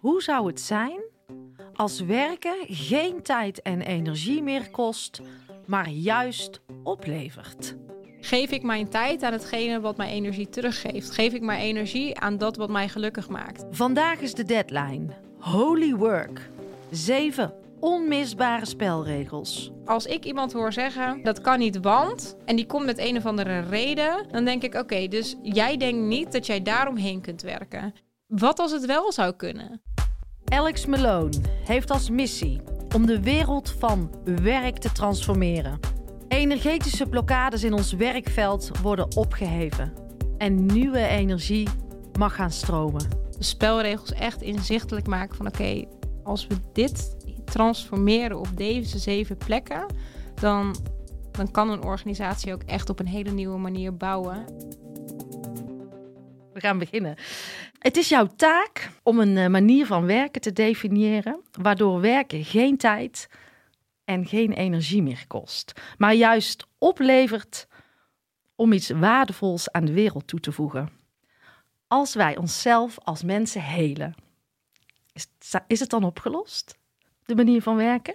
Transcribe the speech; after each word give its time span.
Hoe 0.00 0.22
zou 0.22 0.46
het 0.46 0.60
zijn 0.60 1.00
als 1.74 2.00
werken 2.00 2.56
geen 2.66 3.22
tijd 3.22 3.62
en 3.62 3.80
energie 3.80 4.42
meer 4.42 4.70
kost, 4.70 5.20
maar 5.66 5.88
juist 5.88 6.60
oplevert? 6.82 7.76
Geef 8.20 8.50
ik 8.50 8.62
mijn 8.62 8.88
tijd 8.88 9.22
aan 9.22 9.32
hetgene 9.32 9.80
wat 9.80 9.96
mij 9.96 10.10
energie 10.10 10.48
teruggeeft? 10.48 11.10
Geef 11.10 11.32
ik 11.32 11.42
mijn 11.42 11.60
energie 11.60 12.18
aan 12.18 12.38
dat 12.38 12.56
wat 12.56 12.70
mij 12.70 12.88
gelukkig 12.88 13.28
maakt? 13.28 13.64
Vandaag 13.70 14.20
is 14.20 14.34
de 14.34 14.44
deadline. 14.44 15.06
Holy 15.38 15.94
work. 15.94 16.50
Zeven 16.90 17.54
onmisbare 17.80 18.66
spelregels. 18.66 19.70
Als 19.84 20.06
ik 20.06 20.24
iemand 20.24 20.52
hoor 20.52 20.72
zeggen 20.72 21.22
dat 21.22 21.40
kan 21.40 21.58
niet, 21.58 21.80
want 21.80 22.36
en 22.44 22.56
die 22.56 22.66
komt 22.66 22.84
met 22.84 22.98
een 22.98 23.16
of 23.16 23.26
andere 23.26 23.60
reden, 23.60 24.26
dan 24.30 24.44
denk 24.44 24.62
ik: 24.62 24.74
oké, 24.74 25.08
dus 25.08 25.36
jij 25.42 25.76
denkt 25.76 26.06
niet 26.06 26.32
dat 26.32 26.46
jij 26.46 26.62
daaromheen 26.62 27.20
kunt 27.20 27.42
werken. 27.42 27.94
Wat 28.30 28.58
als 28.58 28.72
het 28.72 28.86
wel 28.86 29.12
zou 29.12 29.32
kunnen? 29.32 29.82
Alex 30.44 30.86
Malone 30.86 31.40
heeft 31.64 31.90
als 31.90 32.10
missie 32.10 32.60
om 32.94 33.06
de 33.06 33.22
wereld 33.22 33.70
van 33.70 34.10
werk 34.24 34.78
te 34.78 34.92
transformeren. 34.92 35.78
Energetische 36.28 37.06
blokkades 37.06 37.64
in 37.64 37.72
ons 37.72 37.92
werkveld 37.92 38.70
worden 38.82 39.16
opgeheven 39.16 39.92
en 40.38 40.66
nieuwe 40.66 41.06
energie 41.06 41.68
mag 42.18 42.34
gaan 42.34 42.50
stromen. 42.50 43.08
De 43.38 43.44
spelregels 43.44 44.12
echt 44.12 44.42
inzichtelijk 44.42 45.06
maken 45.06 45.36
van 45.36 45.46
oké, 45.46 45.84
als 46.22 46.46
we 46.46 46.54
dit 46.72 47.16
transformeren 47.44 48.38
op 48.38 48.56
deze 48.56 48.98
zeven 48.98 49.36
plekken, 49.36 49.86
dan, 50.34 50.76
dan 51.30 51.50
kan 51.50 51.70
een 51.70 51.84
organisatie 51.84 52.52
ook 52.52 52.62
echt 52.62 52.90
op 52.90 52.98
een 52.98 53.06
hele 53.06 53.30
nieuwe 53.30 53.58
manier 53.58 53.96
bouwen. 53.96 54.44
We 56.60 56.66
gaan 56.66 56.78
beginnen. 56.78 57.16
Het 57.78 57.96
is 57.96 58.08
jouw 58.08 58.26
taak 58.36 58.90
om 59.02 59.18
een 59.18 59.36
eh, 59.36 59.46
manier 59.46 59.86
van 59.86 60.06
werken 60.06 60.40
te 60.40 60.52
definiëren, 60.52 61.40
waardoor 61.60 62.00
werken 62.00 62.44
geen 62.44 62.76
tijd 62.76 63.28
en 64.04 64.26
geen 64.26 64.52
energie 64.52 65.02
meer 65.02 65.24
kost, 65.26 65.72
maar 65.98 66.14
juist 66.14 66.66
oplevert 66.78 67.66
om 68.54 68.72
iets 68.72 68.90
waardevols 68.90 69.72
aan 69.72 69.84
de 69.84 69.92
wereld 69.92 70.26
toe 70.26 70.40
te 70.40 70.52
voegen. 70.52 70.90
Als 71.86 72.14
wij 72.14 72.36
onszelf 72.36 72.98
als 72.98 73.22
mensen 73.22 73.62
helen, 73.62 74.14
is, 75.12 75.26
is 75.66 75.80
het 75.80 75.90
dan 75.90 76.04
opgelost? 76.04 76.78
De 77.24 77.34
manier 77.34 77.62
van 77.62 77.76
werken? 77.76 78.14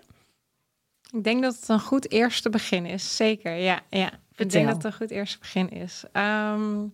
Ik 1.12 1.24
denk 1.24 1.42
dat 1.42 1.56
het 1.56 1.70
een 1.70 1.80
goed 1.80 2.12
eerste 2.12 2.50
begin 2.50 2.86
is. 2.86 3.16
Zeker, 3.16 3.56
ja. 3.56 3.82
ja. 3.90 4.12
Ik 4.36 4.50
denk 4.50 4.66
dat 4.66 4.76
het 4.76 4.86
een 4.86 4.94
goed 4.94 5.12
eerste 5.12 5.40
begin 5.40 5.70
is. 5.70 6.04
Ehm, 6.12 6.88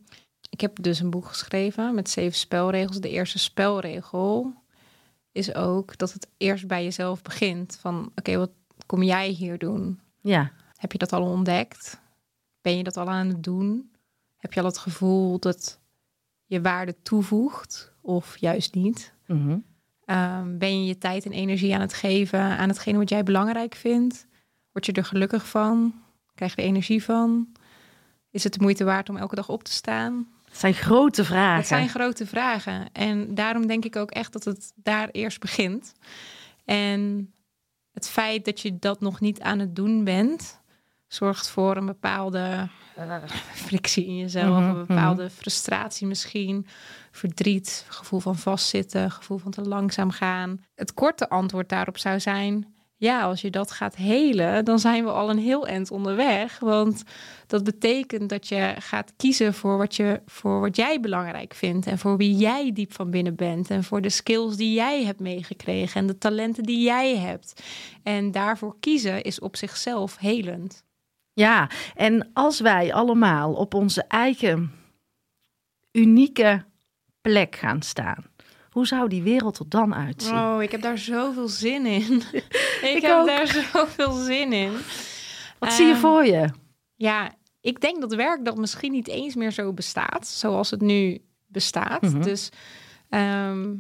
ik 0.52 0.62
heb 0.62 0.82
dus 0.82 1.00
een 1.00 1.10
boek 1.10 1.26
geschreven 1.26 1.96
met 1.96 2.10
zeven 2.10 2.38
spelregels. 2.38 3.00
De 3.00 3.10
eerste 3.10 3.40
spelregel 3.40 4.54
is 5.32 5.56
ook 5.56 5.98
dat 5.98 6.14
het 6.14 6.28
eerst 6.38 6.68
bij 6.68 6.84
jezelf 6.84 7.22
begint. 7.22 7.78
Van 7.82 8.12
oké, 8.16 8.38
wat 8.38 8.52
kom 8.86 9.04
jij 9.04 9.28
hier 9.28 9.58
doen? 9.58 10.00
Ja. 10.20 10.52
Heb 10.76 10.92
je 10.92 10.98
dat 10.98 11.14
al 11.14 11.24
ontdekt? 11.24 12.02
Ben 12.62 12.78
je 12.78 12.84
dat 12.84 12.98
al 12.98 13.10
aan 13.10 13.28
het 13.28 13.44
doen? 13.44 13.92
Heb 14.38 14.54
je 14.54 14.60
al 14.60 14.66
het 14.66 14.78
gevoel 14.78 15.40
dat 15.40 15.80
je 16.46 16.62
waarde 16.62 16.96
toevoegt 17.02 17.94
of 18.02 18.38
juist 18.38 18.74
niet? 18.74 19.14
Mhm. 19.28 19.58
Ehm, 20.06 20.58
ben 20.58 20.80
je 20.80 20.88
je 20.88 20.98
tijd 20.98 21.26
en 21.26 21.32
energie 21.32 21.76
aan 21.76 21.82
het 21.82 21.94
geven 21.94 22.40
aan 22.40 22.70
hetgene 22.70 22.98
wat 22.98 23.10
jij 23.10 23.24
belangrijk 23.24 23.76
vindt? 23.76 24.28
Word 24.72 24.86
je 24.86 24.92
er 24.92 25.06
gelukkig 25.06 25.48
van? 25.48 25.94
Krijg 26.36 26.56
je 26.56 26.62
er 26.62 26.68
energie 26.68 27.04
van? 27.04 27.52
Is 28.30 28.44
het 28.44 28.54
de 28.54 28.62
moeite 28.62 28.84
waard 28.84 29.10
om 29.10 29.18
elke 29.18 29.36
dag 29.36 29.50
op 29.50 29.64
te 29.64 29.72
staan? 29.72 30.28
Het 30.52 30.60
zijn 30.60 30.74
grote 30.74 31.26
vragen. 31.26 31.56
Het 31.56 31.68
zijn 31.68 31.90
grote 31.90 32.26
vragen. 32.26 32.92
En 32.92 33.36
daarom 33.36 33.68
denk 33.68 33.86
ik 33.86 33.96
ook 33.96 34.12
echt 34.12 34.34
dat 34.34 34.44
het 34.44 34.72
daar 34.76 35.10
eerst 35.12 35.40
begint. 35.40 35.94
En 36.66 37.34
het 37.94 38.10
feit 38.10 38.46
dat 38.46 38.60
je 38.60 38.80
dat 38.80 39.02
nog 39.02 39.20
niet 39.20 39.42
aan 39.42 39.60
het 39.60 39.76
doen 39.76 40.04
bent, 40.04 40.62
zorgt 41.08 41.50
voor 41.50 41.78
een 41.78 41.86
bepaalde 41.86 42.70
uh, 42.98 43.14
frictie 43.54 44.06
in 44.06 44.18
jezelf, 44.18 44.60
Mhm, 44.60 44.70
een 44.70 44.86
bepaalde 44.86 45.30
frustratie 45.30 46.08
misschien, 46.08 46.68
verdriet, 47.12 47.86
gevoel 47.90 48.20
van 48.20 48.38
vastzitten, 48.38 49.12
gevoel 49.12 49.38
van 49.38 49.52
te 49.52 49.62
langzaam 49.62 50.12
gaan. 50.12 50.64
Het 50.76 50.94
korte 50.94 51.30
antwoord 51.30 51.70
daarop 51.70 51.98
zou 51.98 52.20
zijn: 52.20 52.76
ja, 53.02 53.22
als 53.22 53.42
je 53.42 53.50
dat 53.50 53.72
gaat 53.72 53.96
helen, 53.96 54.66
dan 54.66 54.80
zijn 54.80 55.04
we 55.04 55.12
al 55.12 55.30
een 55.30 55.38
heel 55.38 55.68
eind 55.68 55.92
onderweg. 55.92 56.60
Want 56.60 57.04
dat 57.48 57.64
betekent 57.64 58.30
dat 58.30 58.48
je 58.48 58.76
gaat 58.80 59.14
kiezen 59.18 59.54
voor 59.54 59.78
wat, 59.78 59.96
je, 59.96 60.22
voor 60.26 60.60
wat 60.60 60.76
jij 60.76 61.00
belangrijk 61.00 61.54
vindt. 61.54 61.88
En 61.88 61.98
voor 61.98 62.18
wie 62.18 62.36
jij 62.36 62.72
diep 62.74 62.94
van 62.94 63.10
binnen 63.10 63.36
bent. 63.36 63.70
En 63.70 63.84
voor 63.84 64.02
de 64.02 64.10
skills 64.10 64.56
die 64.58 64.74
jij 64.74 65.04
hebt 65.04 65.20
meegekregen. 65.20 66.02
En 66.02 66.08
de 66.08 66.18
talenten 66.18 66.64
die 66.64 66.84
jij 66.84 67.18
hebt. 67.18 67.64
En 68.04 68.32
daarvoor 68.32 68.76
kiezen 68.80 69.22
is 69.22 69.40
op 69.40 69.56
zichzelf 69.56 70.18
helend. 70.18 70.84
Ja, 71.34 71.70
en 71.96 72.30
als 72.34 72.60
wij 72.60 72.94
allemaal 72.94 73.54
op 73.54 73.74
onze 73.74 74.04
eigen 74.04 74.72
unieke 75.92 76.66
plek 77.22 77.56
gaan 77.56 77.82
staan, 77.82 78.26
hoe 78.72 78.88
zou 78.88 79.10
die 79.10 79.22
wereld 79.24 79.60
er 79.60 79.70
dan 79.70 79.96
uitzien? 79.96 80.38
Oh, 80.38 80.62
ik 80.64 80.72
heb 80.72 80.82
daar 80.82 80.98
zoveel 80.98 81.48
zin 81.48 81.86
in. 81.86 82.04
ik, 82.32 82.92
Ik 82.96 83.02
heb 83.02 83.12
ook. 83.20 83.26
daar 83.28 83.48
zoveel 83.48 84.12
zin 84.12 84.54
in. 84.54 84.72
Wat 85.60 85.74
zie 85.74 85.86
je 85.86 85.92
Ehm, 85.92 86.00
voor 86.02 86.26
je? 86.26 86.50
Ja, 86.96 87.32
ik 87.62 87.82
denk 87.82 88.02
dat 88.02 88.14
werk 88.16 88.46
dat 88.46 88.58
misschien 88.58 88.92
niet 88.92 89.08
eens 89.08 89.36
meer 89.36 89.52
zo 89.52 89.74
bestaat, 89.74 90.28
zoals 90.28 90.70
het 90.72 90.82
nu 90.82 91.22
bestaat. 91.48 92.02
Mhm. 92.02 92.22
Dus 92.22 92.50
ehm, 93.10 93.74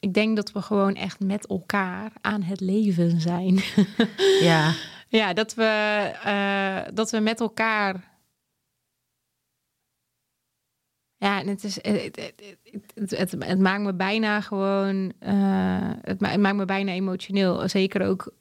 ik 0.00 0.14
denk 0.14 0.36
dat 0.36 0.52
we 0.52 0.62
gewoon 0.62 0.94
echt 0.94 1.20
met 1.20 1.46
elkaar 1.46 2.12
aan 2.20 2.42
het 2.42 2.60
leven 2.60 3.20
zijn. 3.20 3.60
Ja, 4.40 4.72
ja, 5.08 5.32
dat 5.32 5.54
we, 5.54 5.64
eh, 6.24 6.94
dat 6.94 7.10
we 7.10 7.20
met 7.20 7.40
elkaar. 7.40 8.10
Ja, 11.22 11.40
en 11.40 11.48
het, 11.48 11.64
is, 11.64 11.74
het, 11.82 12.32
het, 12.94 13.30
het, 13.38 13.58
maakt 13.60 13.82
me 13.82 13.94
bijna 13.94 14.40
gewoon. 14.40 15.12
eh, 15.18 15.90
het, 16.02 16.20
ma- 16.20 16.28
het 16.30 16.40
maakt 16.40 16.56
me 16.56 16.64
bijna 16.64 16.92
emotioneel. 16.92 17.68
Zeker 17.68 18.06
ook 18.06 18.32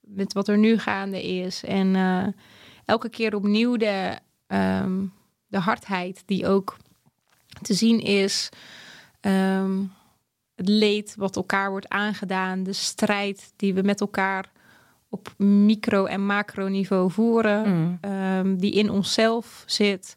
met 0.00 0.32
wat 0.32 0.48
er 0.48 0.58
nu 0.58 0.78
gaande 0.78 1.22
is. 1.22 1.64
En 1.64 1.96
eh, 1.96 2.26
elke 2.84 3.08
keer 3.08 3.34
opnieuw 3.34 3.76
de, 3.76 4.18
ehm, 4.46 5.04
de 5.46 5.58
hardheid 5.58 6.22
die 6.26 6.46
ook 6.46 6.76
te 7.62 7.74
zien 7.74 8.00
is. 8.00 8.48
Ehm, 9.20 9.78
het 10.54 10.68
leed 10.68 11.14
wat 11.16 11.36
elkaar 11.36 11.70
wordt 11.70 11.88
aangedaan. 11.88 12.62
De 12.62 12.72
strijd 12.72 13.52
die 13.56 13.74
we 13.74 13.82
met 13.82 14.00
elkaar 14.00 14.50
op 15.08 15.34
micro- 15.38 16.04
en 16.06 16.26
macroniveau 16.26 17.10
voeren. 17.10 17.68
Mm. 17.78 17.98
ehm, 18.00 18.56
die 18.56 18.72
in 18.72 18.90
onszelf 18.90 19.62
zit. 19.66 20.14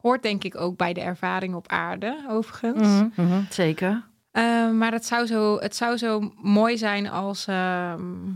Hoort 0.00 0.22
denk 0.22 0.44
ik 0.44 0.56
ook 0.56 0.76
bij 0.76 0.92
de 0.92 1.00
ervaring 1.00 1.54
op 1.54 1.68
aarde, 1.68 2.24
overigens. 2.28 2.88
Mhm, 2.88 3.08
mhm, 3.14 3.42
zeker. 3.50 4.06
Eh, 4.30 4.70
maar 4.70 4.92
het 4.92 5.06
zou, 5.06 5.26
zo, 5.26 5.58
het 5.58 5.76
zou 5.76 5.96
zo 5.96 6.32
mooi 6.36 6.78
zijn 6.78 7.08
als, 7.08 7.46
ehm, 7.46 8.32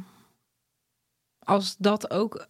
als 1.38 1.76
dat 1.78 2.10
ook 2.10 2.46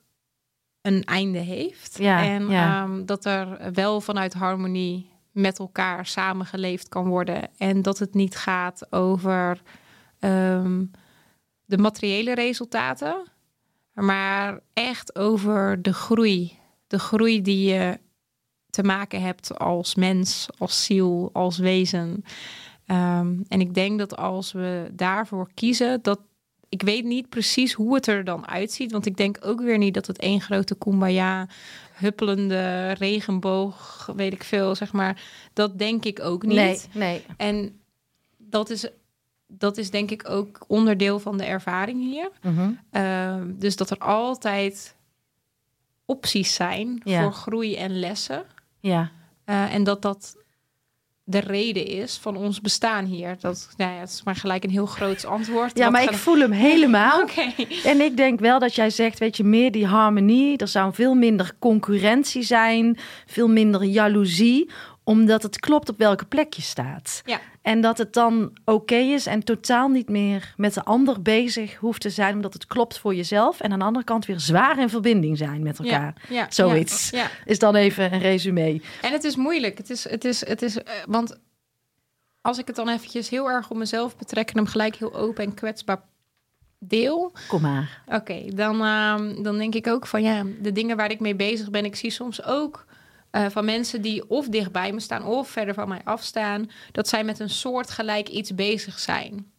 een 0.81 1.05
einde 1.05 1.39
heeft. 1.39 1.99
Ja, 1.99 2.23
en 2.23 2.49
ja. 2.49 2.83
ehm, 2.83 3.05
dat 3.05 3.25
er 3.25 3.73
wel 3.73 4.01
vanuit 4.01 4.35
harmonie 4.35 5.11
met 5.31 5.59
elkaar 5.59 6.07
samengeleefd 6.07 6.89
kan 6.89 7.09
worden. 7.09 7.49
En 7.59 7.83
dat 7.83 7.99
het 7.99 8.15
niet 8.15 8.37
gaat 8.37 8.93
over 8.93 9.63
ehm, 10.19 10.85
de 11.65 11.79
materiële 11.79 12.35
resultaten, 12.35 13.25
maar 13.93 14.61
echt 14.73 15.17
over 15.17 15.83
de 15.83 15.93
groei. 15.95 16.59
De 16.87 16.99
groei 16.99 17.43
die 17.43 17.75
je 17.75 17.99
te 18.73 18.83
maken 18.83 19.21
hebt 19.23 19.59
als 19.59 19.95
mens, 19.95 20.49
als 20.59 20.85
ziel, 20.85 21.31
als 21.33 21.59
wezen. 21.59 22.25
Ehm, 22.87 23.35
en 23.49 23.61
ik 23.61 23.75
denk 23.75 23.99
dat 23.99 24.17
als 24.17 24.53
we 24.53 24.91
daarvoor 24.93 25.49
kiezen, 25.55 26.03
dat 26.03 26.21
ik 26.69 26.83
weet 26.83 27.05
niet 27.05 27.29
precies 27.29 27.73
hoe 27.73 27.95
het 27.95 28.07
er 28.07 28.25
dan 28.25 28.49
uitziet, 28.49 28.93
want 28.93 29.07
ik 29.07 29.17
denk 29.17 29.39
ook 29.41 29.61
weer 29.61 29.79
niet 29.79 29.95
dat 29.95 30.07
het 30.07 30.19
één 30.19 30.41
grote 30.41 30.75
kumbaya, 30.75 31.49
huppelende 31.93 32.93
regenboog, 32.93 34.09
weet 34.17 34.33
ik 34.33 34.45
veel, 34.45 34.75
zeg 34.75 34.93
maar. 34.93 35.23
Dat 35.53 35.79
denk 35.79 36.05
ik 36.05 36.21
ook 36.21 36.43
niet. 36.43 36.55
Nee, 36.55 36.79
nee. 36.93 37.25
En 37.37 37.81
dat 38.37 38.71
is, 38.71 38.89
dat 39.47 39.77
is 39.79 39.91
denk 39.91 40.11
ik 40.11 40.29
ook 40.29 40.65
onderdeel 40.67 41.19
van 41.19 41.37
de 41.37 41.45
ervaring 41.45 42.01
hier. 42.01 42.31
Mhm. 42.43 42.71
Ehm, 42.91 43.53
dus 43.59 43.77
dat 43.77 43.91
er 43.91 43.99
altijd 43.99 44.97
opties 46.05 46.55
zijn 46.55 47.01
Ja. 47.05 47.23
voor 47.23 47.33
groei 47.33 47.77
en 47.77 47.99
lessen. 47.99 48.45
Ja. 48.83 49.11
Eh, 49.45 49.75
en 49.75 49.85
dat 49.85 50.03
dat 50.03 50.37
de 51.25 51.39
reden 51.39 51.87
is 51.87 52.17
van 52.17 52.37
ons 52.37 52.61
bestaan 52.61 53.05
hier. 53.05 53.37
Dat, 53.41 53.69
nou 53.77 53.93
ja, 53.93 53.99
het 53.99 54.09
is 54.09 54.23
maar 54.23 54.37
gelijk 54.37 54.65
een 54.65 54.71
heel 54.71 54.87
groot 54.87 55.25
antwoord. 55.25 55.79
ja, 55.79 55.91
maar 55.91 56.03
ik 56.03 56.13
voel 56.13 56.39
hem 56.39 56.51
helemaal. 56.51 57.25
En 57.85 58.01
ik 58.01 58.17
denk 58.17 58.41
wel 58.41 58.59
dat 58.59 58.75
jij 58.75 58.91
zegt, 58.91 59.19
weet 59.19 59.37
je, 59.37 59.45
meer 59.45 59.73
die 59.73 59.87
harmonie. 59.87 60.57
Er 60.57 60.69
zou 60.69 60.95
veel 60.95 61.15
minder 61.15 61.53
concurrentie 61.59 62.43
zijn, 62.43 62.99
veel 63.27 63.49
minder 63.49 63.83
jaloezie. 63.83 64.71
Omdat 65.05 65.43
het 65.43 65.61
klopt 65.61 65.89
op 65.89 65.99
welke 65.99 66.25
plek 66.25 66.53
je 66.53 66.63
staat. 66.63 67.23
Ja. 67.25 67.41
En 67.63 67.81
dat 67.81 67.99
het 67.99 68.13
dan 68.13 68.53
oké 68.65 68.95
is 68.95 69.27
en 69.27 69.45
totaal 69.45 69.89
niet 69.89 70.09
meer 70.09 70.55
met 70.57 70.75
de 70.75 70.85
ander 70.85 71.23
bezig 71.23 71.77
hoeft 71.77 72.01
te 72.01 72.11
zijn, 72.11 72.35
omdat 72.35 72.53
het 72.53 72.67
klopt 72.67 72.99
voor 72.99 73.15
jezelf. 73.15 73.61
En 73.61 73.73
aan 73.73 73.79
de 73.79 73.85
andere 73.85 74.05
kant 74.05 74.27
weer 74.27 74.41
zwaar 74.41 74.79
in 74.79 74.89
verbinding 74.89 75.39
zijn 75.39 75.63
met 75.63 75.79
elkaar. 75.79 76.15
Ja, 76.29 76.35
ja, 76.35 76.47
Zoiets. 76.51 77.11
Ja, 77.11 77.19
ja. 77.19 77.31
Is 77.45 77.59
dan 77.59 77.75
even 77.75 78.13
een 78.13 78.21
resume. 78.21 78.81
En 79.03 79.13
het 79.13 79.25
is 79.25 79.37
moeilijk. 79.37 79.79
Het 79.79 79.91
is, 79.91 80.09
het 80.09 80.25
is, 80.25 80.47
het 80.47 80.63
is, 80.63 80.83
eh, 80.83 80.93
want 81.07 81.39
als 82.41 82.59
ik 82.59 82.67
het 82.67 82.77
dan 82.77 82.89
eventjes 82.89 83.29
heel 83.29 83.51
erg 83.51 83.71
op 83.71 83.77
mezelf 83.77 84.17
betrek 84.17 84.51
en 84.51 84.57
hem 84.57 84.67
gelijk 84.67 84.97
heel 84.97 85.15
open 85.15 85.45
en 85.45 85.55
kwetsbaar 85.55 86.03
deel, 86.79 87.33
Kom 87.49 87.61
maar. 87.61 88.03
Oké, 88.07 88.45
dan, 88.55 88.85
ehm, 88.85 89.43
dan 89.43 89.59
denk 89.59 89.75
ik 89.75 89.87
ook 89.87 90.07
van 90.07 90.23
ja, 90.23 90.45
de 90.61 90.73
dingen 90.73 90.97
waar 90.97 91.11
ik 91.11 91.21
mee 91.21 91.37
bezig 91.37 91.71
ben, 91.71 91.85
ik 91.85 91.97
zie 91.97 92.11
soms 92.11 92.45
ook 92.45 92.87
eh, 93.33 93.47
van 93.51 93.65
mensen 93.65 94.03
die 94.03 94.31
of 94.31 94.49
dichtbij 94.49 94.93
me 94.93 95.01
staan 95.01 95.25
of 95.25 95.49
verder 95.49 95.75
van 95.75 95.89
mij 95.89 96.01
afstaan, 96.05 96.71
dat 96.93 97.09
zij 97.09 97.25
met 97.25 97.39
een 97.39 97.51
soort 97.51 97.91
gelijk 97.91 98.29
iets 98.29 98.55
bezig 98.55 98.99
zijn. 98.99 99.53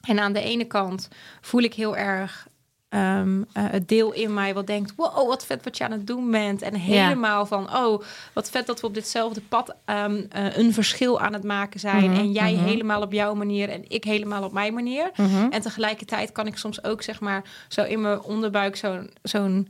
En 0.00 0.18
aan 0.18 0.32
de 0.32 0.40
ene 0.40 0.64
kant 0.64 1.08
voel 1.40 1.62
ik 1.62 1.74
heel 1.74 1.96
erg 1.96 2.46
ehm, 2.88 3.42
eh, 3.52 3.64
het 3.66 3.88
deel 3.88 4.12
in 4.12 4.34
mij 4.34 4.54
wat 4.54 4.66
denkt: 4.66 4.92
wow, 4.96 5.28
wat 5.28 5.46
vet 5.46 5.64
wat 5.64 5.76
je 5.76 5.84
aan 5.84 5.90
het 5.90 6.06
doen 6.06 6.30
bent. 6.30 6.62
En 6.62 6.74
helemaal 6.74 7.46
van: 7.46 7.76
oh, 7.76 8.02
wat 8.32 8.50
vet 8.50 8.66
dat 8.66 8.80
we 8.80 8.86
op 8.86 8.94
ditzelfde 8.94 9.40
pad 9.40 9.74
ehm, 9.84 10.22
eh, 10.30 10.56
een 10.56 10.72
verschil 10.72 11.20
aan 11.20 11.32
het 11.32 11.44
maken 11.44 11.80
zijn. 11.80 12.10
Mhm, 12.10 12.20
en 12.20 12.32
jij 12.32 12.52
mhm. 12.52 12.64
helemaal 12.64 13.02
op 13.02 13.12
jouw 13.12 13.34
manier 13.34 13.68
en 13.68 13.84
ik 13.88 14.04
helemaal 14.04 14.42
op 14.42 14.52
mijn 14.52 14.74
manier. 14.74 15.10
Mhm. 15.16 15.46
En 15.50 15.60
tegelijkertijd 15.60 16.32
kan 16.32 16.46
ik 16.46 16.56
soms 16.56 16.84
ook, 16.84 17.02
zeg 17.02 17.20
maar, 17.20 17.42
zo 17.68 17.82
in 17.82 18.00
mijn 18.00 18.20
onderbuik 18.20 18.76
zo'n 18.76 19.10
zo'n 19.22 19.68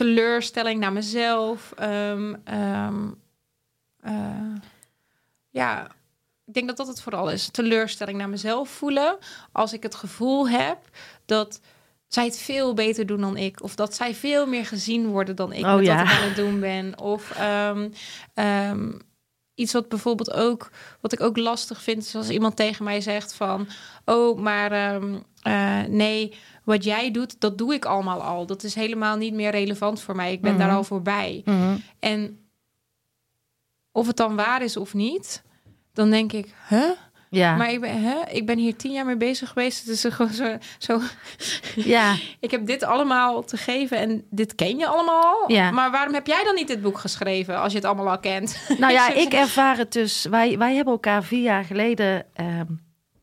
teleurstelling 0.00 0.80
naar 0.80 0.92
mezelf. 0.92 1.72
ehm, 1.76 2.34
ehm, 2.44 3.08
eh, 4.00 4.54
ja, 5.50 5.86
ik 6.46 6.54
denk 6.54 6.66
dat 6.66 6.76
dat 6.76 6.86
het 6.86 7.02
vooral 7.02 7.30
is. 7.30 7.48
Teleurstelling 7.48 8.18
naar 8.18 8.28
mezelf 8.28 8.68
voelen. 8.68 9.18
Als 9.52 9.72
ik 9.72 9.82
het 9.82 9.94
gevoel 9.94 10.48
heb 10.48 10.78
dat 11.26 11.60
zij 12.08 12.24
het 12.24 12.38
veel 12.38 12.74
beter 12.74 13.06
doen 13.06 13.20
dan 13.20 13.36
ik. 13.36 13.62
Of 13.62 13.74
dat 13.74 13.94
zij 13.94 14.14
veel 14.14 14.46
meer 14.46 14.66
gezien 14.66 15.06
worden 15.06 15.36
dan 15.36 15.52
ik 15.52 15.64
Oh, 15.64 15.74
met 15.74 15.84
ja. 15.84 15.96
wat 15.96 16.04
ik 16.04 16.18
aan 16.18 16.26
het 16.26 16.36
doen 16.36 16.60
ben. 16.60 16.98
Of 16.98 17.30
ehm, 17.30 17.88
iets 19.54 19.72
wat 19.72 19.88
bijvoorbeeld 19.88 20.32
ook, 20.32 20.70
wat 21.00 21.12
ik 21.12 21.20
ook 21.20 21.36
lastig 21.36 21.82
vind, 21.82 22.04
is 22.04 22.14
als 22.14 22.28
iemand 22.28 22.56
tegen 22.56 22.84
mij 22.84 23.00
zegt 23.00 23.34
van, 23.34 23.68
oh, 24.04 24.38
maar 24.38 24.72
eh, 25.42 25.82
nee, 25.88 26.34
wat 26.64 26.84
jij 26.84 27.10
doet, 27.10 27.40
dat 27.40 27.58
doe 27.58 27.74
ik 27.74 27.84
allemaal 27.84 28.22
al. 28.22 28.46
Dat 28.46 28.62
is 28.62 28.74
helemaal 28.74 29.16
niet 29.16 29.34
meer 29.34 29.50
relevant 29.50 30.00
voor 30.00 30.16
mij. 30.16 30.32
Ik 30.32 30.40
ben 30.40 30.52
Mhm. 30.54 30.60
daar 30.60 30.70
al 30.72 30.84
voorbij. 30.84 31.42
Mhm. 31.44 31.76
En 31.98 32.38
of 33.92 34.06
het 34.06 34.16
dan 34.16 34.36
waar 34.36 34.62
is 34.62 34.76
of 34.76 34.94
niet, 34.94 35.42
dan 35.92 36.10
denk 36.10 36.32
ik, 36.32 36.54
huh? 36.68 36.90
Ja. 37.30 37.56
Maar 37.56 37.72
ik 37.72 37.80
ben, 37.80 37.98
huh? 38.00 38.16
ik 38.30 38.46
ben 38.46 38.58
hier 38.58 38.76
tien 38.76 38.92
jaar 38.92 39.06
mee 39.06 39.16
bezig 39.16 39.48
geweest. 39.48 39.78
Het 39.80 39.88
is 39.88 40.04
gewoon 40.14 40.32
zo, 40.32 40.56
zo. 40.78 41.00
ja. 41.74 42.14
Ik 42.40 42.50
heb 42.50 42.66
dit 42.66 42.82
allemaal 42.82 43.44
te 43.44 43.56
geven 43.56 43.98
en 43.98 44.24
dit 44.30 44.54
ken 44.54 44.78
je 44.78 44.86
allemaal 44.86 45.22
al. 45.24 45.52
Ja. 45.52 45.70
Maar 45.70 45.90
waarom 45.90 46.14
heb 46.14 46.26
jij 46.26 46.44
dan 46.44 46.54
niet 46.54 46.68
dit 46.68 46.82
boek 46.82 46.98
geschreven 46.98 47.58
als 47.60 47.72
je 47.72 47.78
het 47.78 47.86
allemaal 47.86 48.10
al 48.10 48.18
kent? 48.18 48.60
Nou 48.78 48.92
ja, 48.92 49.12
ik 49.24 49.32
ervaar 49.32 49.76
het 49.76 49.92
dus. 49.92 50.24
Wij, 50.24 50.58
wij 50.58 50.74
hebben 50.74 50.92
elkaar 50.92 51.24
vier 51.24 51.42
jaar 51.42 51.64
geleden 51.64 52.26
ehm, 52.34 52.66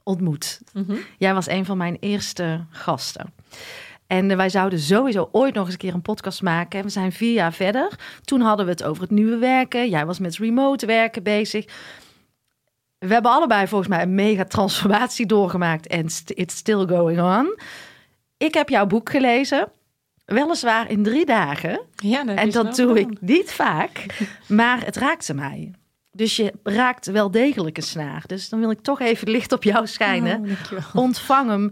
ontmoet. 0.07 0.61
Mhm. 0.73 0.95
Jij 1.17 1.33
was 1.33 1.47
een 1.47 1.65
van 1.65 1.77
mijn 1.77 1.97
eerste 1.99 2.65
gasten. 2.69 3.33
En 4.07 4.31
eh, 4.31 4.37
wij 4.37 4.49
zouden 4.49 4.79
sowieso 4.79 5.29
ooit 5.31 5.53
nog 5.53 5.63
eens 5.63 5.73
een 5.73 5.79
keer 5.79 5.93
een 5.93 6.01
podcast 6.01 6.41
maken. 6.41 6.79
En 6.79 6.85
we 6.85 6.91
zijn 6.91 7.11
vier 7.11 7.33
jaar 7.33 7.53
verder. 7.53 7.99
Toen 8.21 8.41
hadden 8.41 8.65
we 8.65 8.71
het 8.71 8.83
over 8.83 9.01
het 9.01 9.11
nieuwe 9.11 9.37
werken. 9.37 9.89
Jij 9.89 10.05
was 10.05 10.19
met 10.19 10.37
remote 10.37 10.85
werken 10.85 11.23
bezig. 11.23 11.65
We 12.99 13.13
hebben 13.13 13.31
allebei 13.31 13.67
volgens 13.67 13.89
mij 13.89 14.01
een 14.01 14.15
mega 14.15 14.43
transformatie 14.43 15.25
doorgemaakt. 15.25 15.87
En 15.87 16.05
it's 16.25 16.55
still 16.55 16.85
going 16.85 17.21
on. 17.21 17.59
Ik 18.37 18.53
heb 18.53 18.69
jouw 18.69 18.85
boek 18.85 19.09
gelezen. 19.09 19.71
Weliswaar 20.25 20.89
in 20.89 21.03
drie 21.03 21.25
dagen. 21.25 21.81
Ja, 21.95 22.23
dat 22.23 22.37
En 22.37 22.51
dat 22.51 22.75
doe 22.75 22.87
gedaan. 22.95 23.11
ik 23.11 23.21
niet 23.21 23.51
vaak, 23.51 24.05
maar 24.47 24.85
het 24.85 24.95
raakte 24.95 25.33
mij. 25.33 25.71
Dus 26.17 26.35
je 26.35 26.53
raakt 26.63 27.05
wel 27.05 27.31
degelijk 27.31 27.77
een 27.77 27.83
snaar. 27.83 28.23
Dus 28.25 28.49
dan 28.49 28.59
wil 28.59 28.71
ik 28.71 28.81
toch 28.81 28.99
even 28.99 29.29
licht 29.29 29.51
op 29.51 29.63
jou 29.63 29.87
schijnen. 29.87 30.57
Oh. 30.73 30.95
Ontvang 30.95 31.49
hem. 31.49 31.71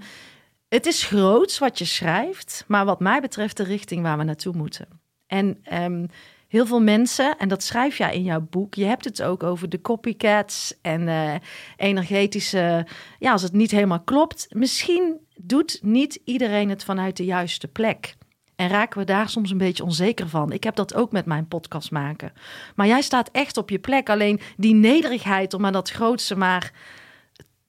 Het 0.68 0.86
is 0.86 1.04
groots 1.04 1.60
wat 1.60 1.80
je 1.80 1.86
schrijft, 1.86 2.64
maar 2.68 2.86
wat 2.86 3.00
mij 3.00 3.22
betreft 3.22 3.58
de 3.58 3.64
richting 3.64 4.02
waar 4.02 4.18
we 4.18 4.24
naartoe 4.24 4.56
moeten. 4.56 4.88
En 5.28 5.58
ehm, 5.64 6.06
heel 6.48 6.66
veel 6.66 6.82
mensen, 6.82 7.38
en 7.38 7.48
dat 7.48 7.64
schrijf 7.64 7.98
jij 7.98 8.14
in 8.14 8.24
jouw 8.24 8.48
boek, 8.50 8.74
je 8.74 8.86
hebt 8.86 9.06
het 9.06 9.24
ook 9.24 9.44
over 9.44 9.70
de 9.70 9.82
copycats 9.82 10.74
en 10.82 11.08
eh, 11.08 11.34
energetische, 11.78 12.88
ja, 13.20 13.32
als 13.32 13.42
het 13.42 13.54
niet 13.54 13.72
helemaal 13.72 14.02
klopt. 14.02 14.48
Misschien 14.50 15.20
doet 15.42 15.80
niet 15.82 16.20
iedereen 16.26 16.70
het 16.70 16.84
vanuit 16.84 17.18
de 17.18 17.26
juiste 17.26 17.68
plek. 17.68 18.16
En 18.56 18.68
raken 18.68 19.00
we 19.00 19.06
daar 19.06 19.30
soms 19.30 19.52
een 19.52 19.58
beetje 19.58 19.84
onzeker 19.84 20.30
van. 20.30 20.52
Ik 20.52 20.64
heb 20.64 20.76
dat 20.76 20.94
ook 20.94 21.12
met 21.12 21.26
mijn 21.26 21.48
podcast 21.48 21.92
maken. 21.92 22.34
Maar 22.76 22.88
jij 22.88 23.02
staat 23.02 23.30
echt 23.32 23.58
op 23.58 23.70
je 23.70 23.80
plek. 23.80 24.10
Alleen 24.10 24.40
die 24.58 24.74
nederigheid 24.74 25.54
om 25.54 25.66
aan 25.66 25.74
dat 25.74 25.90
grootste 25.92 26.36
maar 26.36 26.72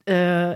eh, 0.05 0.51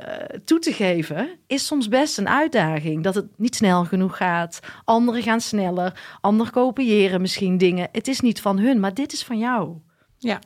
toe 0.44 0.59
te 0.59 0.73
geven, 0.73 1.29
is 1.47 1.67
soms 1.67 1.88
best 1.88 2.19
een 2.19 2.29
uitdaging. 2.29 3.03
Dat 3.05 3.15
het 3.15 3.27
niet 3.38 3.55
snel 3.55 3.85
genoeg 3.85 4.17
gaat. 4.17 4.61
Anderen 4.85 5.23
gaan 5.23 5.41
sneller. 5.41 6.00
Anderen 6.21 6.53
kopiëren 6.53 7.21
misschien 7.21 7.59
dingen. 7.59 7.88
Het 7.93 8.09
is 8.09 8.21
niet 8.21 8.41
van 8.41 8.59
hun, 8.59 8.81
maar 8.81 8.94
dit 8.94 9.12
is 9.12 9.25
van 9.25 9.38
jou. 9.38 9.77
Ja. 10.19 10.38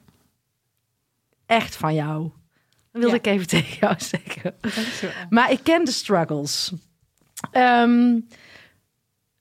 Echt 1.46 1.76
van 1.76 1.94
jou. 1.94 2.22
Dat 2.92 3.02
wilde 3.02 3.08
Ja. 3.08 3.14
ik 3.14 3.26
even 3.26 3.46
tegen 3.56 3.76
jou 3.80 3.94
zeggen. 3.98 4.54
Dankjewel. 4.60 5.14
Maar 5.28 5.50
ik 5.50 5.60
ken 5.62 5.84
de 5.84 5.90
struggles. 5.92 6.72
Ehm, 7.50 8.18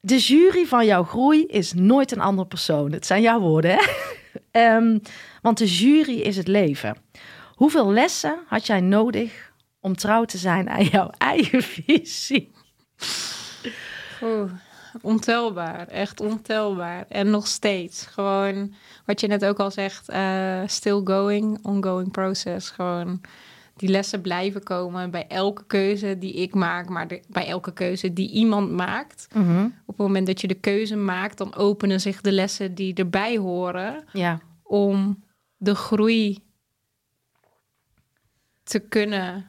de 0.06 0.18
jury 0.18 0.66
van 0.66 0.86
jouw 0.86 1.04
groei 1.04 1.46
is 1.46 1.74
nooit 1.74 2.12
een 2.12 2.20
andere 2.20 2.48
persoon. 2.48 2.92
Het 2.92 3.06
zijn 3.06 3.22
jouw 3.22 3.40
woorden, 3.40 3.72
hè? 3.72 3.82
Ehm, 4.52 4.98
want 5.42 5.58
de 5.58 5.66
jury 5.66 6.20
is 6.20 6.38
het 6.38 6.48
leven. 6.48 6.98
Hoeveel 7.56 7.92
lessen 7.92 8.40
had 8.48 8.66
jij 8.66 8.82
nodig 8.82 9.52
om 9.80 9.96
trouw 9.96 10.26
te 10.26 10.38
zijn 10.38 10.70
aan 10.70 10.84
jouw 10.84 11.10
eigen 11.34 11.62
visie? 11.62 12.52
Oeh, 14.22 14.52
ontelbaar, 15.02 15.88
echt 15.88 16.22
ontelbaar. 16.22 17.06
En 17.10 17.30
nog 17.30 17.48
steeds. 17.48 18.06
Gewoon 18.06 18.74
wat 19.06 19.20
je 19.20 19.28
net 19.28 19.46
ook 19.46 19.60
al 19.60 19.72
zegt, 19.72 20.10
eh, 20.10 20.62
still 20.66 21.02
going, 21.04 21.60
ongoing 21.62 22.12
process. 22.12 22.70
Gewoon 22.70 23.22
die 23.84 23.92
lessen 23.92 24.22
blijven 24.22 24.64
komen 24.64 25.12
bij 25.12 25.28
elke 25.28 25.66
keuze 25.66 26.18
die 26.18 26.34
ik 26.34 26.54
maak, 26.54 26.90
maar 26.90 27.08
de- 27.08 27.22
bij 27.28 27.48
elke 27.48 27.74
keuze 27.74 28.14
die 28.14 28.30
iemand 28.32 28.72
maakt. 28.72 29.28
Op 29.86 29.88
het 29.88 29.98
moment 29.98 30.28
dat 30.28 30.42
je 30.42 30.48
de 30.48 30.54
keuze 30.60 30.96
maakt, 30.96 31.38
dan 31.38 31.56
openen 31.56 32.02
zich 32.02 32.22
de 32.22 32.32
lessen 32.32 32.76
die 32.76 32.94
erbij 32.94 33.38
horen 33.38 34.04
Ja, 34.14 34.40
om 34.64 35.24
de 35.58 35.76
groei 35.76 36.38
te 38.64 38.80
kunnen 38.80 39.46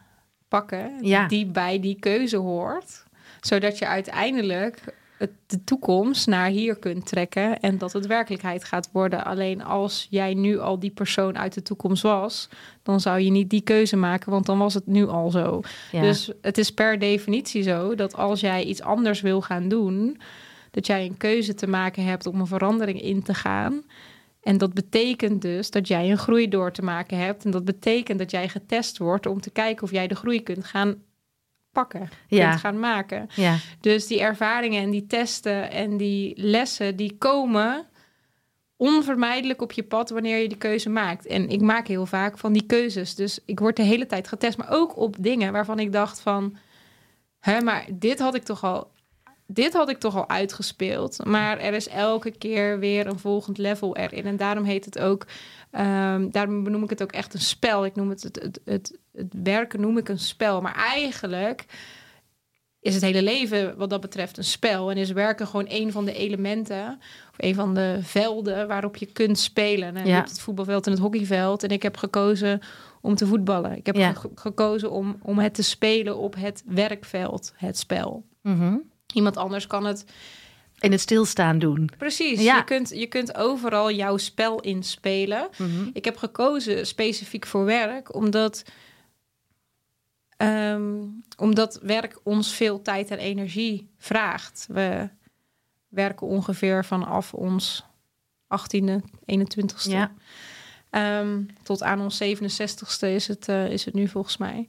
pakken 0.49 1.05
Ja. 1.05 1.27
die 1.29 1.47
bij 1.47 1.81
die 1.81 1.99
keuze 1.99 2.37
hoort. 2.37 3.05
Zodat 3.41 3.79
je 3.79 3.87
uiteindelijk 3.87 4.95
het, 5.19 5.31
de 5.47 5.65
toekomst 5.65 6.27
naar 6.27 6.49
hier 6.49 6.77
kunt 6.77 7.07
trekken 7.07 7.61
en 7.61 7.79
dat 7.79 7.93
het 7.93 8.07
werkelijkheid 8.07 8.65
gaat 8.65 8.89
worden. 8.93 9.25
Alleen 9.25 9.65
als 9.65 10.07
jij 10.11 10.35
nu 10.35 10.59
al 10.59 10.79
die 10.79 10.91
persoon 10.91 11.39
uit 11.39 11.55
de 11.55 11.63
toekomst 11.63 12.03
was, 12.03 12.49
dan 12.83 13.01
zou 13.01 13.21
je 13.21 13.31
niet 13.31 13.51
die 13.51 13.61
keuze 13.61 13.97
maken, 13.97 14.31
want 14.31 14.47
dan 14.47 14.59
was 14.59 14.75
het 14.75 14.87
nu 14.87 15.07
al 15.07 15.31
zo. 15.31 15.61
ja. 15.93 16.01
Dus 16.01 16.31
het 16.41 16.59
is 16.59 16.71
per 16.71 16.99
definitie 16.99 17.63
zo 17.63 17.95
dat 17.95 18.17
als 18.17 18.41
jij 18.41 18.65
iets 18.65 18.83
anders 18.83 19.21
wil 19.21 19.41
gaan 19.41 19.69
doen, 19.69 20.21
dat 20.71 20.87
jij 20.87 21.07
een 21.07 21.17
keuze 21.17 21.55
te 21.55 21.67
maken 21.67 22.05
hebt 22.05 22.27
om 22.27 22.41
een 22.41 22.47
verandering 22.47 23.03
in 23.03 23.23
te 23.23 23.35
gaan. 23.35 23.83
En 24.43 24.59
dat 24.59 24.75
betekent 24.75 25.43
dus 25.43 25.71
dat 25.71 25.89
jij 25.89 26.11
een 26.11 26.19
groei 26.19 26.49
door 26.49 26.73
te 26.73 26.83
maken 26.83 27.19
hebt. 27.19 27.45
En 27.45 27.51
dat 27.51 27.65
betekent 27.65 28.19
dat 28.19 28.31
jij 28.31 28.49
getest 28.49 28.99
wordt 28.99 29.27
om 29.27 29.41
te 29.41 29.51
kijken 29.51 29.83
of 29.83 29.91
jij 29.91 30.07
de 30.07 30.15
groei 30.15 30.43
kunt 30.43 30.65
gaan 30.65 31.03
pakken, 31.75 32.09
Ja. 32.29 32.49
kunt 32.49 32.61
gaan 32.61 32.79
maken. 32.79 33.29
ja, 33.35 33.57
Dus 33.81 34.07
die 34.07 34.21
ervaringen 34.21 34.83
en 34.83 34.91
die 34.91 35.07
testen 35.07 35.71
en 35.71 35.97
die 35.97 36.33
lessen, 36.37 36.97
die 36.97 37.17
komen 37.19 37.87
onvermijdelijk 38.77 39.63
op 39.63 39.73
je 39.73 39.83
pad 39.83 40.11
wanneer 40.11 40.39
je 40.39 40.49
die 40.49 40.59
keuze 40.59 40.89
maakt. 40.91 41.27
En 41.27 41.49
ik 41.49 41.61
maak 41.61 41.87
heel 41.87 42.07
vaak 42.07 42.39
van 42.39 42.53
die 42.53 42.67
keuzes. 42.67 43.15
Dus 43.15 43.39
ik 43.45 43.61
word 43.61 43.77
de 43.77 43.83
hele 43.83 44.07
tijd 44.07 44.29
getest, 44.29 44.59
maar 44.59 44.71
ook 44.71 44.97
op 44.97 45.17
dingen 45.19 45.53
waarvan 45.53 45.79
ik 45.79 45.93
dacht 45.93 46.21
van... 46.21 46.57
Hè, 47.41 47.61
maar 47.61 47.87
dit 47.93 48.19
had 48.19 48.35
ik 48.35 48.43
toch 48.43 48.65
al... 48.65 48.93
Dit 49.47 49.73
had 49.73 49.89
ik 49.89 49.99
toch 49.99 50.17
al 50.17 50.29
uitgespeeld. 50.29 51.25
Maar 51.25 51.59
er 51.59 51.73
is 51.73 51.89
elke 51.89 52.31
keer 52.31 52.79
weer 52.79 53.07
een 53.07 53.19
volgend 53.19 53.59
level 53.59 53.97
erin. 53.97 54.25
En 54.27 54.37
daarom 54.37 54.65
heet 54.65 54.85
het 54.85 54.99
ook... 54.99 55.27
ehm, 55.71 56.31
daarom 56.31 56.65
benoem 56.65 56.83
ik 56.83 56.91
het 56.91 57.03
ook 57.03 57.13
echt 57.13 57.35
een 57.35 57.41
spel. 57.41 57.85
Ik 57.85 57.95
noem 57.95 58.09
het 58.09 58.23
het, 58.23 58.43
het, 58.43 58.61
het, 58.65 58.99
het 59.17 59.33
werken 59.43 59.81
noem 59.81 59.99
ik 59.99 60.09
een 60.09 60.19
spel. 60.19 60.61
Maar 60.61 60.75
eigenlijk 60.75 61.65
is 62.81 62.95
het 62.95 63.03
hele 63.03 63.23
leven 63.23 63.77
wat 63.77 63.91
dat 63.91 64.01
betreft 64.01 64.37
een 64.37 64.45
spel. 64.45 64.91
En 64.91 64.97
is 64.97 65.11
werken 65.13 65.47
gewoon 65.47 65.67
een 65.69 65.93
van 65.93 66.05
de 66.05 66.13
elementen. 66.15 66.99
Of 67.31 67.35
een 67.37 67.55
van 67.55 67.75
de 67.75 67.99
velden 68.03 68.69
waarop 68.69 68.97
je 68.97 69.07
kunt 69.07 69.39
spelen. 69.39 69.89
En 69.97 70.03
Ja. 70.03 70.09
Je 70.09 70.13
hebt 70.15 70.29
het 70.29 70.41
voetbalveld 70.41 70.87
en 70.87 70.93
het 70.93 71.01
hockeyveld. 71.01 71.63
En 71.63 71.69
ik 71.69 71.83
heb 71.83 71.97
gekozen 71.97 72.61
om 73.01 73.15
te 73.15 73.27
voetballen. 73.27 73.77
Ik 73.77 73.87
heb 73.87 73.97
Ja. 73.97 74.15
gekozen 74.35 74.91
om, 74.91 75.19
om 75.23 75.39
het 75.39 75.55
te 75.55 75.63
spelen 75.63 76.17
op 76.17 76.35
het 76.39 76.63
werkveld, 76.67 77.53
het 77.57 77.79
spel. 77.79 78.25
Mhm. 78.43 78.77
Iemand 79.15 79.37
anders 79.37 79.67
kan 79.67 79.85
het 79.85 80.05
In 80.79 80.91
het 80.93 81.01
stilstaan 81.01 81.59
doen. 81.59 81.91
Precies. 81.99 82.43
Ja. 82.43 82.57
Je, 82.57 82.65
kunt, 82.65 82.89
je 82.95 83.07
kunt 83.07 83.37
overal 83.37 83.91
jouw 83.91 84.17
spel 84.17 84.61
inspelen. 84.61 85.49
Mhm. 85.57 85.89
Ik 85.93 86.05
heb 86.05 86.17
gekozen 86.17 86.87
specifiek 86.87 87.47
voor 87.47 87.65
werk, 87.65 88.15
omdat, 88.15 88.63
ehm, 90.37 91.03
omdat 91.37 91.79
werk 91.83 92.21
ons 92.23 92.53
veel 92.53 92.83
tijd 92.83 93.11
en 93.11 93.19
energie 93.19 93.91
vraagt. 93.99 94.67
We 94.71 95.09
werken 95.89 96.27
ongeveer 96.27 96.85
vanaf 96.85 97.35
ons 97.35 97.85
18e, 98.49 99.01
21ste. 99.25 99.91
Ja. 99.91 100.13
Ehm, 100.91 101.43
tot 101.63 101.83
aan 101.83 102.01
ons 102.01 102.17
67ste 102.17 103.07
is 103.07 103.27
het, 103.27 103.49
eh, 103.49 103.71
is 103.71 103.85
het 103.85 103.95
nu 103.95 104.09
volgens 104.09 104.37
mij. 104.37 104.67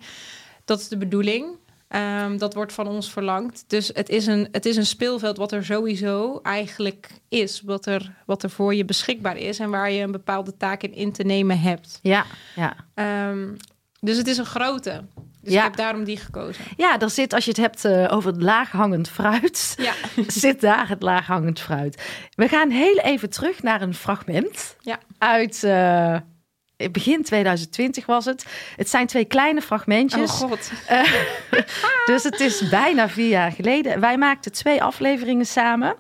Dat 0.66 0.80
is 0.80 0.88
de 0.88 0.98
bedoeling. 0.98 1.46
Ehm, 1.88 2.38
dat 2.38 2.54
wordt 2.54 2.74
van 2.74 2.88
ons 2.88 3.12
verlangd. 3.12 3.64
Dus 3.68 3.88
het 3.94 4.10
is, 4.10 4.26
een, 4.26 4.48
het 4.52 4.66
is 4.66 4.78
een 4.78 4.86
speelveld 4.86 5.38
wat 5.38 5.52
er 5.52 5.66
sowieso 5.66 6.40
eigenlijk 6.44 7.10
is. 7.28 7.62
Wat 7.62 7.86
er, 7.86 8.16
wat 8.26 8.44
er 8.44 8.50
voor 8.50 8.76
je 8.76 8.86
beschikbaar 8.86 9.38
is. 9.38 9.60
En 9.60 9.70
waar 9.70 9.92
je 9.92 10.02
een 10.02 10.12
bepaalde 10.12 10.58
taak 10.58 10.84
in 10.84 10.94
in 10.94 11.12
te 11.12 11.24
nemen 11.24 11.60
hebt. 11.60 12.00
Ja, 12.02 12.26
ja. 12.56 12.76
Dus 14.00 14.18
het 14.18 14.28
is 14.28 14.38
een 14.38 14.46
grote. 14.46 15.04
Dus 15.46 15.54
Ja. 15.54 15.60
ik 15.60 15.66
heb 15.66 15.76
daarom 15.76 16.04
die 16.04 16.18
gekozen. 16.18 16.64
Ja, 16.78 17.00
er 17.00 17.10
zit, 17.10 17.34
als 17.34 17.44
je 17.46 17.50
het 17.52 17.60
hebt 17.60 17.86
eh, 17.86 18.08
over 18.16 18.32
het 18.32 18.42
laaghangend 18.42 19.10
fruit, 19.10 19.74
Ja. 19.78 19.94
zit 20.28 20.62
daar 20.62 20.88
het 20.90 21.02
laaghangend 21.02 21.60
fruit. 21.60 22.02
We 22.36 22.48
gaan 22.48 22.70
heel 22.70 22.98
even 22.98 23.30
terug 23.30 23.64
naar 23.64 23.82
een 23.82 23.94
fragment 23.94 24.76
Ja. 24.80 25.00
uit 25.18 25.64
eh, 25.64 26.16
begin 26.92 27.24
2020 27.24 28.06
was 28.06 28.26
het. 28.26 28.46
Het 28.76 28.90
zijn 28.90 29.08
twee 29.08 29.26
kleine 29.26 29.60
Oh 29.60 29.66
fragmentjes. 29.66 30.32
god. 30.32 30.72
Dus 32.06 32.24
het 32.24 32.40
is 32.40 32.70
bijna 32.70 33.10
vier 33.10 33.28
jaar 33.30 33.52
geleden. 33.52 34.00
Wij 34.00 34.18
maakten 34.18 34.52
twee 34.52 34.84
afleveringen 34.84 35.46
samen. 35.46 35.96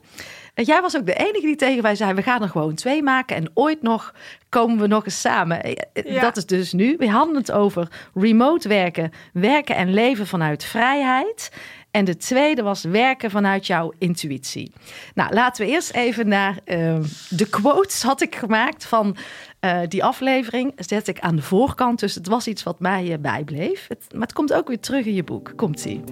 En 0.55 0.63
Jij 0.63 0.81
was 0.81 0.97
ook 0.97 1.05
de 1.05 1.13
enige 1.13 1.45
die 1.45 1.55
tegen 1.55 1.81
mij 1.81 1.95
zei: 1.95 2.13
we 2.13 2.21
gaan 2.21 2.41
er 2.41 2.50
gewoon 2.50 2.75
twee 2.75 3.03
maken. 3.03 3.35
En 3.35 3.51
ooit 3.53 3.81
nog 3.81 4.13
komen 4.50 4.79
we 4.79 4.88
nog 4.88 5.05
eens 5.05 5.21
samen. 5.21 5.63
Eh, 5.63 5.71
eh, 5.93 6.13
Ja. 6.13 6.21
Dat 6.21 6.38
is 6.38 6.45
dus 6.45 6.74
nu. 6.74 6.95
We 6.97 7.09
hadden 7.09 7.35
het 7.35 7.51
over 7.51 7.88
remote 8.13 8.67
werken, 8.67 9.12
werken 9.33 9.75
en 9.75 9.93
leven 9.93 10.27
vanuit 10.27 10.63
vrijheid. 10.63 11.51
En 11.91 12.05
de 12.05 12.17
tweede 12.17 12.62
was 12.62 12.83
werken 12.83 13.31
vanuit 13.31 13.67
jouw 13.67 13.93
intuïtie. 13.97 14.71
Nou, 15.13 15.33
laten 15.33 15.65
we 15.65 15.71
eerst 15.71 15.91
even 15.91 16.27
naar 16.27 16.57
eh, 16.65 16.95
de 17.29 17.50
quotes 17.50 18.03
had 18.03 18.21
ik 18.21 18.35
gemaakt 18.35 18.85
van 18.85 19.15
eh, 19.59 19.79
die 19.88 20.03
aflevering. 20.03 20.74
Zet 20.75 21.07
ik 21.07 21.19
aan 21.19 21.35
de 21.35 21.41
voorkant. 21.41 22.00
Dus 22.00 22.15
het 22.15 22.27
was 22.27 22.47
iets 22.47 22.63
wat 22.63 22.79
mij 22.79 23.19
bijbleef. 23.19 23.88
Het, 23.88 24.05
maar 24.12 24.21
het 24.21 24.33
komt 24.33 24.53
ook 24.53 24.67
weer 24.67 24.79
terug 24.79 25.05
in 25.05 25.13
je 25.13 25.24
boek. 25.24 25.53
Komt-ie. 25.55 26.03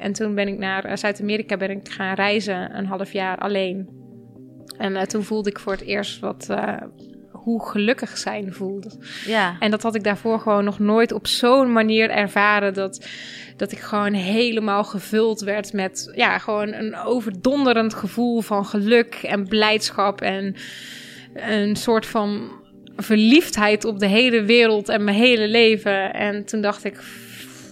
En 0.00 0.12
toen 0.12 0.34
ben 0.34 0.48
ik 0.48 0.58
naar 0.58 0.84
eh, 0.84 0.96
Zuid-Amerika 0.96 1.56
ben 1.56 1.70
ik 1.70 1.88
gaan 1.88 2.14
reizen, 2.14 2.76
een 2.76 2.86
half 2.86 3.12
jaar 3.12 3.38
alleen. 3.38 3.88
En 4.78 4.96
eh, 4.96 5.02
toen 5.02 5.22
voelde 5.22 5.50
ik 5.50 5.58
voor 5.58 5.72
het 5.72 5.82
eerst 5.82 6.20
wat, 6.20 6.46
eh, 6.50 6.76
hoe 7.30 7.66
gelukkig 7.66 8.18
zijn 8.18 8.52
voelde. 8.52 8.90
Ja. 9.26 9.56
En 9.58 9.70
dat 9.70 9.82
had 9.82 9.94
ik 9.94 10.04
daarvoor 10.04 10.38
gewoon 10.40 10.64
nog 10.64 10.78
nooit 10.78 11.12
op 11.12 11.26
zo'n 11.26 11.72
manier 11.72 12.10
ervaren. 12.10 12.74
Dat, 12.74 13.06
dat 13.56 13.72
ik 13.72 13.78
gewoon 13.78 14.12
helemaal 14.12 14.84
gevuld 14.84 15.40
werd 15.40 15.72
met 15.72 16.12
ja, 16.14 16.38
gewoon 16.38 16.72
een 16.72 16.96
overdonderend 16.96 17.94
gevoel 17.94 18.40
van 18.40 18.66
geluk 18.66 19.14
en 19.14 19.48
blijdschap. 19.48 20.20
En 20.20 20.54
een 21.34 21.76
soort 21.76 22.06
van 22.06 22.50
verliefdheid 22.96 23.84
op 23.84 23.98
de 23.98 24.06
hele 24.06 24.42
wereld 24.42 24.88
en 24.88 25.04
mijn 25.04 25.16
hele 25.16 25.48
leven. 25.48 26.12
En 26.12 26.44
toen 26.44 26.60
dacht 26.60 26.84
ik, 26.84 27.00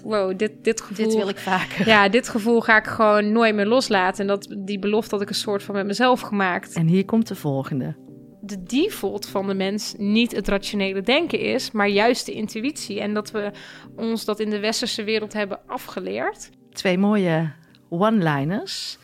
wow, 0.08 0.38
dit, 0.38 0.52
dit 0.62 0.80
gevoel... 0.80 1.06
Dit 1.06 1.14
wil 1.14 1.28
ik 1.28 1.38
vaker. 1.38 1.86
Ja, 1.86 2.08
dit 2.08 2.28
gevoel 2.28 2.60
ga 2.60 2.76
ik 2.76 2.86
gewoon 2.86 3.32
nooit 3.32 3.54
meer 3.54 3.66
loslaten. 3.66 4.20
En 4.20 4.26
dat, 4.26 4.56
die 4.58 4.78
belofte 4.78 5.14
had 5.14 5.22
ik 5.22 5.28
een 5.28 5.34
soort 5.34 5.62
van 5.62 5.74
met 5.74 5.86
mezelf 5.86 6.20
gemaakt 6.20 6.72
En 6.74 6.86
hier 6.86 7.04
komt 7.04 7.28
de 7.28 7.34
volgende. 7.34 7.96
de 8.40 8.62
default 8.62 9.26
van 9.26 9.46
de 9.46 9.54
mens 9.54 9.94
niet 9.96 10.32
het 10.32 10.48
rationele 10.48 11.00
denken 11.00 11.40
is, 11.40 11.70
maar 11.70 11.88
juist 11.88 12.26
de 12.26 12.32
intuïtie. 12.32 13.00
En 13.00 13.14
dat 13.14 13.30
we 13.30 13.50
ons 13.96 14.24
dat 14.24 14.40
in 14.40 14.50
de 14.50 14.58
westerse 14.60 15.04
wereld 15.04 15.32
hebben 15.32 15.60
afgeleerd. 15.66 16.50
Twee 16.72 16.98
mooie 16.98 17.52
one-liners. 17.88 18.98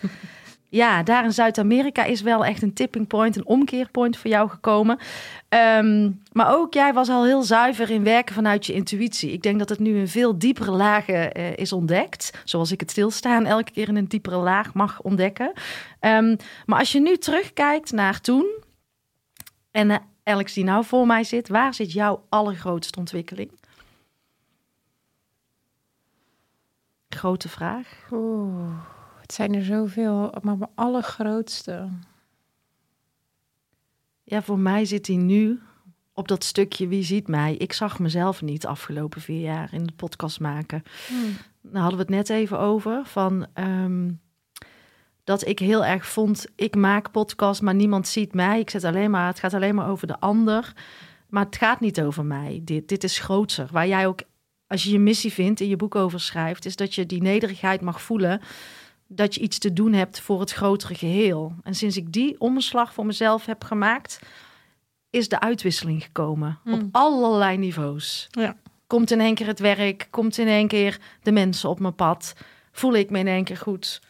Ja, 0.74 1.02
daar 1.02 1.24
in 1.24 1.32
Zuid-Amerika 1.32 2.04
is 2.04 2.20
wel 2.20 2.44
echt 2.44 2.62
een 2.62 2.72
tipping 2.72 3.06
point, 3.06 3.36
een 3.36 3.46
omkeerpoint 3.46 4.16
voor 4.16 4.30
jou 4.30 4.48
gekomen. 4.48 4.98
Ehm, 5.48 6.10
maar 6.32 6.54
ook 6.56 6.74
jij 6.74 6.92
was 6.92 7.08
al 7.08 7.24
heel 7.24 7.42
zuiver 7.42 7.90
in 7.90 8.04
werken 8.04 8.34
vanuit 8.34 8.66
je 8.66 8.72
intuïtie. 8.72 9.32
Ik 9.32 9.42
denk 9.42 9.58
dat 9.58 9.68
het 9.68 9.78
nu 9.78 9.98
in 9.98 10.08
veel 10.08 10.38
diepere 10.38 10.70
lagen 10.70 11.32
eh, 11.32 11.56
is 11.56 11.72
ontdekt. 11.72 12.42
Zoals 12.44 12.72
ik 12.72 12.80
het 12.80 12.90
stilstaan 12.90 13.46
elke 13.46 13.70
keer 13.70 13.88
in 13.88 13.96
een 13.96 14.08
diepere 14.08 14.36
laag 14.36 14.74
mag 14.74 15.02
ontdekken. 15.02 15.52
Ehm, 16.00 16.36
maar 16.66 16.78
als 16.78 16.92
je 16.92 17.00
nu 17.00 17.16
terugkijkt 17.16 17.92
naar 17.92 18.20
toen 18.20 18.62
en 19.70 19.90
eh, 19.90 19.98
Alex 20.24 20.52
die 20.52 20.64
nou 20.64 20.84
voor 20.84 21.06
mij 21.06 21.24
zit, 21.24 21.48
waar 21.48 21.74
zit 21.74 21.92
jouw 21.92 22.24
allergrootste 22.28 22.98
ontwikkeling? 22.98 23.50
Grote 27.08 27.48
vraag. 27.48 27.86
Oeh, 28.10 28.93
het 29.24 29.32
zijn 29.32 29.54
er 29.54 29.64
zoveel, 29.64 30.34
maar 30.42 30.58
mijn 30.58 30.70
allergrootste. 30.74 31.88
Ja, 34.22 34.42
voor 34.42 34.58
mij 34.58 34.84
zit 34.84 35.06
hij 35.06 35.16
nu 35.16 35.60
op 36.12 36.28
dat 36.28 36.44
stukje 36.44 36.88
wie 36.88 37.02
ziet 37.02 37.28
mij. 37.28 37.54
Ik 37.54 37.72
zag 37.72 37.98
mezelf 37.98 38.42
niet 38.42 38.66
afgelopen 38.66 39.20
vier 39.20 39.40
jaar 39.40 39.68
in 39.72 39.84
de 39.84 39.92
podcast 39.92 40.40
maken. 40.40 40.82
Hmm. 41.08 41.36
Daar 41.60 41.80
hadden 41.82 41.98
we 41.98 42.04
het 42.04 42.14
net 42.14 42.28
even 42.30 42.58
over. 42.58 43.04
Van, 43.04 43.46
ehm, 43.52 44.10
dat 45.24 45.46
ik 45.46 45.58
heel 45.58 45.84
erg 45.84 46.06
vond, 46.06 46.46
ik 46.56 46.76
maak 46.76 47.10
podcast, 47.10 47.62
maar 47.62 47.74
niemand 47.74 48.08
ziet 48.08 48.34
mij. 48.34 48.60
Ik 48.60 48.70
zet 48.70 48.84
alleen 48.84 49.10
maar, 49.10 49.26
het 49.26 49.38
gaat 49.38 49.54
alleen 49.54 49.74
maar 49.74 49.88
over 49.88 50.06
de 50.06 50.20
ander. 50.20 50.72
Maar 51.28 51.44
het 51.44 51.56
gaat 51.56 51.80
niet 51.80 52.00
over 52.00 52.24
mij. 52.24 52.60
Dit, 52.62 52.88
dit 52.88 53.04
is 53.04 53.18
groter. 53.18 53.68
Waar 53.72 53.88
jij 53.88 54.06
ook, 54.06 54.20
als 54.66 54.84
je 54.84 54.90
je 54.90 54.98
missie 54.98 55.32
vindt, 55.32 55.60
in 55.60 55.68
je 55.68 55.76
boek 55.76 55.94
over 55.94 56.20
schrijft, 56.20 56.64
is 56.64 56.76
dat 56.76 56.94
je 56.94 57.06
die 57.06 57.22
nederigheid 57.22 57.80
mag 57.80 58.02
voelen. 58.02 58.40
Dat 59.06 59.34
je 59.34 59.40
iets 59.40 59.58
te 59.58 59.73
doen 59.73 59.92
hebt 59.92 60.20
voor 60.20 60.40
het 60.40 60.52
grotere 60.52 60.94
geheel. 60.94 61.54
En 61.62 61.75
sinds 61.75 61.96
ik 61.96 62.12
die 62.12 62.40
omslag 62.40 62.94
voor 62.94 63.06
mezelf 63.06 63.46
heb 63.46 63.64
gemaakt, 63.64 64.20
is 65.11 65.28
de 65.28 65.40
uitwisseling 65.40 66.02
gekomen. 66.02 66.58
Op 66.64 66.73
Hmm. 66.73 66.88
allerlei 66.92 67.56
niveaus. 67.56 68.28
Ja. 68.30 68.56
Komt 68.87 69.11
in 69.11 69.20
één 69.20 69.34
keer 69.34 69.46
het 69.46 69.58
werk, 69.58 70.08
komt 70.11 70.38
in 70.38 70.49
één 70.49 70.68
keer 70.68 71.00
de 71.23 71.32
mensen 71.32 71.68
op 71.68 71.80
mijn 71.80 71.94
pad. 71.94 72.32
Voel 72.73 72.94
ik 72.94 73.11
me 73.11 73.18
in 73.18 73.26
één 73.26 73.44
keer 73.44 73.56
goed. 73.56 74.00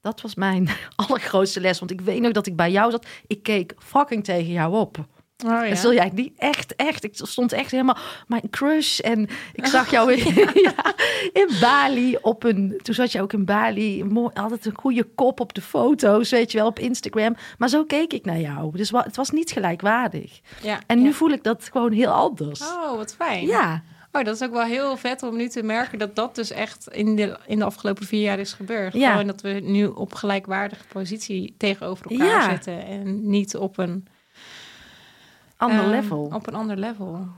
Dat 0.00 0.20
was 0.20 0.34
mijn 0.34 0.68
allergrootste 0.96 1.60
les. 1.60 1.78
Want 1.78 1.90
ik 1.90 2.00
weet 2.00 2.20
nog 2.20 2.32
dat 2.32 2.46
ik 2.46 2.56
bij 2.56 2.70
jou 2.70 2.90
zat. 2.90 3.06
Ik 3.26 3.42
keek 3.42 3.74
fucking 3.78 4.24
tegen 4.24 4.52
jou 4.52 4.74
op. 4.76 5.06
Oh, 5.44 5.50
ja. 5.50 5.64
En 5.66 5.76
zul 5.76 5.92
jij 5.92 6.10
niet 6.14 6.32
echt, 6.38 6.76
echt. 6.76 7.04
Ik 7.04 7.10
stond 7.14 7.52
echt 7.52 7.70
helemaal 7.70 7.96
mijn 8.26 8.50
crush. 8.50 8.98
En 8.98 9.28
ik 9.52 9.66
zag 9.66 9.90
jou 9.90 10.12
in, 10.14 10.34
ja, 10.68 10.94
in 11.32 11.48
Bali 11.60 12.16
op 12.20 12.44
een. 12.44 12.80
Toen 12.82 12.94
zat 12.94 13.12
je 13.12 13.22
ook 13.22 13.32
in 13.32 13.44
Bali. 13.44 14.04
Mooi, 14.04 14.30
altijd 14.34 14.66
een 14.66 14.74
goede 14.78 15.02
kop 15.14 15.40
op 15.40 15.54
de 15.54 15.60
foto's, 15.60 16.30
weet 16.30 16.52
je 16.52 16.58
wel, 16.58 16.66
op 16.66 16.78
Instagram. 16.78 17.36
Maar 17.58 17.68
zo 17.68 17.84
keek 17.84 18.12
ik 18.12 18.24
naar 18.24 18.40
jou. 18.40 18.76
Dus 18.76 18.90
het 18.90 19.16
was 19.16 19.30
niet 19.30 19.50
gelijkwaardig. 19.50 20.40
ja. 20.62 20.78
En 20.86 20.98
nu 21.02 21.08
ja. 21.08 21.12
voel 21.14 21.30
ik 21.30 21.42
dat 21.44 21.68
gewoon 21.72 21.92
heel 21.92 22.10
anders. 22.10 22.60
Oh, 22.60 22.96
wat 22.96 23.14
fijn. 23.14 23.46
Ja, 23.46 23.82
Oh, 24.16 24.24
dat 24.24 24.34
is 24.34 24.42
ook 24.42 24.52
wel 24.52 24.62
heel 24.64 24.96
vet 24.96 25.22
om 25.22 25.36
nu 25.36 25.48
te 25.48 25.62
merken 25.62 25.98
dat 25.98 26.16
dat 26.16 26.34
dus 26.34 26.50
echt 26.50 26.88
in 26.92 27.16
de, 27.16 27.38
in 27.46 27.58
de 27.58 27.64
afgelopen 27.64 28.06
vier 28.06 28.20
jaar 28.22 28.38
is 28.38 28.52
gebeurd. 28.52 28.92
Ja. 28.92 29.10
Gewoon 29.10 29.26
dat 29.26 29.40
we 29.40 29.48
nu 29.48 29.86
op 29.86 30.14
gelijkwaardige 30.14 30.84
positie 30.92 31.54
tegenover 31.58 32.10
elkaar 32.10 32.26
Ja. 32.26 32.50
zitten. 32.50 32.86
En 32.86 33.30
niet 33.30 33.56
op 33.56 33.78
een 33.78 34.06
ander 35.64 35.80
Ehm, 35.80 35.90
level. 35.90 36.30
Op 36.32 36.46
een 36.46 36.54
ander 36.54 36.76
level. 36.76 37.28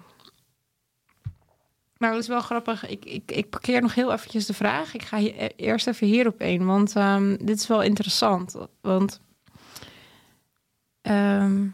Nou, 1.98 2.12
dat 2.12 2.22
is 2.22 2.28
wel 2.28 2.40
grappig. 2.40 2.86
Ik, 2.88 3.04
ik, 3.04 3.30
ik 3.30 3.50
parkeer 3.50 3.82
nog 3.82 3.94
heel 3.94 4.12
eventjes 4.12 4.46
de 4.46 4.54
vraag. 4.54 4.94
Ik 4.94 5.02
ga 5.02 5.18
hier, 5.18 5.36
eh, 5.36 5.48
eerst 5.56 5.86
even 5.86 6.06
hierop 6.06 6.40
in, 6.40 6.66
want 6.66 6.96
ehm, 6.96 7.36
dit 7.40 7.58
is 7.58 7.66
wel 7.66 7.82
interessant. 7.82 8.56
Want 8.80 9.20
ehm, 11.02 11.64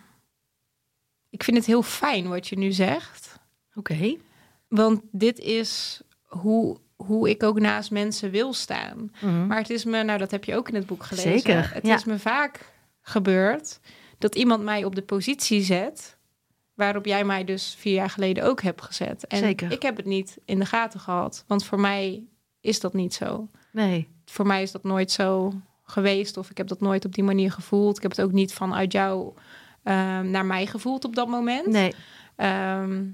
ik 1.31 1.43
vind 1.45 1.57
het 1.57 1.67
heel 1.67 1.83
fijn 1.83 2.29
wat 2.29 2.49
je 2.49 2.59
nu 2.59 2.73
zegt. 2.73 3.39
Oké. 3.75 4.17
Want 4.69 5.01
dit 5.11 5.39
is 5.39 6.01
hoe, 6.27 6.77
hoe 6.97 7.31
ik 7.31 7.43
ook 7.43 7.61
naast 7.61 7.91
mensen 7.91 8.31
wil 8.31 8.53
staan. 8.53 9.13
Mhm. 9.21 9.47
Maar 9.47 9.59
het 9.59 9.71
is 9.71 9.85
me, 9.85 10.03
nou 10.03 10.19
dat 10.19 10.31
heb 10.31 10.45
je 10.45 10.57
ook 10.57 10.69
in 10.69 10.75
het 10.75 10.87
boek 10.87 11.05
gelezen. 11.05 11.31
Zeker, 11.31 11.75
Het 11.75 11.87
ja. 11.87 11.95
is 11.95 12.05
me 12.05 12.19
vaak 12.19 12.73
gebeurd 13.01 13.81
dat 14.19 14.35
iemand 14.35 14.63
mij 14.63 14.85
op 14.85 14.95
de 14.95 15.03
positie 15.03 15.63
zet. 15.63 16.17
Waarop 16.75 17.07
jij 17.07 17.25
mij 17.25 17.45
dus 17.45 17.75
vier 17.79 17.95
jaar 17.95 18.11
geleden 18.11 18.45
ook 18.45 18.63
hebt 18.63 18.83
gezet. 18.83 19.27
En 19.27 19.39
Zeker. 19.39 19.73
ik 19.73 19.83
heb 19.83 19.97
het 19.97 20.07
niet 20.07 20.39
in 20.45 20.59
de 20.59 20.67
gaten 20.67 21.01
gehad. 21.01 21.45
Want 21.47 21.65
voor 21.65 21.81
mij 21.81 22.25
is 22.61 22.81
dat 22.81 22.95
niet 22.95 23.15
zo. 23.15 23.49
Nee. 23.73 24.09
voor 24.25 24.47
mij 24.47 24.63
is 24.63 24.73
dat 24.73 24.85
nooit 24.85 25.11
zo 25.11 25.53
geweest. 25.83 26.37
Of 26.37 26.51
ik 26.51 26.57
heb 26.57 26.67
dat 26.69 26.81
nooit 26.81 27.05
op 27.05 27.15
die 27.15 27.25
manier 27.25 27.53
gevoeld. 27.53 27.97
Ik 27.97 28.03
heb 28.03 28.11
het 28.11 28.21
ook 28.21 28.33
niet 28.33 28.53
vanuit 28.53 28.93
jou 28.93 29.33
ehm, 29.83 30.31
naar 30.31 30.47
mij 30.47 30.67
gevoeld 30.67 31.05
op 31.05 31.15
dat 31.15 31.29
moment. 31.29 31.67
Nee. 31.67 31.95
Ehm, 32.37 33.05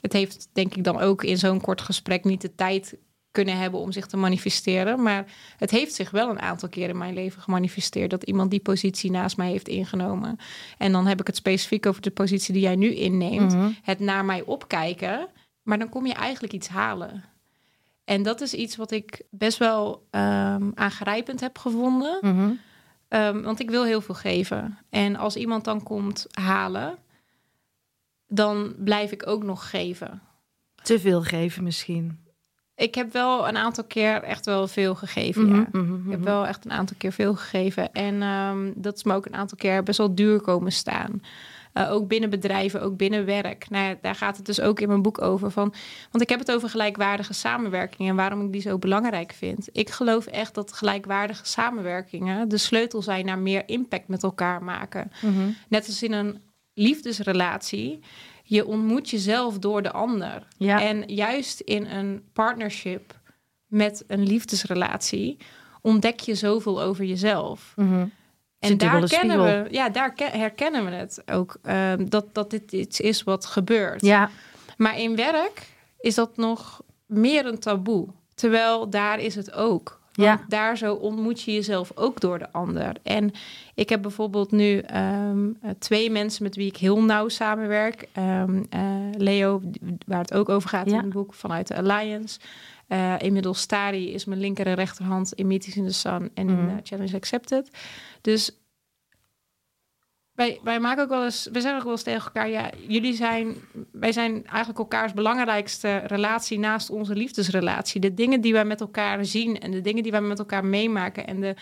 het 0.00 0.12
heeft 0.12 0.48
denk 0.52 0.74
ik 0.74 0.84
dan 0.84 1.00
ook 1.00 1.24
in 1.24 1.38
zo'n 1.38 1.60
kort 1.60 1.80
gesprek 1.80 2.24
niet 2.24 2.40
de 2.40 2.54
tijd 2.54 2.96
kunnen 3.32 3.58
hebben 3.58 3.80
om 3.80 3.92
zich 3.92 4.06
te 4.06 4.16
manifesteren. 4.16 5.02
Maar 5.02 5.24
het 5.56 5.70
heeft 5.70 5.94
zich 5.94 6.10
wel 6.10 6.30
een 6.30 6.40
aantal 6.40 6.68
keer 6.68 6.88
in 6.88 6.98
mijn 6.98 7.14
leven 7.14 7.42
gemanifesteerd 7.42 8.10
dat 8.10 8.22
iemand 8.22 8.50
die 8.50 8.60
positie 8.60 9.10
naast 9.10 9.36
mij 9.36 9.50
heeft 9.50 9.68
ingenomen. 9.68 10.36
En 10.78 10.92
dan 10.92 11.06
heb 11.06 11.20
ik 11.20 11.26
het 11.26 11.36
specifiek 11.36 11.86
over 11.86 12.02
de 12.02 12.10
positie 12.10 12.52
die 12.52 12.62
jij 12.62 12.76
nu 12.76 12.94
inneemt. 12.94 13.54
Mhm. 13.54 13.70
Het 13.82 13.98
naar 13.98 14.24
mij 14.24 14.42
opkijken. 14.42 15.28
Maar 15.62 15.78
dan 15.78 15.88
kom 15.88 16.06
je 16.06 16.14
eigenlijk 16.14 16.52
iets 16.52 16.68
halen. 16.68 17.24
En 18.04 18.22
dat 18.22 18.40
is 18.40 18.54
iets 18.54 18.76
wat 18.76 18.90
ik 18.90 19.22
best 19.30 19.58
wel 19.58 20.06
ehm, 20.10 20.70
aangrijpend 20.74 21.40
heb 21.40 21.58
gevonden. 21.58 22.18
Mhm. 22.20 22.50
Ehm, 23.08 23.42
want 23.42 23.60
ik 23.60 23.70
wil 23.70 23.84
heel 23.84 24.00
veel 24.00 24.14
geven. 24.14 24.78
En 24.90 25.16
als 25.16 25.36
iemand 25.36 25.64
dan 25.64 25.82
komt 25.82 26.26
halen, 26.30 26.98
dan 28.26 28.74
blijf 28.78 29.12
ik 29.12 29.26
ook 29.26 29.42
nog 29.42 29.70
geven. 29.70 30.22
Te 30.82 31.00
veel 31.00 31.22
geven 31.22 31.62
misschien. 31.62 32.21
Ik 32.82 32.94
heb 32.94 33.12
wel 33.12 33.48
een 33.48 33.56
aantal 33.56 33.84
keer 33.84 34.22
echt 34.22 34.44
wel 34.44 34.68
veel 34.68 34.94
gegeven. 34.94 35.46
Mhm, 35.46 35.54
ja. 35.54 35.66
mhm, 35.72 35.94
Ik 35.94 36.10
heb 36.10 36.20
mhm. 36.20 36.28
wel 36.28 36.46
echt 36.46 36.64
een 36.64 36.72
aantal 36.72 36.96
keer 36.98 37.12
veel 37.12 37.34
gegeven. 37.34 37.92
En 37.92 38.22
ehm, 38.22 38.72
dat 38.74 38.96
is 38.96 39.04
me 39.04 39.14
ook 39.14 39.26
een 39.26 39.34
aantal 39.34 39.58
keer 39.58 39.82
best 39.82 39.98
wel 39.98 40.14
duur 40.14 40.40
komen 40.40 40.72
staan. 40.72 41.22
Eh, 41.72 41.92
ook 41.92 42.08
binnen 42.08 42.30
bedrijven, 42.30 42.82
ook 42.82 42.96
binnen 42.96 43.24
werk. 43.24 43.70
Nou 43.70 43.96
daar 44.00 44.14
gaat 44.14 44.36
het 44.36 44.46
dus 44.46 44.60
ook 44.60 44.80
in 44.80 44.88
mijn 44.88 45.02
boek 45.02 45.22
over. 45.22 45.50
Van, 45.50 45.74
want 46.10 46.22
ik 46.22 46.28
heb 46.28 46.38
het 46.38 46.52
over 46.52 46.68
gelijkwaardige 46.68 47.32
samenwerking 47.32 48.08
en 48.08 48.16
waarom 48.16 48.44
ik 48.44 48.52
die 48.52 48.60
zo 48.60 48.78
belangrijk 48.78 49.32
vind. 49.32 49.68
Ik 49.72 49.90
geloof 49.90 50.26
echt 50.26 50.54
dat 50.54 50.72
gelijkwaardige 50.72 51.46
samenwerkingen 51.46 52.48
de 52.48 52.58
sleutel 52.58 53.02
zijn 53.02 53.24
naar 53.24 53.38
meer 53.38 53.68
impact 53.68 54.08
met 54.08 54.22
elkaar 54.22 54.62
maken. 54.62 55.12
Mhm. 55.22 55.50
Net 55.68 55.86
als 55.86 56.02
in 56.02 56.12
een 56.12 56.40
liefdesrelatie. 56.74 58.00
Je 58.54 58.66
ontmoet 58.66 59.10
jezelf 59.10 59.58
door 59.58 59.82
de 59.82 59.92
ander. 59.92 60.46
Ja. 60.56 60.80
En 60.82 61.02
juist 61.06 61.60
in 61.60 61.86
een 61.86 62.24
partnership 62.32 63.20
met 63.66 64.04
een 64.06 64.22
liefdesrelatie 64.22 65.36
ontdek 65.80 66.20
je 66.20 66.34
zoveel 66.34 66.82
over 66.82 67.04
jezelf. 67.04 67.72
Mhm. 67.76 68.06
En 68.58 68.78
daar 68.78 69.08
kennen 69.08 69.42
we, 69.42 69.66
ja, 69.70 69.88
daar 69.88 70.12
ke- 70.12 70.24
herkennen 70.32 70.84
we 70.84 70.90
het 70.90 71.22
ook 71.26 71.56
ehm, 71.62 72.08
dat, 72.08 72.34
dat 72.34 72.50
dit 72.50 72.72
iets 72.72 73.00
is 73.00 73.22
wat 73.22 73.46
gebeurt. 73.46 74.00
Ja, 74.04 74.30
Maar 74.76 74.98
in 74.98 75.16
werk 75.16 75.66
is 76.00 76.14
dat 76.14 76.36
nog 76.36 76.82
meer 77.06 77.46
een 77.46 77.58
taboe. 77.58 78.08
Terwijl 78.34 78.90
daar 78.90 79.18
is 79.18 79.34
het 79.34 79.52
ook. 79.52 80.00
Want 80.14 80.28
Ja. 80.40 80.44
daar 80.48 80.76
zo 80.76 80.94
ontmoet 80.94 81.42
je 81.42 81.52
jezelf 81.52 81.92
ook 81.94 82.20
door 82.20 82.38
de 82.38 82.52
ander. 82.52 82.92
En 83.02 83.30
ik 83.74 83.88
heb 83.88 84.02
bijvoorbeeld 84.02 84.50
nu 84.50 84.78
ehm, 84.78 85.48
eh, 85.62 85.70
twee 85.78 86.10
mensen 86.10 86.42
met 86.42 86.56
wie 86.56 86.66
ik 86.66 86.76
heel 86.76 87.02
nauw 87.02 87.28
samenwerk. 87.28 88.08
Ehm, 88.12 88.62
eh, 88.70 88.80
Leo, 89.16 89.60
waar 90.06 90.20
het 90.20 90.34
ook 90.34 90.48
over 90.48 90.68
gaat 90.68 90.90
Ja. 90.90 90.96
in 90.96 91.04
het 91.04 91.12
boek, 91.12 91.34
vanuit 91.34 91.68
de 91.68 91.76
Alliance. 91.76 92.38
Eh, 92.86 93.14
inmiddels 93.18 93.60
Stari 93.60 94.12
is 94.14 94.24
mijn 94.24 94.40
linker 94.40 94.66
en 94.66 94.74
rechterhand 94.74 95.32
in 95.32 95.46
Meetings 95.46 95.76
in 95.76 95.86
the 95.86 95.92
Sun 95.92 96.30
en 96.34 96.48
in 96.48 96.64
Mhm. 96.64 96.76
Challenge 96.82 97.16
Accepted. 97.16 97.70
Dus 98.20 98.50
wij, 100.34 100.60
wij 100.62 100.80
maken 100.80 101.02
ook 101.02 101.08
wel 101.08 101.24
eens, 101.24 101.48
we 101.52 101.60
zeggen 101.60 101.78
ook 101.78 101.84
wel 101.84 101.92
eens 101.92 102.02
tegen 102.02 102.24
elkaar, 102.24 102.48
ja, 102.48 102.70
jullie 102.88 103.14
zijn, 103.14 103.56
wij 103.92 104.12
zijn 104.12 104.46
eigenlijk 104.46 104.78
elkaars 104.78 105.12
belangrijkste 105.12 105.96
relatie 105.96 106.58
naast 106.58 106.90
onze 106.90 107.14
liefdesrelatie. 107.14 108.00
De 108.00 108.14
dingen 108.14 108.40
die 108.40 108.52
wij 108.52 108.64
met 108.64 108.80
elkaar 108.80 109.24
zien 109.24 109.60
en 109.60 109.70
de 109.70 109.80
dingen 109.80 110.02
die 110.02 110.12
wij 110.12 110.20
met 110.20 110.38
elkaar 110.38 110.64
meemaken 110.64 111.26
en 111.26 111.40
de 111.40 111.54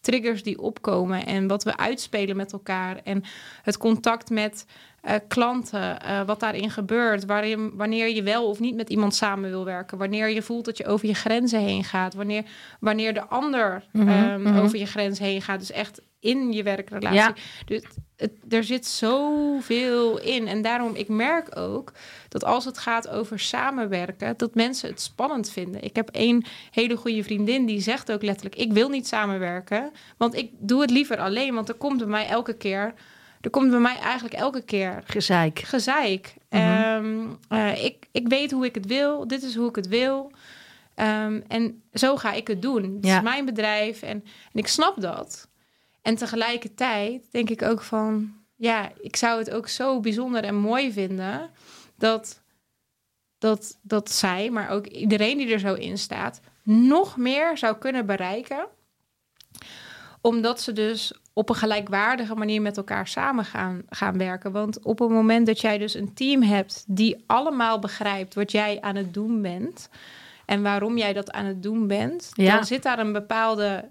triggers 0.00 0.42
die 0.42 0.58
opkomen 0.58 1.26
en 1.26 1.46
wat 1.46 1.64
we 1.64 1.76
uitspelen 1.76 2.36
met 2.36 2.52
elkaar 2.52 3.00
en 3.04 3.22
het 3.62 3.76
contact 3.76 4.30
met 4.30 4.66
eh, 5.00 5.14
klanten, 5.28 6.00
eh, 6.00 6.26
wat 6.26 6.40
daarin 6.40 6.70
gebeurt, 6.70 7.24
waarin, 7.24 7.76
wanneer 7.76 8.08
je 8.08 8.22
wel 8.22 8.48
of 8.48 8.60
niet 8.60 8.74
met 8.74 8.90
iemand 8.90 9.14
samen 9.14 9.50
wil 9.50 9.64
werken, 9.64 9.98
wanneer 9.98 10.28
je 10.28 10.42
voelt 10.42 10.64
dat 10.64 10.76
je 10.76 10.86
over 10.86 11.06
je 11.06 11.14
grenzen 11.14 11.60
heen 11.60 11.84
gaat, 11.84 12.14
wanneer, 12.14 12.44
wanneer 12.80 13.14
de 13.14 13.26
ander 13.26 13.84
Mhm, 13.92 14.08
ehm, 14.08 14.42
mhm. 14.42 14.58
over 14.58 14.78
je 14.78 14.86
grenzen 14.86 15.24
heen 15.24 15.42
gaat, 15.42 15.58
dus 15.58 15.70
echt 15.70 16.00
in 16.24 16.52
je 16.52 16.62
werkrelatie. 16.62 17.18
Ja. 17.18 17.34
Dus 17.66 17.82
het, 18.16 18.32
er 18.48 18.64
zit 18.64 18.86
zoveel 18.86 20.20
in. 20.20 20.46
En 20.48 20.62
daarom, 20.62 20.94
ik 20.94 21.08
merk 21.08 21.56
ook 21.58 21.92
dat 22.28 22.44
als 22.44 22.64
het 22.64 22.78
gaat 22.78 23.08
over 23.08 23.38
samenwerken, 23.38 24.34
dat 24.36 24.54
mensen 24.54 24.88
het 24.88 25.00
spannend 25.00 25.50
vinden. 25.50 25.82
Ik 25.84 25.96
heb 25.96 26.08
één 26.10 26.44
hele 26.70 26.96
goede 26.96 27.22
vriendin 27.22 27.66
die 27.66 27.80
zegt 27.80 28.12
ook 28.12 28.22
letterlijk: 28.22 28.56
Ik 28.56 28.72
wil 28.72 28.88
niet 28.88 29.06
samenwerken, 29.06 29.90
want 30.16 30.34
ik 30.34 30.50
doe 30.58 30.80
het 30.80 30.90
liever 30.90 31.18
alleen. 31.18 31.54
Want 31.54 31.68
er 31.68 31.74
komt 31.74 31.98
bij 31.98 32.06
mij 32.06 32.26
elke 32.28 32.56
keer, 32.56 32.94
er 33.40 33.50
komt 33.50 33.70
bij 33.70 33.80
mij 33.80 33.96
eigenlijk 33.96 34.34
elke 34.34 34.62
keer 34.62 35.02
gezeik. 35.04 35.58
gezeik. 35.58 36.34
Mhm. 36.50 36.62
Ehm, 36.62 37.26
eh, 37.48 37.84
ik, 37.84 38.06
ik 38.12 38.28
weet 38.28 38.50
hoe 38.50 38.64
ik 38.64 38.74
het 38.74 38.86
wil, 38.86 39.26
dit 39.28 39.42
is 39.42 39.54
hoe 39.54 39.68
ik 39.68 39.76
het 39.76 39.88
wil. 39.88 40.32
Ehm, 40.94 41.40
en 41.48 41.82
zo 41.92 42.16
ga 42.16 42.32
ik 42.32 42.46
het 42.46 42.62
doen. 42.62 42.82
Het 42.82 43.06
Ja. 43.06 43.16
is 43.16 43.22
mijn 43.22 43.44
bedrijf 43.44 44.02
en, 44.02 44.10
en 44.52 44.58
ik 44.58 44.66
snap 44.66 45.00
dat. 45.00 45.48
En 46.04 46.14
tegelijkertijd 46.14 47.32
denk 47.32 47.50
ik 47.50 47.62
ook 47.62 47.82
van, 47.82 48.32
ja, 48.54 48.90
ik 49.00 49.16
zou 49.16 49.38
het 49.38 49.50
ook 49.50 49.68
zo 49.68 50.00
bijzonder 50.00 50.44
en 50.44 50.54
mooi 50.54 50.92
vinden 50.92 51.50
dat, 51.96 52.42
dat, 53.38 53.78
dat 53.82 54.10
zij, 54.10 54.50
maar 54.50 54.70
ook 54.70 54.86
iedereen 54.86 55.36
die 55.38 55.52
er 55.52 55.58
zo 55.58 55.74
in 55.74 55.98
staat, 55.98 56.40
nog 56.62 57.16
meer 57.16 57.58
zou 57.58 57.76
kunnen 57.76 58.06
bereiken. 58.06 58.66
Omdat 60.20 60.60
ze 60.60 60.72
dus 60.72 61.12
op 61.32 61.48
een 61.48 61.54
gelijkwaardige 61.54 62.34
manier 62.34 62.62
met 62.62 62.76
elkaar 62.76 63.08
samen 63.08 63.44
gaan, 63.44 63.82
gaan 63.88 64.18
werken. 64.18 64.52
Want 64.52 64.82
op 64.82 64.98
het 64.98 65.08
moment 65.10 65.46
dat 65.46 65.60
jij 65.60 65.78
dus 65.78 65.94
een 65.94 66.14
team 66.14 66.42
hebt 66.42 66.84
die 66.86 67.24
allemaal 67.26 67.78
begrijpt 67.78 68.34
wat 68.34 68.52
jij 68.52 68.80
aan 68.80 68.96
het 68.96 69.14
doen 69.14 69.42
bent 69.42 69.88
en 70.46 70.62
waarom 70.62 70.98
jij 70.98 71.12
dat 71.12 71.32
aan 71.32 71.44
het 71.44 71.62
doen 71.62 71.86
bent, 71.86 72.30
Ja. 72.34 72.54
dan 72.54 72.64
zit 72.64 72.82
daar 72.82 72.98
een 72.98 73.12
bepaalde 73.12 73.90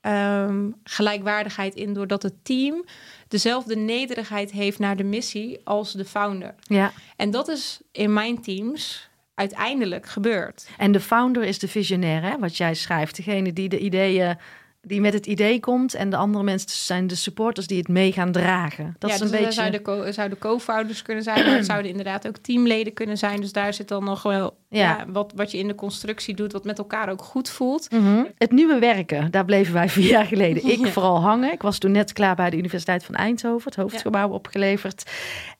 ehm, 0.00 0.70
gelijkwaardigheid 0.84 1.74
in, 1.74 1.92
doordat 1.92 2.22
het 2.22 2.44
team 2.44 2.84
dezelfde 3.28 3.76
nederigheid 3.76 4.50
heeft 4.50 4.78
naar 4.78 4.96
de 4.96 5.04
missie 5.04 5.60
als 5.64 5.92
de 5.92 6.04
founder. 6.04 6.54
Ja. 6.60 6.92
En 7.16 7.30
dat 7.30 7.48
is 7.48 7.80
in 7.92 8.12
mijn 8.12 8.42
teams 8.42 9.08
uiteindelijk 9.34 10.06
gebeurd. 10.06 10.68
En 10.76 10.92
de 10.92 11.00
founder 11.00 11.42
is 11.42 11.58
de 11.58 11.68
visionair, 11.68 12.22
hè, 12.22 12.38
wat 12.38 12.56
jij 12.56 12.74
schrijft. 12.74 13.16
Degene 13.16 13.52
die 13.52 13.68
de 13.68 13.78
ideeën, 13.78 14.38
die 14.88 15.00
met 15.00 15.12
het 15.12 15.26
idee 15.26 15.60
komt. 15.60 15.94
En 15.94 16.10
de 16.10 16.16
andere 16.16 16.44
mensen 16.44 16.70
zijn 16.70 17.06
de 17.06 17.14
supporters 17.14 17.66
die 17.66 17.78
het 17.78 17.88
mee 17.88 18.12
gaan 18.12 18.32
dragen. 18.32 18.96
Dat 18.98 19.10
ja, 19.10 19.16
is 19.16 19.22
een 19.22 19.28
dus 19.30 19.38
beetje... 19.38 19.52
zouden, 19.52 19.82
co- 19.82 20.12
zouden 20.12 20.38
co-founders 20.38 21.02
kunnen 21.02 21.22
zijn, 21.24 21.44
maar 21.46 21.56
het 21.56 21.66
zouden 21.74 21.90
inderdaad 21.90 22.26
ook 22.28 22.36
teamleden 22.36 22.92
kunnen 22.92 23.18
zijn. 23.18 23.40
Dus 23.40 23.52
daar 23.52 23.74
zit 23.74 23.88
dan 23.88 24.04
nog 24.04 24.22
wel 24.22 24.56
Ja. 24.68 24.80
ja. 24.80 25.04
wat, 25.12 25.32
wat 25.36 25.50
je 25.50 25.58
in 25.58 25.66
de 25.68 25.74
constructie 25.74 26.34
doet, 26.34 26.52
wat 26.52 26.64
met 26.64 26.78
elkaar 26.78 27.08
ook 27.10 27.22
goed 27.22 27.48
voelt. 27.50 27.90
Mhm. 27.90 28.24
Het 28.38 28.50
nieuwe 28.52 28.78
werken, 28.78 29.30
daar 29.30 29.44
bleven 29.44 29.72
wij 29.74 29.88
vier 29.88 30.10
jaar 30.10 30.26
geleden. 30.26 30.64
Ik 30.72 30.78
Ja. 30.78 30.88
vooral 30.90 31.20
hangen. 31.20 31.52
Ik 31.52 31.62
was 31.62 31.78
toen 31.78 31.92
net 31.92 32.12
klaar 32.12 32.34
bij 32.36 32.50
de 32.50 32.56
Universiteit 32.56 33.04
van 33.04 33.14
Eindhoven, 33.14 33.64
het 33.64 33.76
hoofdgebouw 33.80 34.28
opgeleverd. 34.28 35.10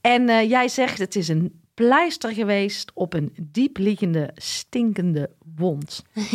En 0.01 0.29
eh, 0.29 0.49
jij 0.49 0.69
zegt, 0.69 0.99
het 0.99 1.17
is 1.17 1.29
een 1.29 1.61
pleister 1.75 2.33
geweest 2.33 2.91
op 2.95 3.15
een 3.15 3.33
diepliggende, 3.43 4.31
stinkende 4.35 5.31
wond. 5.57 6.03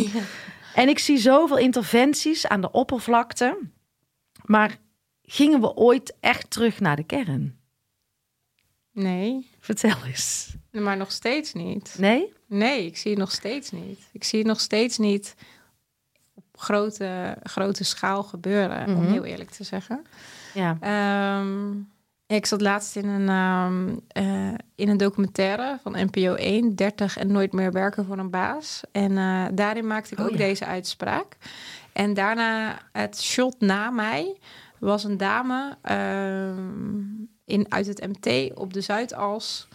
En 0.74 0.88
ik 0.88 0.98
zie 0.98 1.18
zoveel 1.18 1.58
interventies 1.58 2.46
aan 2.46 2.60
de 2.60 2.70
oppervlakte. 2.70 3.58
Maar 4.44 4.76
gingen 5.22 5.60
we 5.60 5.74
ooit 5.74 6.14
echt 6.20 6.50
terug 6.50 6.80
naar 6.80 6.96
de 6.96 7.04
kern? 7.04 7.58
Nee, 8.92 9.50
Vertel 9.60 9.96
eens. 10.04 10.54
maar 10.70 10.96
nog 10.96 11.12
steeds 11.12 11.52
niet. 11.52 11.96
Nee? 11.98 12.32
Nee, 12.46 12.86
ik 12.86 12.96
zie 12.96 13.10
het 13.10 13.20
nog 13.20 13.30
steeds 13.32 13.70
niet. 13.70 14.00
Ik 14.12 14.24
zie 14.24 14.38
het 14.38 14.48
nog 14.48 14.60
steeds 14.60 14.98
niet 14.98 15.34
op 16.34 16.44
grote, 16.52 17.36
grote 17.42 17.84
schaal 17.84 18.22
gebeuren, 18.22 18.86
om 18.86 18.92
Mhm. 19.02 19.12
heel 19.12 19.24
eerlijk 19.24 19.50
te 19.50 19.64
zeggen. 19.64 20.06
Ja. 20.54 20.76
Ehm, 20.80 21.72
ik 22.26 22.46
zat 22.46 22.60
laatst 22.60 22.96
in 22.96 23.08
een, 23.08 23.28
ehm, 23.28 23.96
eh, 24.08 24.54
in 24.74 24.88
een 24.88 24.96
documentaire 24.96 25.78
van 25.82 25.92
NPO 25.92 26.34
1, 26.34 26.74
30 26.74 27.16
en 27.16 27.32
nooit 27.32 27.52
meer 27.52 27.72
werken 27.72 28.04
voor 28.04 28.18
een 28.18 28.30
baas. 28.30 28.80
En 28.92 29.18
eh, 29.18 29.44
daarin 29.52 29.86
maakte 29.86 30.12
ik 30.12 30.18
Oh, 30.18 30.24
ook 30.24 30.30
ja. 30.30 30.36
deze 30.36 30.64
uitspraak. 30.66 31.36
En 31.92 32.14
daarna, 32.14 32.78
het 32.92 33.20
shot 33.22 33.60
na 33.60 33.90
mij, 33.90 34.36
was 34.78 35.04
een 35.04 35.16
dame 35.16 35.76
ehm, 35.82 36.98
in, 37.44 37.66
uit 37.68 37.86
het 37.86 38.06
MT 38.06 38.54
op 38.58 38.72
de 38.72 38.80
Zuidas. 38.80 39.68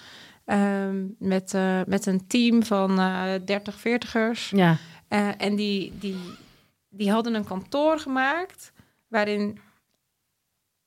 ehm, 0.45 1.03
met, 1.17 1.53
eh, 1.53 1.79
met 1.87 2.05
een 2.05 2.27
team 2.27 2.63
van 2.63 2.99
eh 2.99 3.23
30, 3.45 3.79
40ers. 3.79 4.49
Ja. 4.49 4.77
En 5.37 5.55
die, 5.55 5.93
die, 5.99 6.15
die 6.89 7.11
hadden 7.11 7.33
een 7.33 7.45
kantoor 7.45 7.99
gemaakt 7.99 8.71
waarin 9.07 9.59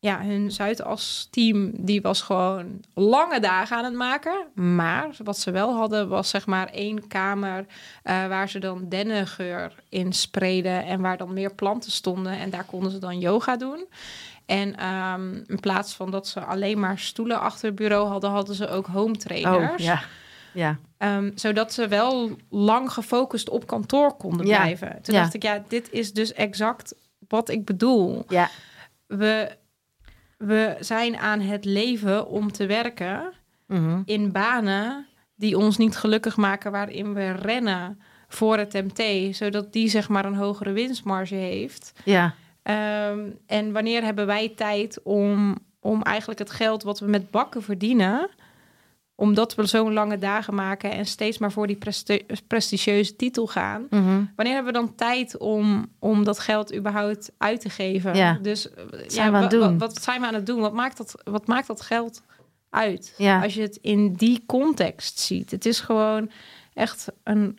ja, 0.03 0.21
hun 0.21 0.51
Zuidas-team 0.51 1.71
die 1.75 2.01
was 2.01 2.23
gewoon 2.23 2.81
lange 2.95 3.41
dagen 3.41 3.77
aan 3.77 3.85
het 3.85 3.95
maken. 3.95 4.47
Maar 4.55 5.09
wat 5.25 5.39
ze 5.39 5.51
wel 5.51 5.75
hadden 5.75 6.09
was 6.09 6.29
zeg 6.29 6.47
maar 6.47 6.67
één 6.69 7.07
kamer 7.09 7.67
eh, 8.03 8.27
waar 8.27 8.49
ze 8.49 8.59
dan 8.59 8.89
dennengeur 8.89 9.75
in 9.89 10.13
spreden 10.13 10.85
en 10.85 11.01
waar 11.01 11.17
dan 11.17 11.33
meer 11.33 11.55
planten 11.55 11.91
stonden. 11.91 12.33
En 12.39 12.51
daar 12.51 12.65
konden 12.65 12.91
ze 12.93 12.99
dan 12.99 13.19
yoga 13.19 13.57
doen. 13.57 13.87
En 14.47 14.77
ehm, 14.77 15.35
in 15.47 15.61
plaats 15.61 15.95
van 15.95 16.11
dat 16.11 16.27
ze 16.29 16.41
alleen 16.41 16.81
maar 16.81 16.99
stoelen 16.99 17.41
achter 17.41 17.67
het 17.67 17.75
bureau 17.75 18.09
hadden, 18.09 18.31
hadden 18.31 18.55
ze 18.55 18.69
ook 18.69 18.87
home 18.87 19.17
trainers. 19.17 19.73
Oh, 19.73 19.79
ja. 19.87 20.03
Ja. 20.55 20.79
Ehm, 20.99 21.31
zodat 21.35 21.73
ze 21.73 21.89
wel 21.89 22.31
lang 22.51 22.93
gefocust 22.93 23.49
op 23.49 23.67
kantoor 23.67 24.17
konden 24.17 24.47
Ja. 24.47 24.61
blijven. 24.61 24.99
Toen 25.03 25.15
Ja. 25.15 25.21
dacht 25.21 25.35
ik, 25.35 25.43
ja, 25.43 25.63
dit 25.69 25.91
is 25.91 26.13
dus 26.13 26.33
exact 26.33 26.95
wat 27.29 27.49
ik 27.49 27.65
bedoel. 27.65 28.25
Ja. 28.29 28.49
We, 29.07 29.57
we 30.47 30.77
zijn 30.81 31.17
aan 31.17 31.41
het 31.41 31.65
leven 31.65 32.29
om 32.29 32.53
te 32.53 32.67
werken 32.67 33.33
Mhm. 33.67 34.03
in 34.05 34.33
banen 34.33 35.07
die 35.35 35.59
ons 35.59 35.77
niet 35.77 35.97
gelukkig 35.97 36.37
maken, 36.37 36.73
waarin 36.73 37.15
we 37.15 37.31
rennen 37.33 38.01
voor 38.29 38.59
het 38.59 38.73
MT, 38.73 39.37
zodat 39.37 39.73
die 39.73 39.89
zeg 39.89 40.09
maar 40.09 40.25
een 40.25 40.35
hogere 40.35 40.73
winstmarge 40.73 41.35
heeft. 41.35 41.93
Ja. 42.05 42.35
Ehm, 42.63 43.19
en 43.47 43.73
wanneer 43.73 44.03
hebben 44.03 44.27
wij 44.27 44.49
tijd 44.57 45.03
om, 45.03 45.57
om 45.81 46.03
eigenlijk 46.03 46.39
het 46.39 46.51
geld 46.51 46.83
wat 46.83 47.01
we 47.01 47.07
met 47.07 47.31
bakken 47.31 47.63
verdienen, 47.63 48.29
omdat 49.15 49.55
we 49.55 49.67
zo'n 49.67 49.93
lange 49.93 50.19
dagen 50.19 50.55
maken 50.55 50.91
en 50.91 51.07
steeds 51.07 51.39
maar 51.39 51.53
voor 51.53 51.67
die 51.67 51.77
presti- 51.77 52.27
prestigieuze 52.47 53.17
titel 53.17 53.47
gaan, 53.47 53.87
Mhm. 53.91 54.25
wanneer 54.37 54.55
hebben 54.55 54.73
we 54.73 54.79
dan 54.79 54.95
tijd 54.95 55.39
om, 55.39 55.87
om 55.99 56.25
dat 56.25 56.39
geld 56.39 56.75
überhaupt 56.75 57.33
uit 57.39 57.61
te 57.61 57.71
geven? 57.71 58.15
Ja. 58.15 58.39
Dus 58.43 58.71
eh, 58.71 58.85
zijn 59.07 59.31
we 59.31 59.37
aan 59.37 59.43
het 59.43 59.51
doen? 59.51 59.79
Wat, 59.79 60.03
zijn 60.03 60.21
we 60.21 60.27
aan 60.27 60.35
het 60.35 60.47
doen? 60.47 60.61
Wat 60.61 60.73
maakt 60.73 60.97
dat, 60.97 61.15
wat 61.25 61.47
maakt 61.47 61.67
dat 61.67 61.81
geld 61.81 62.23
uit? 62.71 63.15
Ja. 63.19 63.43
Als 63.43 63.55
je 63.55 63.61
het 63.63 63.77
in 63.77 64.13
die 64.13 64.43
context 64.47 65.19
ziet. 65.19 65.51
Het 65.51 65.67
is 65.67 65.81
gewoon 65.81 66.31
echt 66.75 67.07
een, 67.25 67.59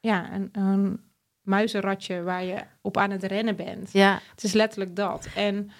ja, 0.00 0.32
een, 0.32 0.48
een 0.52 1.00
muizenratje 1.42 2.22
waar 2.22 2.44
je 2.44 2.56
op 2.82 2.96
aan 2.96 3.10
het 3.10 3.22
rennen 3.22 3.56
bent. 3.56 3.92
ja. 3.92 4.20
Het 4.30 4.44
is 4.44 4.52
letterlijk 4.52 4.96
dat. 4.96 5.28
En 5.36 5.70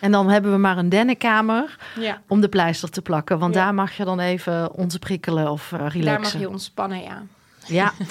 En 0.00 0.10
dan 0.12 0.30
hebben 0.30 0.52
we 0.52 0.58
maar 0.58 0.78
een 0.78 0.88
dennenkamer 0.88 1.76
ja, 1.98 2.22
om 2.28 2.40
de 2.40 2.48
pleister 2.48 2.90
te 2.90 3.02
plakken. 3.02 3.38
Want 3.38 3.54
Ja. 3.54 3.64
daar 3.64 3.74
mag 3.74 3.96
je 3.96 4.04
dan 4.04 4.20
even 4.20 4.72
ontprikkelen 4.72 5.50
of 5.50 5.72
eh, 5.72 5.78
relaxen. 5.78 6.04
daar 6.04 6.20
mag 6.20 6.38
je 6.38 6.48
ontspannen, 6.48 7.02
ja. 7.02 7.22
Ja. 7.66 7.92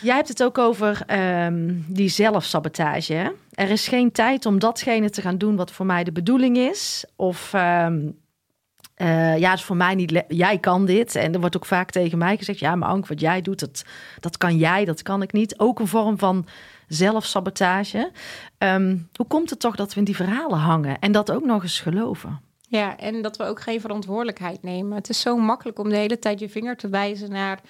Jij 0.00 0.14
hebt 0.16 0.28
het 0.28 0.42
ook 0.42 0.58
over 0.58 1.02
ehm, 1.06 1.72
die 1.86 2.08
zelfsabotage. 2.08 3.12
hè? 3.14 3.28
Er 3.54 3.70
is 3.70 3.88
geen 3.88 4.12
tijd 4.12 4.46
om 4.46 4.58
datgene 4.58 5.10
te 5.10 5.20
gaan 5.22 5.38
doen 5.38 5.56
wat 5.56 5.70
voor 5.70 5.86
mij 5.86 6.04
de 6.04 6.12
bedoeling 6.12 6.56
is. 6.56 7.04
Of 7.16 7.54
eh, 7.54 9.38
ja, 9.38 9.50
het 9.50 9.58
is 9.58 9.64
voor 9.64 9.76
mij 9.76 9.94
niet. 9.94 10.22
Jij 10.28 10.58
kan 10.58 10.86
dit. 10.86 11.14
En 11.14 11.32
er 11.34 11.40
wordt 11.40 11.56
ook 11.56 11.66
vaak 11.66 11.90
tegen 11.90 12.18
mij 12.18 12.36
gezegd: 12.36 12.58
ja, 12.58 12.74
maar 12.74 12.88
Ank, 12.88 13.06
wat 13.06 13.20
jij 13.20 13.40
doet, 13.42 13.60
dat, 13.60 13.84
dat 14.20 14.36
kan 14.36 14.56
jij, 14.56 14.84
dat 14.84 15.02
kan 15.02 15.22
ik 15.22 15.32
niet. 15.32 15.58
Ook 15.58 15.78
een 15.78 15.86
vorm 15.86 16.18
van 16.18 16.46
zelfsabotage. 16.88 18.10
Ehm, 18.58 18.96
hoe 19.14 19.26
komt 19.26 19.50
het 19.50 19.60
toch 19.60 19.76
dat 19.76 19.92
we 19.92 19.98
in 19.98 20.04
die 20.04 20.16
verhalen 20.16 20.58
hangen 20.58 20.98
en 20.98 21.12
dat 21.12 21.30
ook 21.30 21.44
nog 21.44 21.62
eens 21.62 21.80
geloven? 21.80 22.40
Ja, 22.68 22.96
en 22.96 23.22
dat 23.22 23.36
we 23.36 23.44
ook 23.44 23.60
geen 23.60 23.80
verantwoordelijkheid 23.80 24.62
nemen. 24.62 24.96
Het 24.96 25.08
is 25.08 25.20
zo 25.20 25.36
makkelijk 25.36 25.78
om 25.78 25.88
de 25.88 25.96
hele 25.96 26.18
tijd 26.18 26.40
je 26.40 26.48
vinger 26.48 26.76
te 26.76 26.88
wijzen 26.88 27.30
naar... 27.30 27.60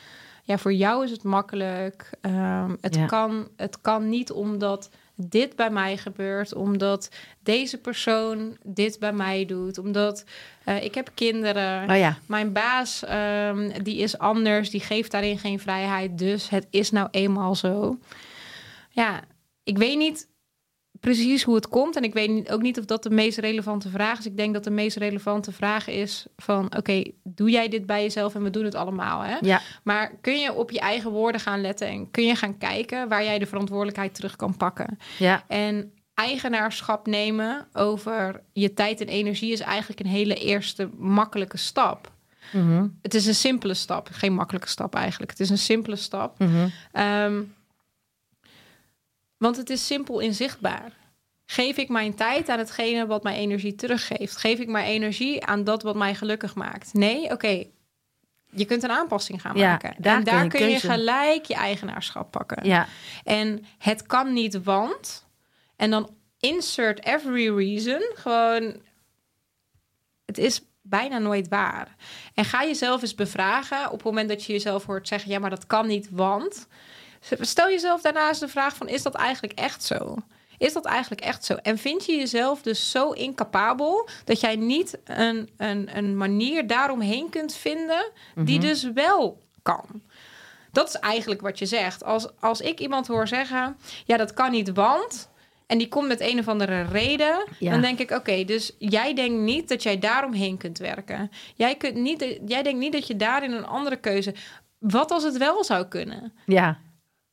ja, 0.43 0.59
voor 0.59 0.73
jou 0.73 1.05
is 1.05 1.11
het 1.11 1.23
makkelijk. 1.23 2.11
Ehm, 2.21 2.75
het, 2.81 2.95
Ja. 2.95 3.07
kan, 3.07 3.49
het 3.57 3.81
kan 3.81 4.09
niet 4.09 4.31
omdat 4.31 4.91
dit 5.15 5.57
bij 5.57 5.71
mij 5.71 5.97
gebeurt... 5.97 6.55
omdat 6.55 7.09
deze 7.43 7.79
persoon 7.79 8.57
dit 8.63 8.99
bij 8.99 9.13
mij 9.13 9.47
doet... 9.47 9.79
omdat 9.79 10.25
eh, 10.65 10.85
ik 10.85 10.95
heb 10.95 11.11
kinderen... 11.15 11.91
Oh 11.91 11.97
ja, 11.97 12.17
Mijn 12.27 12.53
baas, 12.53 13.05
ehm, 13.05 13.83
die 13.83 13.97
is 13.99 14.19
anders, 14.19 14.71
die 14.71 14.81
geeft 14.81 15.11
daarin 15.11 15.39
geen 15.39 15.61
vrijheid. 15.61 16.19
Dus 16.19 16.49
het 16.49 16.67
is 16.71 16.91
nou 16.91 17.09
eenmaal 17.11 17.55
zo. 17.55 17.99
Ja, 18.89 19.21
ik 19.63 19.79
weet 19.79 19.99
niet 19.99 20.29
precies 21.01 21.43
hoe 21.43 21.55
het 21.55 21.69
komt. 21.69 21.97
En 21.97 22.03
ik 22.03 22.13
weet 22.13 22.51
ook 22.51 22.63
niet 22.63 22.79
of 22.79 22.85
dat 22.85 23.03
de 23.03 23.11
meest 23.11 23.39
relevante 23.39 23.89
vraag 23.89 24.19
is. 24.19 24.27
Ik 24.27 24.37
denk 24.37 24.55
dat 24.55 24.65
de 24.65 24.71
meest 24.71 24.97
relevante 24.97 25.53
vraag 25.53 25.89
is 25.89 26.27
van... 26.37 26.77
oké, 26.77 27.03
doe 27.23 27.51
jij 27.51 27.69
dit 27.69 27.87
bij 27.87 28.03
jezelf 28.03 28.35
en 28.35 28.43
we 28.43 28.51
doen 28.51 28.65
het 28.65 28.75
allemaal, 28.75 29.21
hè? 29.21 29.37
ja, 29.41 29.61
Maar 29.83 30.17
kun 30.21 30.39
je 30.39 30.53
op 30.53 30.71
je 30.71 30.81
eigen 30.81 31.11
woorden 31.11 31.41
gaan 31.41 31.61
letten... 31.61 31.87
en 31.89 32.11
kun 32.11 32.25
je 32.27 32.35
gaan 32.35 32.59
kijken 32.59 33.09
waar 33.09 33.25
jij 33.25 33.39
de 33.39 33.47
verantwoordelijkheid 33.47 34.15
terug 34.15 34.37
kan 34.37 34.57
pakken? 34.57 34.99
ja, 35.19 35.45
En 35.49 35.93
eigenaarschap 36.15 37.07
nemen 37.07 37.67
over 37.73 38.43
je 38.53 38.75
tijd 38.75 39.01
en 39.01 39.09
energie... 39.09 39.53
is 39.53 39.61
eigenlijk 39.61 40.01
een 40.01 40.07
hele 40.07 40.35
eerste 40.35 40.91
makkelijke 40.97 41.57
stap. 41.57 42.13
mhm, 42.53 42.87
Het 43.03 43.15
is 43.15 43.27
een 43.27 43.35
simpele 43.35 43.75
stap, 43.75 44.09
geen 44.13 44.35
makkelijke 44.35 44.69
stap 44.69 44.95
eigenlijk. 44.95 45.31
Het 45.31 45.41
is 45.41 45.51
een 45.51 45.59
simpele 45.59 45.97
stap. 45.97 46.39
mhm. 46.39 46.69
Ehm, 46.93 47.43
want 49.39 49.57
het 49.57 49.71
is 49.71 49.87
simpel 49.87 50.21
inzichtbaar. 50.21 50.93
Geef 51.45 51.77
ik 51.77 51.89
mijn 51.89 52.15
tijd 52.15 52.49
aan 52.49 52.59
hetgene 52.59 53.07
wat 53.07 53.23
mij 53.23 53.37
energie 53.37 53.75
teruggeeft? 53.75 54.37
Geef 54.37 54.59
ik 54.59 54.69
mijn 54.69 54.87
energie 54.87 55.45
aan 55.45 55.65
dat 55.65 55.83
wat 55.83 55.97
mij 55.97 56.15
gelukkig 56.15 56.55
maakt? 56.55 56.95
Nee, 56.95 57.31
oké. 57.31 57.65
Je 58.51 58.65
kunt 58.65 58.83
een 58.83 58.91
aanpassing 58.91 59.41
gaan 59.41 59.57
Ja, 59.57 59.71
maken. 59.71 59.95
daar 59.99 60.17
en 60.17 60.23
kun 60.25 60.33
daar 60.33 60.43
je 60.45 60.51
kun 60.51 60.69
je 60.69 60.81
gelijk 60.81 61.45
je 61.45 61.55
eigenaarschap 61.55 62.31
pakken. 62.31 62.67
ja, 62.67 62.87
En 63.25 63.65
het 63.79 64.07
kan 64.07 64.33
niet, 64.33 64.63
want. 64.63 65.27
En 65.77 65.91
dan 65.91 66.11
insert 66.41 67.05
every 67.05 67.57
reason. 67.57 68.01
Gewoon. 68.15 68.81
Het 70.27 70.39
is 70.39 70.63
bijna 70.83 71.19
nooit 71.19 71.49
waar. 71.49 71.97
En 72.35 72.45
ga 72.45 72.65
jezelf 72.65 73.03
eens 73.03 73.15
bevragen 73.15 73.87
op 73.87 73.93
het 73.93 74.05
moment 74.05 74.29
dat 74.29 74.45
je 74.45 74.53
jezelf 74.53 74.85
hoort 74.85 75.09
zeggen: 75.09 75.31
ja, 75.31 75.39
maar 75.39 75.51
dat 75.51 75.67
kan 75.67 75.87
niet, 75.87 76.09
want. 76.11 76.67
Stel 77.41 77.69
jezelf 77.69 78.01
daarnaast 78.01 78.41
de 78.41 78.49
vraag: 78.49 78.77
van 78.77 78.89
is 78.89 79.03
dat 79.03 79.15
eigenlijk 79.15 79.59
echt 79.59 79.85
zo? 79.85 80.17
Is 80.59 80.73
dat 80.73 80.85
eigenlijk 80.85 81.21
echt 81.21 81.45
zo? 81.45 81.55
En 81.55 81.79
vind 81.79 82.05
je 82.05 82.17
jezelf 82.17 82.63
dus 82.63 82.91
zo 82.91 83.11
incapabel 83.11 84.09
dat 84.25 84.41
jij 84.41 84.57
niet 84.57 84.99
een, 85.05 85.49
een, 85.57 85.97
een 85.97 86.17
manier 86.17 86.67
daaromheen 86.67 87.31
kunt 87.31 87.55
vinden 87.55 88.11
die 88.35 88.59
dus 88.59 88.93
wel 88.93 89.41
kan? 89.63 90.03
Dat 90.73 90.89
is 90.89 90.95
eigenlijk 90.95 91.41
wat 91.41 91.59
je 91.59 91.67
zegt. 91.67 92.05
Als, 92.05 92.41
als 92.41 92.61
ik 92.61 92.81
iemand 92.81 93.07
hoor 93.07 93.29
zeggen: 93.29 93.77
ja, 94.05 94.17
dat 94.17 94.35
kan 94.35 94.51
niet, 94.51 94.73
want. 94.73 95.29
En 95.67 95.79
die 95.79 95.89
komt 95.89 96.09
met 96.09 96.21
een 96.21 96.39
of 96.39 96.49
andere 96.49 96.83
reden. 96.83 97.45
Ja. 97.59 97.71
Dan 97.71 97.81
denk 97.81 97.99
ik: 97.99 98.11
oké, 98.11 98.45
dus 98.45 98.75
jij 98.79 99.15
denkt 99.15 99.41
niet 99.41 99.69
dat 99.69 99.83
jij 99.83 99.99
daaromheen 99.99 100.57
kunt 100.57 100.79
werken. 100.79 101.31
Jij, 101.55 101.75
kunt 101.75 101.95
niet, 101.95 102.39
jij 102.47 102.63
denkt 102.63 102.79
niet 102.79 102.93
dat 102.93 103.07
je 103.07 103.17
daarin 103.17 103.53
een 103.53 103.67
andere 103.67 103.97
keuze. 103.97 104.35
Wat 104.79 105.11
als 105.11 105.23
het 105.23 105.37
wel 105.37 105.65
zou 105.65 105.87
kunnen? 105.87 106.33
ja, 106.47 106.79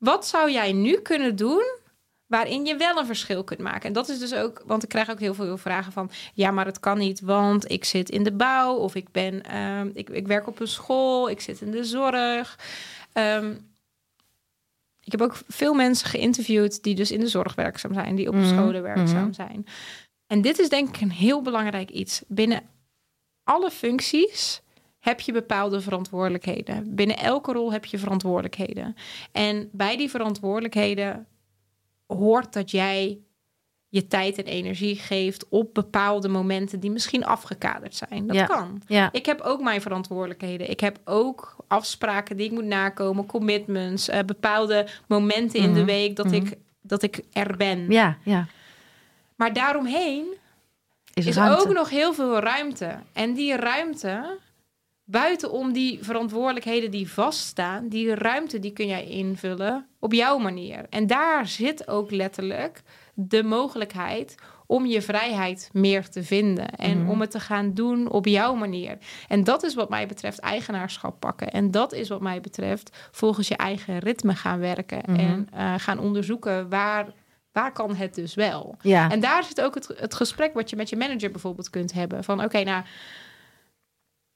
Wat 0.05 0.27
zou 0.27 0.51
jij 0.51 0.71
nu 0.71 0.97
kunnen 0.97 1.35
doen 1.35 1.63
waarin 2.25 2.65
je 2.65 2.75
wel 2.75 2.97
een 2.97 3.05
verschil 3.05 3.43
kunt 3.43 3.59
maken? 3.59 3.81
En 3.81 3.93
dat 3.93 4.09
is 4.09 4.19
dus 4.19 4.33
ook, 4.33 4.63
want 4.65 4.83
ik 4.83 4.89
krijg 4.89 5.09
ook 5.09 5.19
heel 5.19 5.33
veel 5.33 5.57
vragen 5.57 5.91
van, 5.91 6.11
ja, 6.33 6.51
maar 6.51 6.65
het 6.65 6.79
kan 6.79 6.97
niet, 6.97 7.21
want 7.21 7.71
ik 7.71 7.85
zit 7.85 8.09
in 8.09 8.23
de 8.23 8.31
bouw 8.31 8.75
of 8.75 8.95
ik 8.95 9.11
ben, 9.11 9.43
ehm, 9.43 9.89
ik, 9.93 10.09
ik 10.09 10.27
werk 10.27 10.47
op 10.47 10.59
een 10.59 10.67
school, 10.67 11.29
ik 11.29 11.41
zit 11.41 11.61
in 11.61 11.71
de 11.71 11.83
zorg. 11.83 12.59
Ehm, 13.13 13.51
ik 15.03 15.11
heb 15.11 15.21
ook 15.21 15.37
veel 15.47 15.73
mensen 15.73 16.09
geïnterviewd 16.09 16.83
die 16.83 16.95
dus 16.95 17.11
in 17.11 17.19
de 17.19 17.27
zorg 17.27 17.55
werkzaam 17.55 17.93
zijn, 17.93 18.15
die 18.15 18.27
op 18.27 18.35
Mhm, 18.35 18.47
scholen 18.47 18.81
werkzaam 18.81 19.23
mhm. 19.23 19.33
zijn. 19.33 19.65
En 20.27 20.41
dit 20.41 20.59
is 20.59 20.69
denk 20.69 20.95
ik 20.95 21.01
een 21.01 21.11
heel 21.11 21.41
belangrijk 21.41 21.89
iets. 21.89 22.21
Binnen 22.27 22.61
alle 23.43 23.71
functies 23.71 24.61
heb 25.05 25.19
je 25.19 25.31
bepaalde 25.31 25.81
verantwoordelijkheden. 25.81 26.95
Binnen 26.95 27.17
elke 27.17 27.51
rol 27.51 27.71
heb 27.71 27.85
je 27.85 27.97
verantwoordelijkheden. 27.97 28.95
En 29.31 29.69
bij 29.71 29.97
die 29.97 30.09
verantwoordelijkheden 30.09 31.27
hoort 32.07 32.53
dat 32.53 32.71
jij 32.71 33.19
je 33.89 34.07
tijd 34.07 34.37
en 34.37 34.45
energie 34.45 34.95
geeft 34.95 35.49
op 35.49 35.73
bepaalde 35.73 36.27
momenten 36.27 36.79
die 36.79 36.91
misschien 36.91 37.25
afgekaderd 37.25 37.95
zijn. 37.95 38.27
Dat 38.27 38.35
Ja. 38.35 38.45
kan. 38.45 38.81
ja, 38.87 39.09
Ik 39.11 39.25
heb 39.25 39.41
ook 39.41 39.61
mijn 39.61 39.81
verantwoordelijkheden. 39.81 40.69
Ik 40.69 40.79
heb 40.79 40.99
ook 41.03 41.55
afspraken 41.67 42.37
die 42.37 42.45
ik 42.45 42.51
moet 42.51 42.65
nakomen, 42.65 43.25
commitments, 43.25 44.07
eh, 44.09 44.19
bepaalde 44.25 44.87
momenten 45.07 45.59
in 45.59 45.73
de 45.73 45.79
Mhm, 45.79 45.85
week 45.85 46.15
dat, 46.15 46.25
mhm. 46.25 46.35
ik, 46.35 46.53
dat 46.81 47.01
ik 47.03 47.21
er 47.33 47.57
ben. 47.57 47.91
ja, 47.91 48.17
ja. 48.23 48.47
Maar 49.35 49.53
daaromheen 49.53 50.25
Is, 51.13 51.25
is 51.25 51.39
ook 51.39 51.73
nog 51.73 51.89
heel 51.89 52.13
veel 52.13 52.39
ruimte. 52.39 52.95
En 53.13 53.33
die 53.33 53.55
ruimte, 53.55 54.37
buitenom 55.05 55.73
die 55.73 55.99
verantwoordelijkheden 56.01 56.91
die 56.91 57.11
vaststaan, 57.11 57.87
die 57.89 58.15
ruimte 58.15 58.59
die 58.59 58.71
kun 58.73 58.87
jij 58.87 59.05
invullen 59.07 59.87
op 59.99 60.13
jouw 60.13 60.37
manier. 60.37 60.85
En 60.89 61.07
daar 61.07 61.47
zit 61.47 61.87
ook 61.87 62.11
letterlijk 62.11 62.81
de 63.13 63.43
mogelijkheid 63.43 64.35
om 64.67 64.85
je 64.85 65.01
vrijheid 65.01 65.69
meer 65.73 66.09
te 66.09 66.23
vinden 66.23 66.69
en 66.75 66.99
Mhm. 67.01 67.09
om 67.09 67.21
het 67.21 67.31
te 67.31 67.39
gaan 67.39 67.73
doen 67.73 68.09
op 68.09 68.25
jouw 68.25 68.53
manier. 68.55 68.97
En 69.27 69.43
dat 69.43 69.63
is 69.63 69.73
wat 69.73 69.89
mij 69.89 70.07
betreft 70.07 70.39
eigenaarschap 70.39 71.19
pakken. 71.19 71.51
En 71.51 71.71
dat 71.71 71.93
is 71.93 72.09
wat 72.09 72.21
mij 72.21 72.41
betreft 72.41 73.09
volgens 73.11 73.47
je 73.47 73.55
eigen 73.57 73.99
ritme 73.99 74.35
gaan 74.35 74.59
werken 74.59 75.01
Mhm. 75.07 75.19
en 75.19 75.47
eh, 75.53 75.73
gaan 75.77 75.99
onderzoeken 75.99 76.69
waar 76.69 77.05
waar 77.51 77.71
kan 77.71 77.95
het 77.95 78.15
dus 78.15 78.33
wel? 78.35 78.75
Ja. 78.81 79.09
En 79.11 79.19
daar 79.19 79.43
zit 79.43 79.61
ook 79.61 79.75
het, 79.75 79.87
het 79.97 80.13
gesprek 80.13 80.53
wat 80.53 80.69
je 80.69 80.75
met 80.75 80.89
je 80.89 80.95
manager 80.97 81.31
bijvoorbeeld 81.31 81.69
kunt 81.69 81.93
hebben. 81.93 82.23
Van 82.23 82.43
oké, 82.43 82.63
nou, 82.63 82.83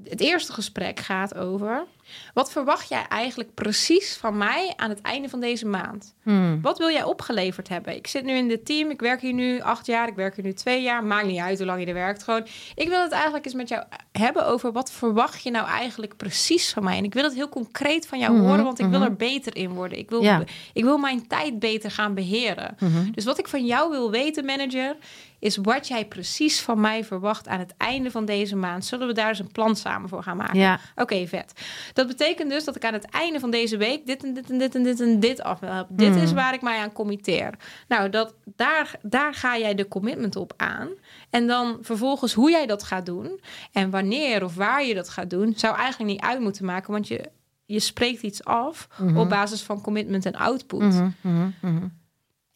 het 0.04 0.22
eerste 0.22 0.54
gesprek 0.54 1.00
gaat 1.00 1.36
over... 1.36 1.86
wat 2.34 2.52
verwacht 2.52 2.90
jij 2.90 3.06
eigenlijk 3.08 3.54
precies 3.54 4.18
van 4.18 4.38
mij 4.38 4.74
aan 4.76 4.90
het 4.90 5.02
einde 5.02 5.30
van 5.30 5.40
deze 5.40 5.66
maand? 5.66 6.14
Hmm. 6.24 6.62
Wat 6.62 6.78
wil 6.78 6.90
jij 6.90 7.04
opgeleverd 7.04 7.70
hebben? 7.70 7.96
Ik 7.96 8.08
zit 8.08 8.24
nu 8.24 8.34
in 8.34 8.48
dit 8.48 8.66
team, 8.66 8.90
ik 8.90 9.00
werk 9.00 9.22
hier 9.22 9.34
nu 9.34 9.62
acht 9.62 9.86
jaar, 9.86 10.08
ik 10.08 10.16
werk 10.16 10.36
hier 10.36 10.46
nu 10.46 10.54
twee 10.54 10.82
jaar. 10.82 11.04
Maakt 11.04 11.26
niet 11.28 11.40
uit 11.40 11.58
hoe 11.58 11.68
lang 11.68 11.80
je 11.80 11.86
er 11.86 11.94
werkt. 11.94 12.24
Gewoon, 12.24 12.48
ik 12.76 12.88
wil 12.88 13.02
het 13.02 13.12
eigenlijk 13.12 13.46
eens 13.46 13.54
met 13.54 13.70
jou 13.70 13.84
hebben 14.12 14.46
over 14.48 14.72
wat 14.72 14.92
verwacht 14.92 15.44
je 15.44 15.52
nou 15.52 15.68
eigenlijk 15.68 16.18
precies 16.18 16.74
van 16.74 16.84
mij? 16.84 16.98
En 16.98 17.04
ik 17.04 17.14
wil 17.14 17.24
het 17.24 17.34
heel 17.34 17.50
concreet 17.50 18.08
van 18.08 18.20
jou 18.20 18.34
Mhm, 18.34 18.44
horen, 18.46 18.64
want 18.64 18.80
ik 18.80 18.88
wil 18.88 19.00
mhm. 19.00 19.08
er 19.10 19.16
beter 19.16 19.56
in 19.56 19.70
worden. 19.70 19.98
Ik 19.98 20.10
wil, 20.10 20.22
Ja. 20.22 20.44
ik 20.74 20.84
wil 20.84 20.98
mijn 20.98 21.28
tijd 21.28 21.60
beter 21.60 21.92
gaan 21.92 22.14
beheren. 22.14 22.76
Mhm. 22.80 23.12
Dus 23.12 23.26
wat 23.26 23.40
ik 23.40 23.48
van 23.48 23.66
jou 23.66 23.90
wil 23.92 24.12
weten, 24.12 24.46
manager, 24.46 24.96
is 25.40 25.58
wat 25.58 25.88
jij 25.88 26.06
precies 26.06 26.62
van 26.62 26.80
mij 26.82 27.04
verwacht 27.04 27.48
aan 27.48 27.60
het 27.60 27.74
einde 27.78 28.12
van 28.12 28.26
deze 28.26 28.56
maand. 28.56 28.86
Zullen 28.86 29.08
we 29.08 29.14
daar 29.14 29.28
eens 29.30 29.40
een 29.40 29.52
plan 29.52 29.76
samen 29.76 30.10
voor 30.10 30.24
gaan 30.24 30.38
maken? 30.38 30.60
Ja. 30.60 30.80
Oké, 30.96 31.28
vet. 31.28 31.54
Dat 31.94 32.08
betekent 32.08 32.50
dus 32.50 32.64
dat 32.64 32.76
ik 32.76 32.86
aan 32.86 32.94
het 32.94 33.06
einde 33.06 33.40
van 33.40 33.52
deze 33.52 33.78
week 33.78 34.06
dit 34.06 34.24
en 34.24 34.34
dit 34.34 34.50
en 34.50 34.58
dit 34.58 34.76
en 34.76 34.84
dit 34.84 35.00
en 35.00 35.20
dit 35.20 35.42
af 35.42 35.60
wil 35.60 35.72
hebben. 35.72 35.96
Dit 35.96 36.16
is 36.16 36.34
waar 36.34 36.54
ik 36.54 36.62
mij 36.62 36.80
aan 36.80 36.92
committeer. 36.92 37.54
Nou, 37.88 38.10
dat, 38.10 38.34
daar, 38.46 38.96
daar 39.02 39.34
ga 39.34 39.58
jij 39.58 39.76
de 39.76 39.88
commitment 39.88 40.36
op 40.36 40.54
aan. 40.58 40.90
En 41.30 41.48
dan 41.48 41.78
vervolgens 41.82 42.34
hoe 42.34 42.52
jij 42.52 42.66
dat 42.66 42.84
gaat 42.84 43.06
doen 43.06 43.40
en 43.72 43.90
wanneer 43.90 44.44
of 44.44 44.56
waar 44.56 44.86
je 44.86 44.94
dat 44.94 45.10
gaat 45.10 45.30
doen, 45.30 45.54
zou 45.56 45.76
eigenlijk 45.78 46.12
niet 46.12 46.22
uit 46.22 46.40
moeten 46.40 46.66
maken, 46.66 46.92
want 46.92 47.08
je, 47.08 47.30
je 47.66 47.80
spreekt 47.80 48.22
iets 48.22 48.44
af 48.44 48.88
Mhm. 48.98 49.18
op 49.18 49.30
basis 49.30 49.62
van 49.62 49.82
commitment 49.82 50.26
en 50.26 50.36
output. 50.36 50.80
Mhm, 50.82 51.10
mhm, 51.22 51.50
mhm. 51.62 51.86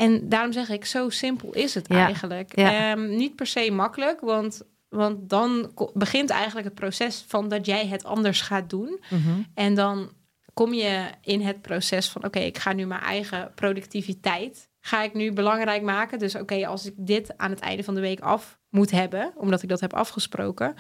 En 0.04 0.30
daarom 0.30 0.52
zeg 0.52 0.70
ik, 0.70 0.86
zo 0.86 1.10
simpel 1.10 1.54
is 1.54 1.74
het 1.74 1.88
Ja, 1.88 2.06
eigenlijk. 2.06 2.56
ja. 2.58 2.92
Ehm, 2.92 3.16
niet 3.16 3.36
per 3.36 3.48
se 3.48 3.72
makkelijk, 3.72 4.20
want, 4.20 4.62
want 4.90 5.30
dan 5.30 5.72
begint 5.94 6.30
eigenlijk 6.30 6.66
het 6.66 6.76
proces 6.76 7.26
van 7.28 7.48
dat 7.48 7.66
jij 7.66 7.88
het 7.88 8.04
anders 8.04 8.42
gaat 8.42 8.70
doen. 8.70 9.00
Mhm. 9.10 9.42
En 9.54 9.74
dan 9.74 10.12
kom 10.54 10.74
je 10.74 11.06
in 11.22 11.42
het 11.42 11.62
proces 11.62 12.10
van, 12.10 12.24
oké, 12.26 12.40
ik 12.40 12.58
ga 12.58 12.74
nu 12.74 12.86
mijn 12.86 13.02
eigen 13.02 13.52
productiviteit, 13.56 14.70
ga 14.80 15.04
ik 15.04 15.14
nu 15.14 15.32
belangrijk 15.32 15.82
maken. 15.82 16.20
Dus 16.20 16.36
oké, 16.36 16.68
als 16.68 16.86
ik 16.86 16.94
dit 16.98 17.38
aan 17.38 17.50
het 17.50 17.60
einde 17.60 17.84
van 17.84 17.96
de 17.96 18.02
week 18.02 18.20
af 18.20 18.60
moet 18.70 18.92
hebben, 18.92 19.34
omdat 19.36 19.62
ik 19.62 19.70
dat 19.70 19.80
heb 19.80 19.94
afgesproken, 19.94 20.74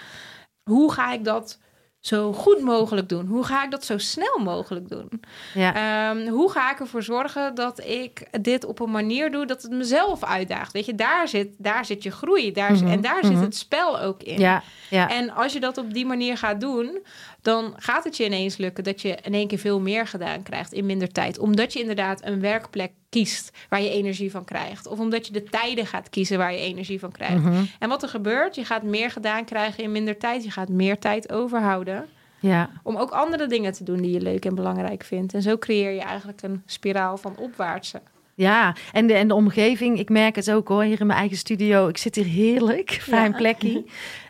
hoe 0.70 0.92
ga 0.92 1.14
ik 1.14 1.24
dat 1.24 1.60
zo 2.04 2.34
goed 2.34 2.62
mogelijk 2.62 3.10
doen? 3.10 3.26
Hoe 3.28 3.44
ga 3.44 3.64
ik 3.64 3.72
dat 3.72 3.86
zo 3.86 3.98
snel 3.98 4.40
mogelijk 4.44 4.90
doen? 4.90 5.10
Ja. 5.54 5.74
Ehm, 6.10 6.28
hoe 6.28 6.52
ga 6.52 6.72
ik 6.72 6.80
ervoor 6.80 7.04
zorgen 7.04 7.56
dat 7.56 7.86
ik 7.86 8.28
dit 8.42 8.66
op 8.66 8.80
een 8.80 8.92
manier 8.92 9.32
doe 9.32 9.46
dat 9.46 9.62
het 9.62 9.72
mezelf 9.72 10.24
uitdaagt? 10.24 10.72
Weet 10.72 10.86
je, 10.86 10.96
daar 10.96 11.28
zit, 11.28 11.48
daar 11.58 11.86
zit 11.86 12.04
je 12.04 12.12
groei. 12.12 12.52
Daar, 12.52 12.72
Mhm, 12.72 12.88
En 12.88 13.02
daar 13.02 13.18
mhm. 13.22 13.28
zit 13.28 13.40
het 13.40 13.56
spel 13.56 14.00
ook 14.00 14.24
in. 14.24 14.40
ja. 14.40 14.64
Ja. 14.90 15.10
En 15.10 15.30
als 15.30 15.54
je 15.54 15.60
dat 15.60 15.78
op 15.78 15.94
die 15.94 16.06
manier 16.06 16.38
gaat 16.38 16.62
doen, 16.62 17.00
dan 17.44 17.74
gaat 17.76 18.04
het 18.04 18.18
je 18.18 18.26
ineens 18.26 18.58
lukken 18.58 18.84
dat 18.84 19.02
je 19.02 19.18
in 19.22 19.34
één 19.34 19.48
keer 19.48 19.58
veel 19.58 19.80
meer 19.80 20.08
gedaan 20.08 20.44
krijgt 20.44 20.74
in 20.74 20.86
minder 20.86 21.12
tijd. 21.12 21.40
Omdat 21.40 21.74
je 21.74 21.80
inderdaad 21.80 22.26
een 22.26 22.40
werkplek 22.40 22.92
kiest 23.10 23.52
waar 23.70 23.82
je 23.82 23.90
energie 23.90 24.32
van 24.32 24.46
krijgt. 24.46 24.88
Of 24.88 25.00
omdat 25.00 25.28
je 25.28 25.34
de 25.34 25.44
tijden 25.44 25.86
gaat 25.86 26.10
kiezen 26.10 26.38
waar 26.38 26.52
je 26.52 26.60
energie 26.60 27.00
van 27.00 27.12
krijgt. 27.12 27.44
Mhm. 27.44 27.64
En 27.80 27.90
wat 27.90 28.04
er 28.04 28.10
gebeurt, 28.10 28.56
je 28.56 28.66
gaat 28.66 28.84
meer 28.84 29.12
gedaan 29.12 29.46
krijgen 29.46 29.84
in 29.84 29.92
minder 29.92 30.18
tijd. 30.18 30.44
Je 30.44 30.52
gaat 30.52 30.70
meer 30.70 31.00
tijd 31.00 31.32
overhouden 31.32 32.06
ja. 32.40 32.70
om 32.84 32.98
ook 32.98 33.12
andere 33.12 33.48
dingen 33.48 33.74
te 33.74 33.84
doen 33.84 34.02
die 34.02 34.12
je 34.12 34.22
leuk 34.22 34.46
en 34.46 34.56
belangrijk 34.56 35.04
vindt. 35.04 35.34
En 35.34 35.42
zo 35.42 35.58
creëer 35.58 35.92
je 35.92 36.02
eigenlijk 36.02 36.42
een 36.42 36.62
spiraal 36.66 37.18
van 37.18 37.38
opwaartse. 37.38 38.02
Ja, 38.36 38.76
en 38.92 39.08
de, 39.08 39.14
en 39.14 39.28
de 39.28 39.34
omgeving, 39.34 40.00
ik 40.00 40.10
merk 40.10 40.36
het 40.36 40.52
ook 40.52 40.68
hoor, 40.68 40.84
hier 40.84 41.00
in 41.00 41.08
mijn 41.08 41.20
eigen 41.20 41.38
studio. 41.38 41.88
Ik 41.88 41.98
zit 41.98 42.16
hier 42.16 42.26
heerlijk, 42.26 42.92
fijn 43.10 43.32
Ja. 43.32 43.38
plekje. 43.38 43.84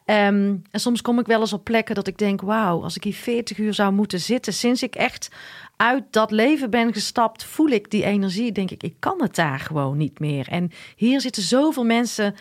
Ehm, 0.06 0.56
en 0.72 0.80
soms 0.80 1.02
kom 1.02 1.20
ik 1.20 1.26
wel 1.26 1.40
eens 1.40 1.54
op 1.54 1.64
plekken 1.64 1.96
dat 1.96 2.08
ik 2.08 2.18
denk, 2.18 2.42
wauw, 2.42 2.84
als 2.84 2.96
ik 2.96 3.04
hier 3.04 3.14
40 3.14 3.58
uur 3.58 3.74
zou 3.74 3.94
moeten 3.94 4.20
zitten, 4.20 4.54
sinds 4.54 4.84
ik 4.84 4.96
echt 4.96 5.30
uit 5.76 6.04
dat 6.10 6.32
leven 6.32 6.70
ben 6.70 6.94
gestapt, 6.94 7.44
voel 7.44 7.68
ik 7.70 7.92
die 7.92 8.04
energie. 8.04 8.52
Denk 8.52 8.72
ik, 8.72 8.84
ik 8.84 8.96
kan 9.00 9.22
het 9.22 9.36
daar 9.36 9.60
gewoon 9.60 9.98
niet 9.98 10.20
meer. 10.20 10.48
En 10.50 10.72
hier 10.96 11.22
zitten 11.22 11.44
zoveel 11.44 11.86
mensen. 11.86 12.36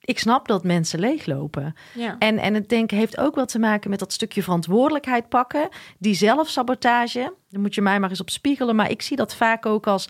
Ik 0.00 0.18
snap 0.18 0.48
dat 0.48 0.64
mensen 0.64 1.00
leeglopen. 1.00 1.74
Ja. 1.94 2.16
En, 2.18 2.38
en 2.38 2.54
het 2.54 2.68
denk 2.68 2.90
heeft 2.90 3.18
ook 3.18 3.34
wel 3.34 3.46
te 3.46 3.58
maken 3.58 3.90
met 3.90 3.98
dat 3.98 4.12
stukje 4.12 4.42
verantwoordelijkheid 4.42 5.28
pakken. 5.28 5.68
Die 5.98 6.14
zelfsabotage, 6.14 7.32
daar 7.50 7.60
moet 7.60 7.74
je 7.74 7.80
mij 7.82 8.00
maar 8.00 8.10
eens 8.10 8.20
op 8.20 8.30
spiegelen. 8.30 8.76
Maar 8.76 8.90
ik 8.90 9.02
zie 9.02 9.16
dat 9.16 9.34
vaak 9.34 9.66
ook 9.66 9.86
als 9.86 10.08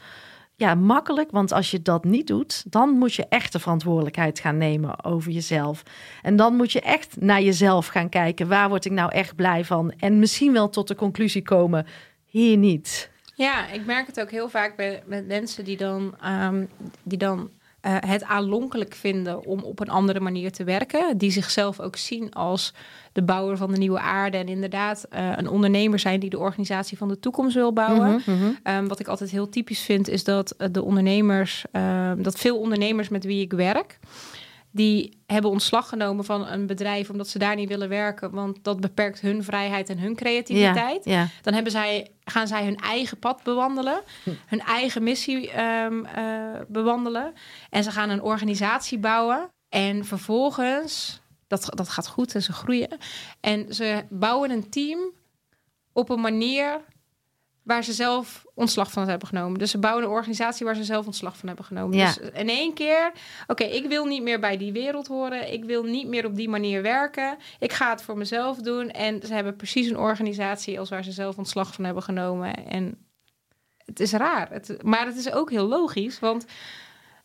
ja, 0.61 0.75
makkelijk. 0.75 1.31
Want 1.31 1.53
als 1.53 1.71
je 1.71 1.83
dat 1.83 2.05
niet 2.05 2.27
doet, 2.27 2.65
dan 2.73 2.91
moet 2.91 3.15
je 3.15 3.27
echt 3.29 3.53
de 3.53 3.59
verantwoordelijkheid 3.59 4.41
gaan 4.41 4.57
nemen 4.57 5.05
over 5.05 5.33
jezelf. 5.33 5.83
En 6.23 6.37
dan 6.37 6.57
moet 6.57 6.73
je 6.73 6.81
echt 6.81 7.21
naar 7.21 7.43
jezelf 7.43 7.87
gaan 7.87 8.09
kijken. 8.09 8.49
Waar 8.49 8.69
word 8.69 8.85
ik 8.85 8.93
nou 8.93 9.13
echt 9.13 9.37
blij 9.37 9.65
van? 9.65 9.93
En 9.99 10.19
misschien 10.19 10.53
wel 10.53 10.69
tot 10.71 10.89
de 10.89 10.95
conclusie 10.95 11.43
komen, 11.43 11.87
hier 12.25 12.57
niet. 12.57 13.11
Ja, 13.35 13.69
ik 13.69 13.87
merk 13.87 14.07
het 14.07 14.21
ook 14.21 14.31
heel 14.31 14.49
vaak 14.49 14.77
bij, 14.77 15.03
met 15.07 15.27
mensen 15.27 15.65
die 15.65 15.77
dan, 15.77 16.15
ehm, 16.21 16.65
die 17.03 17.19
dan 17.19 17.51
eh, 17.81 17.97
het 17.99 18.25
aanlonkelijk 18.25 18.95
vinden 18.95 19.45
om 19.47 19.61
op 19.63 19.81
een 19.81 19.89
andere 19.89 20.21
manier 20.21 20.53
te 20.53 20.65
werken. 20.65 21.19
Die 21.19 21.31
zichzelf 21.31 21.81
ook 21.81 21.97
zien 21.97 22.33
als 22.33 22.75
de 23.13 23.23
bouwer 23.23 23.57
van 23.57 23.73
de 23.73 23.79
nieuwe 23.79 24.01
aarde. 24.01 24.37
En 24.37 24.49
inderdaad 24.49 25.07
eh, 25.11 25.33
een 25.37 25.49
ondernemer 25.49 25.99
zijn 25.99 26.21
die 26.21 26.31
de 26.31 26.39
organisatie 26.39 26.99
van 26.99 27.09
de 27.09 27.19
toekomst 27.19 27.55
wil 27.55 27.73
bouwen. 27.73 28.23
Mhm, 28.27 28.31
mhm. 28.31 28.51
Ehm, 28.63 28.87
wat 28.87 29.01
ik 29.01 29.09
altijd 29.09 29.31
heel 29.31 29.49
typisch 29.49 29.81
vind, 29.81 30.09
is 30.09 30.25
dat 30.25 30.51
eh, 30.51 30.69
de 30.73 30.83
ondernemers, 30.83 31.65
ehm, 31.73 32.23
dat 32.23 32.39
veel 32.39 32.59
ondernemers 32.59 33.09
met 33.09 33.25
wie 33.25 33.41
ik 33.41 33.53
werk, 33.53 33.99
die 34.71 35.19
hebben 35.27 35.51
ontslag 35.51 35.89
genomen 35.89 36.25
van 36.25 36.47
een 36.47 36.67
bedrijf 36.67 37.11
omdat 37.11 37.29
ze 37.29 37.39
daar 37.39 37.57
niet 37.57 37.69
willen 37.69 37.89
werken, 37.89 38.31
want 38.31 38.59
dat 38.65 38.81
beperkt 38.81 39.21
hun 39.21 39.45
vrijheid 39.45 39.89
en 39.89 39.99
hun 39.99 40.15
creativiteit. 40.15 41.05
Ja, 41.05 41.13
ja. 41.13 41.29
Dan 41.43 41.55
hebben 41.55 41.73
zij, 41.73 42.11
gaan 42.25 42.47
zij 42.47 42.65
hun 42.65 42.77
eigen 42.77 43.19
pad 43.19 43.43
bewandelen, 43.43 44.03
hun 44.47 44.61
eigen 44.61 45.03
missie 45.03 45.51
ehm, 45.51 46.05
eh, 46.05 46.61
bewandelen. 46.69 47.33
En 47.71 47.85
ze 47.85 47.91
gaan 47.91 48.11
een 48.11 48.23
organisatie 48.23 48.99
bouwen. 48.99 49.49
En 49.69 50.05
vervolgens, 50.05 51.21
dat, 51.47 51.73
dat 51.75 51.89
gaat 51.89 52.09
goed 52.09 52.35
en 52.35 52.43
ze 52.43 52.53
groeien. 52.53 52.99
En 53.41 53.75
ze 53.75 54.05
bouwen 54.09 54.51
een 54.51 54.71
team 54.71 54.99
op 55.93 56.09
een 56.09 56.21
manier 56.21 56.81
waar 57.63 57.85
ze 57.85 57.93
zelf 57.93 58.45
ontslag 58.55 58.91
van 58.91 59.09
hebben 59.09 59.29
genomen. 59.29 59.59
Dus 59.59 59.71
ze 59.71 59.79
bouwen 59.79 60.05
een 60.05 60.11
organisatie 60.11 60.67
waar 60.67 60.75
ze 60.75 60.85
zelf 60.85 61.07
ontslag 61.07 61.37
van 61.37 61.49
hebben 61.49 61.67
genomen. 61.67 61.97
Ja. 61.97 62.07
Dus 62.07 62.31
in 62.33 62.49
één 62.49 62.75
keer, 62.75 63.13
oké, 63.47 63.65
ik 63.65 63.87
wil 63.87 64.05
niet 64.05 64.23
meer 64.23 64.41
bij 64.41 64.57
die 64.57 64.73
wereld 64.73 65.07
horen. 65.07 65.53
Ik 65.53 65.65
wil 65.65 65.83
niet 65.83 66.09
meer 66.09 66.27
op 66.27 66.37
die 66.37 66.49
manier 66.49 66.83
werken. 66.83 67.37
Ik 67.59 67.73
ga 67.73 67.91
het 67.91 68.03
voor 68.03 68.19
mezelf 68.19 68.57
doen. 68.57 68.91
En 68.91 69.21
ze 69.27 69.35
hebben 69.35 69.57
precies 69.57 69.91
een 69.91 69.99
organisatie 69.99 70.79
als 70.79 70.89
waar 70.89 71.05
ze 71.05 71.13
zelf 71.13 71.39
ontslag 71.39 71.75
van 71.75 71.85
hebben 71.85 72.03
genomen. 72.03 72.67
En 72.67 73.07
het 73.85 74.01
is 74.01 74.13
raar. 74.13 74.51
Het, 74.51 74.83
maar 74.83 75.07
het 75.07 75.17
is 75.17 75.33
ook 75.33 75.51
heel 75.51 75.67
logisch, 75.67 76.19
want 76.19 76.45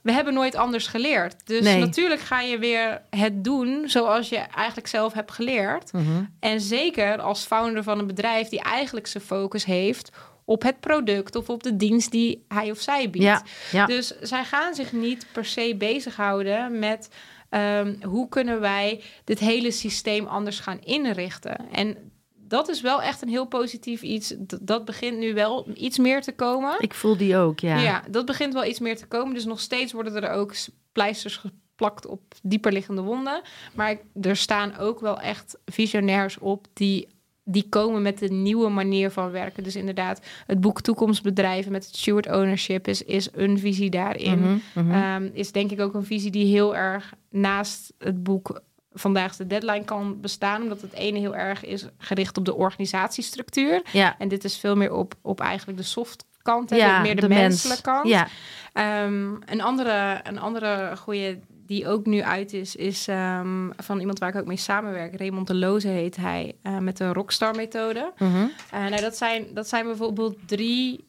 we 0.06 0.12
hebben 0.12 0.34
nooit 0.34 0.56
anders 0.56 0.88
geleerd. 0.88 1.36
Dus 1.46 1.62
Nee. 1.64 1.80
natuurlijk 1.80 2.22
ga 2.22 2.42
je 2.42 2.58
weer 2.58 3.02
het 3.10 3.44
doen 3.44 3.84
zoals 3.86 4.30
je 4.30 4.38
eigenlijk 4.38 4.88
zelf 4.88 5.14
hebt 5.14 5.32
geleerd. 5.32 5.94
Mhm. 5.94 6.24
En 6.40 6.62
zeker 6.62 7.20
als 7.20 7.46
founder 7.46 7.84
van 7.84 8.00
een 8.00 8.08
bedrijf 8.08 8.50
die 8.50 8.62
eigenlijk 8.62 9.08
zijn 9.08 9.24
focus 9.24 9.66
heeft 9.66 10.12
op 10.44 10.62
het 10.64 10.80
product 10.80 11.36
of 11.36 11.50
op 11.50 11.64
de 11.64 11.76
dienst 11.76 12.12
die 12.12 12.46
hij 12.48 12.72
of 12.72 12.80
zij 12.80 13.10
biedt. 13.10 13.26
Ja, 13.26 13.44
ja. 13.72 13.86
Dus 13.86 14.14
zij 14.22 14.44
gaan 14.44 14.74
zich 14.76 14.92
niet 14.92 15.26
per 15.32 15.46
se 15.46 15.76
bezighouden 15.78 16.80
met 16.80 17.10
ehm, 17.50 17.94
hoe 18.04 18.30
kunnen 18.30 18.60
wij 18.60 19.02
dit 19.24 19.40
hele 19.40 19.72
systeem 19.72 20.26
anders 20.28 20.60
gaan 20.60 20.80
inrichten. 20.84 21.72
En 21.72 22.12
dat 22.56 22.70
is 22.70 22.82
wel 22.82 23.02
echt 23.02 23.22
een 23.22 23.30
heel 23.30 23.46
positief 23.46 24.02
iets. 24.02 24.28
D- 24.48 24.58
dat 24.62 24.86
begint 24.86 25.18
nu 25.18 25.34
wel 25.34 25.68
iets 25.74 25.98
meer 25.98 26.22
te 26.22 26.32
komen. 26.32 26.76
Ik 26.80 26.94
voel 26.94 27.18
die 27.18 27.38
ook, 27.38 27.60
ja. 27.60 27.80
Ja. 27.80 28.04
dat 28.10 28.26
begint 28.26 28.54
wel 28.54 28.66
iets 28.66 28.80
meer 28.80 28.98
te 28.98 29.06
komen. 29.08 29.34
Dus 29.34 29.46
nog 29.46 29.60
steeds 29.60 29.92
worden 29.92 30.24
er 30.24 30.30
ook 30.30 30.54
pleisters 30.92 31.38
geplakt 31.38 32.06
op 32.08 32.22
dieperliggende 32.44 33.02
wonden. 33.02 33.42
Maar 33.74 33.92
ik- 33.92 34.04
er 34.22 34.36
staan 34.36 34.78
ook 34.78 35.00
wel 35.00 35.20
echt 35.20 35.58
visionairs 35.66 36.38
op 36.38 36.68
die, 36.74 37.08
die 37.44 37.66
komen 37.70 38.02
met 38.02 38.22
een 38.22 38.42
nieuwe 38.42 38.70
manier 38.70 39.12
van 39.12 39.32
werken. 39.32 39.64
Dus 39.64 39.76
inderdaad, 39.76 40.22
het 40.48 40.62
boek 40.62 40.82
Toekomstbedrijven 40.82 41.72
met 41.72 41.86
het 41.86 41.96
steward 41.96 42.28
ownership 42.28 42.88
is, 42.88 43.04
is 43.04 43.30
een 43.34 43.60
visie 43.60 43.90
daarin. 43.90 44.40
Mhm, 44.40 44.58
mhm. 44.76 44.92
Ehm, 44.92 45.30
is 45.34 45.52
denk 45.52 45.72
ik 45.72 45.80
ook 45.82 45.94
een 45.94 46.06
visie 46.06 46.32
die 46.32 46.46
heel 46.46 46.76
erg 46.76 47.14
naast 47.30 47.94
het 48.00 48.24
boek 48.24 48.62
Vandaag 48.96 49.36
de 49.36 49.48
Deadline 49.48 49.84
kan 49.84 50.22
bestaan. 50.22 50.62
Omdat 50.62 50.82
het 50.82 50.94
ene 50.94 51.20
heel 51.20 51.36
erg 51.36 51.66
is 51.66 51.86
gericht 51.98 52.38
op 52.38 52.46
de 52.46 52.56
organisatiestructuur. 52.56 53.82
ja. 53.92 54.16
En 54.18 54.28
dit 54.28 54.44
is 54.44 54.58
veel 54.58 54.76
meer 54.76 54.94
op, 54.94 55.14
op 55.22 55.40
eigenlijk 55.40 55.78
de 55.78 55.84
soft 55.84 56.26
kant, 56.42 56.70
hè, 56.70 56.76
ja, 56.76 57.02
meer 57.02 57.16
de, 57.16 57.28
mens. 57.28 57.42
menselijke 57.42 57.82
kant. 57.82 58.08
Ja, 58.08 58.28
Ehm, 58.74 59.34
een, 59.46 59.62
andere, 59.62 60.20
een 60.24 60.40
andere 60.40 60.98
goede 60.98 61.40
die 61.66 61.88
ook 61.88 62.06
nu 62.06 62.22
uit 62.24 62.54
is, 62.54 62.76
is 62.76 63.08
ehm, 63.08 63.70
van 63.78 64.00
iemand 64.00 64.20
waar 64.20 64.30
ik 64.30 64.36
ook 64.36 64.46
mee 64.46 64.58
samenwerk. 64.58 65.18
Raymond 65.20 65.48
de 65.48 65.56
Loze 65.56 65.88
heet 65.88 66.16
hij, 66.16 66.56
eh, 66.62 66.78
met 66.78 66.98
de 66.98 67.14
Rockstar-methode. 67.14 68.14
mhm. 68.18 68.46
Eh, 68.72 68.80
nou, 68.80 69.02
dat, 69.02 69.18
zijn, 69.18 69.46
dat 69.54 69.68
zijn 69.68 69.86
bijvoorbeeld 69.86 70.36
drie, 70.46 71.08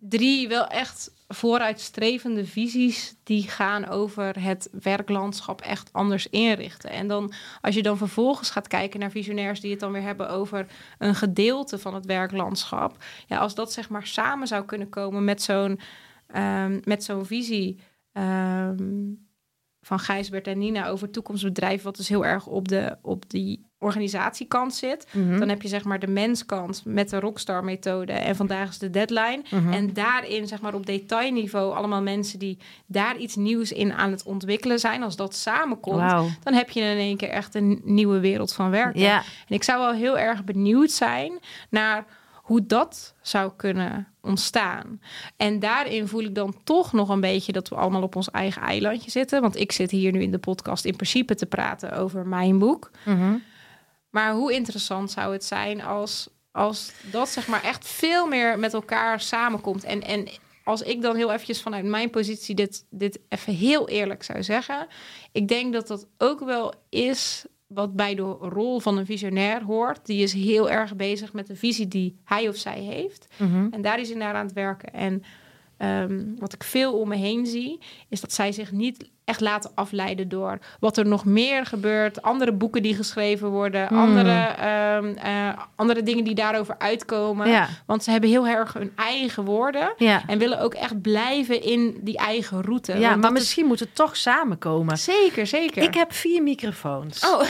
drie 0.00 0.48
wel 0.48 0.66
echt 0.66 1.10
vooruitstrevende 1.28 2.46
visies 2.46 3.14
die 3.22 3.48
gaan 3.48 3.88
over 3.88 4.42
het 4.42 4.68
werklandschap 4.82 5.60
echt 5.60 5.92
anders 5.92 6.28
inrichten. 6.28 6.90
En 6.90 7.08
dan 7.08 7.32
als 7.60 7.74
je 7.74 7.82
dan 7.82 7.96
vervolgens 7.96 8.50
gaat 8.50 8.68
kijken 8.68 9.00
naar 9.00 9.10
visionairs 9.10 9.60
die 9.60 9.70
het 9.70 9.80
dan 9.80 9.92
weer 9.92 10.02
hebben 10.02 10.28
over 10.30 10.66
een 10.98 11.14
gedeelte 11.14 11.78
van 11.78 11.94
het 11.94 12.06
werklandschap. 12.06 13.04
Ja, 13.26 13.38
als 13.38 13.54
dat 13.54 13.72
zeg 13.72 13.88
maar 13.88 14.06
samen 14.06 14.46
zou 14.46 14.64
kunnen 14.64 14.88
komen 14.88 15.24
met 15.24 15.42
zo'n 15.42 15.80
ehm, 16.26 16.80
met 16.84 17.04
zo'n 17.04 17.26
visie. 17.26 17.80
ehm, 18.12 19.12
van 19.80 19.98
Gijsbert 19.98 20.46
en 20.46 20.58
Nina 20.58 20.88
over 20.88 21.10
toekomstbedrijf, 21.10 21.82
wat 21.82 21.96
dus 21.96 22.08
heel 22.08 22.24
erg 22.24 22.46
op, 22.46 22.68
de, 22.68 22.96
op 23.02 23.30
die 23.30 23.66
organisatiekant 23.84 24.74
zit. 24.74 25.06
Mhm. 25.10 25.38
Dan 25.38 25.48
heb 25.48 25.62
je 25.62 25.68
zeg 25.68 25.84
maar 25.84 25.98
de 25.98 26.06
menskant 26.06 26.82
met 26.84 27.10
de 27.10 27.20
rockstar 27.20 27.64
methode 27.64 28.12
en 28.12 28.36
vandaag 28.36 28.68
is 28.68 28.78
de 28.78 28.90
deadline. 28.90 29.42
Mhm. 29.50 29.72
En 29.72 29.92
daarin 29.92 30.46
zeg 30.46 30.60
maar 30.60 30.74
op 30.74 30.86
detailniveau 30.86 31.74
allemaal 31.74 32.02
mensen 32.02 32.38
die 32.38 32.58
daar 32.86 33.16
iets 33.16 33.36
nieuws 33.36 33.72
in 33.72 33.92
aan 33.92 34.10
het 34.10 34.22
ontwikkelen 34.22 34.78
zijn. 34.78 35.02
Als 35.02 35.16
dat 35.16 35.34
samenkomt, 35.34 36.12
dan 36.42 36.54
heb 36.54 36.70
je 36.70 36.80
in 36.80 36.96
één 36.96 37.16
keer 37.16 37.28
echt 37.28 37.54
een 37.54 37.80
nieuwe 37.84 38.20
wereld 38.20 38.52
van 38.52 38.70
werken. 38.70 39.02
En 39.04 39.22
ik 39.48 39.62
zou 39.62 39.80
wel 39.80 39.92
heel 39.92 40.18
erg 40.18 40.44
benieuwd 40.44 40.90
zijn 40.90 41.38
naar 41.70 42.04
hoe 42.34 42.66
dat 42.66 43.14
zou 43.22 43.52
kunnen 43.56 44.08
ontstaan. 44.20 45.00
En 45.36 45.58
daarin 45.58 46.08
voel 46.08 46.22
ik 46.22 46.34
dan 46.34 46.54
toch 46.64 46.92
nog 46.92 47.08
een 47.08 47.20
beetje 47.20 47.52
dat 47.52 47.68
we 47.68 47.74
allemaal 47.74 48.02
op 48.02 48.16
ons 48.16 48.30
eigen 48.30 48.62
eilandje 48.62 49.10
zitten. 49.10 49.40
Want 49.40 49.56
ik 49.56 49.72
zit 49.72 49.90
hier 49.90 50.12
nu 50.12 50.22
in 50.22 50.30
de 50.30 50.38
podcast 50.38 50.84
in 50.84 50.96
principe 50.96 51.34
te 51.34 51.46
praten 51.46 51.96
over 51.96 52.26
mijn 52.26 52.58
boek. 52.58 52.90
Mhm. 53.04 53.34
Maar 54.14 54.32
hoe 54.32 54.52
interessant 54.52 55.10
zou 55.10 55.32
het 55.32 55.44
zijn 55.44 55.82
als, 55.82 56.28
als 56.50 56.92
dat 57.10 57.28
zeg 57.28 57.46
maar 57.46 57.62
echt 57.62 57.88
veel 57.88 58.26
meer 58.26 58.58
met 58.58 58.74
elkaar 58.74 59.20
samenkomt. 59.20 59.84
En, 59.84 60.02
en 60.02 60.28
als 60.64 60.82
ik 60.82 61.02
dan 61.02 61.16
heel 61.16 61.32
eventjes 61.32 61.62
vanuit 61.62 61.84
mijn 61.84 62.10
positie 62.10 62.54
dit, 62.54 62.86
dit 62.90 63.20
even 63.28 63.54
heel 63.54 63.88
eerlijk 63.88 64.22
zou 64.22 64.42
zeggen. 64.42 64.86
Ik 65.32 65.48
denk 65.48 65.72
dat 65.72 65.86
dat 65.86 66.06
ook 66.18 66.40
wel 66.40 66.74
is 66.88 67.44
wat 67.66 67.96
bij 67.96 68.14
de 68.14 68.22
rol 68.22 68.80
van 68.80 68.98
een 68.98 69.06
visionair 69.06 69.62
hoort. 69.62 70.06
Die 70.06 70.22
is 70.22 70.32
heel 70.32 70.70
erg 70.70 70.96
bezig 70.96 71.32
met 71.32 71.46
de 71.46 71.56
visie 71.56 71.88
die 71.88 72.16
hij 72.24 72.48
of 72.48 72.56
zij 72.56 72.80
heeft. 72.80 73.26
Mhm. 73.36 73.66
En 73.70 73.82
daar 73.82 74.00
is 74.00 74.08
hij 74.08 74.18
naar 74.18 74.34
aan 74.34 74.46
het 74.46 74.54
werken. 74.54 74.92
En 74.92 75.22
ehm, 75.76 76.24
wat 76.38 76.52
ik 76.52 76.64
veel 76.64 76.98
om 76.98 77.08
me 77.08 77.16
heen 77.16 77.46
zie, 77.46 77.80
is 78.08 78.20
dat 78.20 78.32
zij 78.32 78.52
zich 78.52 78.72
niet 78.72 79.10
echt 79.24 79.40
laten 79.40 79.70
afleiden 79.74 80.28
door 80.28 80.58
wat 80.80 80.96
er 80.96 81.06
nog 81.06 81.24
meer 81.24 81.66
gebeurt. 81.66 82.22
Andere 82.22 82.52
boeken 82.52 82.82
die 82.82 82.94
geschreven 82.94 83.48
worden, 83.48 83.86
Hmm. 83.86 83.98
andere, 83.98 84.30
ehm, 84.46 85.14
eh, 85.16 85.48
andere 85.76 86.02
dingen 86.02 86.24
die 86.24 86.34
daarover 86.34 86.74
uitkomen. 86.78 87.48
ja, 87.48 87.68
Want 87.86 88.04
ze 88.04 88.10
hebben 88.10 88.30
heel 88.30 88.46
erg 88.46 88.72
hun 88.72 88.92
eigen 88.96 89.44
woorden. 89.44 89.92
ja. 89.96 90.22
En 90.26 90.38
willen 90.38 90.60
ook 90.60 90.74
echt 90.74 91.02
blijven 91.02 91.62
in 91.62 91.98
die 92.00 92.16
eigen 92.18 92.62
route. 92.62 92.98
ja 92.98 93.16
maar 93.16 93.32
misschien 93.32 93.66
moet 93.66 93.80
het 93.80 93.94
toch 93.94 94.16
samenkomen. 94.16 94.98
Zeker, 94.98 95.46
zeker. 95.46 95.82
Ik 95.82 95.94
heb 95.94 96.12
vier 96.12 96.42
microfoons. 96.42 97.26
Oh, 97.26 97.42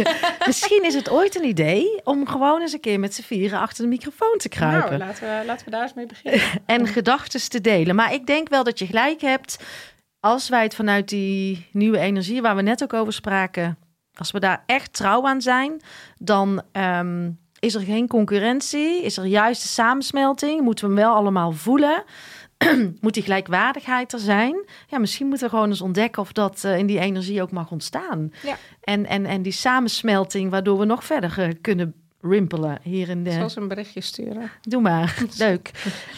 Misschien 0.46 0.84
is 0.84 0.94
het 0.94 1.10
ooit 1.10 1.36
een 1.36 1.44
idee 1.46 2.00
om 2.04 2.26
gewoon 2.28 2.60
eens 2.60 2.72
een 2.72 2.80
keer 2.80 3.00
met 3.00 3.14
z'n 3.14 3.22
vieren 3.22 3.58
achter 3.60 3.82
de 3.84 3.88
microfoon 3.90 4.34
te 4.38 4.48
kruipen. 4.48 4.98
nou, 4.98 5.10
laten 5.10 5.22
we, 5.38 5.46
laten 5.46 5.64
we 5.64 5.70
daar 5.70 5.82
eens 5.82 5.94
mee 5.94 6.06
beginnen. 6.06 6.40
en 6.66 6.86
gedachten 6.86 7.48
te 7.48 7.60
delen. 7.60 7.94
Maar 7.94 8.12
ik 8.12 8.26
denk 8.26 8.48
wel 8.48 8.64
dat 8.64 8.78
je 8.78 8.86
gelijk 8.86 9.20
hebt. 9.20 9.58
Als 10.24 10.48
wij 10.48 10.62
het 10.62 10.74
vanuit 10.74 11.08
die 11.08 11.66
nieuwe 11.72 11.98
energie 11.98 12.42
waar 12.42 12.56
we 12.56 12.62
net 12.62 12.82
ook 12.82 12.92
over 12.92 13.12
spraken, 13.12 13.78
als 14.14 14.30
we 14.30 14.40
daar 14.40 14.62
echt 14.66 14.92
trouw 14.92 15.26
aan 15.26 15.40
zijn, 15.40 15.80
dan 16.18 16.62
ehm, 16.72 17.30
is 17.58 17.74
er 17.74 17.80
geen 17.80 18.08
concurrentie, 18.08 19.02
is 19.02 19.16
er 19.16 19.24
juist 19.24 19.62
de 19.62 19.68
samensmelting, 19.68 20.60
moeten 20.60 20.88
we 20.88 20.94
hem 20.94 21.02
wel 21.04 21.14
allemaal 21.14 21.52
voelen. 21.52 22.04
Moet 23.00 23.14
die 23.14 23.22
gelijkwaardigheid 23.22 24.12
er 24.12 24.18
zijn? 24.18 24.64
Ja, 24.86 24.98
misschien 24.98 25.26
moeten 25.26 25.46
we 25.46 25.52
gewoon 25.52 25.68
eens 25.68 25.80
ontdekken 25.80 26.22
of 26.22 26.32
dat 26.32 26.64
eh, 26.64 26.78
in 26.78 26.86
die 26.86 26.98
energie 26.98 27.42
ook 27.42 27.50
mag 27.50 27.70
ontstaan. 27.70 28.32
Ja. 28.42 28.56
En, 28.80 29.06
en, 29.06 29.26
en 29.26 29.42
die 29.42 29.52
samensmelting, 29.52 30.50
waardoor 30.50 30.78
we 30.78 30.84
nog 30.84 31.04
verder 31.04 31.38
eh, 31.38 31.48
kunnen 31.60 31.94
rimpelen 32.20 32.78
hier 32.82 33.08
in 33.08 33.24
de, 33.24 33.32
Zoals 33.32 33.56
een 33.56 33.68
berichtje 33.68 34.00
sturen. 34.00 34.50
Doe 34.60 34.80
maar, 34.80 35.22
leuk. 35.38 35.70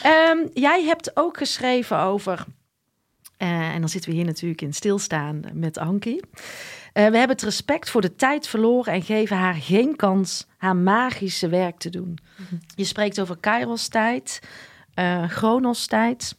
Ehm, 0.03 0.39
jij 0.53 0.85
hebt 0.85 1.11
ook 1.17 1.37
geschreven 1.37 1.99
over, 1.99 2.45
en 3.49 3.81
dan 3.81 3.89
zitten 3.89 4.11
we 4.11 4.17
hier 4.17 4.25
natuurlijk 4.25 4.63
in 4.63 4.73
stilstaan 4.73 5.43
met 5.53 5.79
Ankie. 5.79 6.21
Eh, 6.93 7.07
we 7.07 7.17
hebben 7.17 7.37
het 7.37 7.43
respect 7.43 7.91
voor 7.91 8.01
de 8.01 8.15
tijd 8.15 8.49
verloren 8.49 8.93
en 8.93 9.03
geven 9.03 9.37
haar 9.37 9.55
geen 9.55 9.97
kans 9.97 10.47
haar 10.57 10.77
magische 10.77 11.49
werk 11.49 11.79
te 11.79 11.91
doen. 11.91 12.19
Je 12.75 12.85
spreekt 12.85 13.21
over 13.21 13.37
Kairos 13.37 13.89
tijd, 13.89 14.41
eh 14.95 15.29
Chronos 15.29 15.87
tijd. 15.87 16.37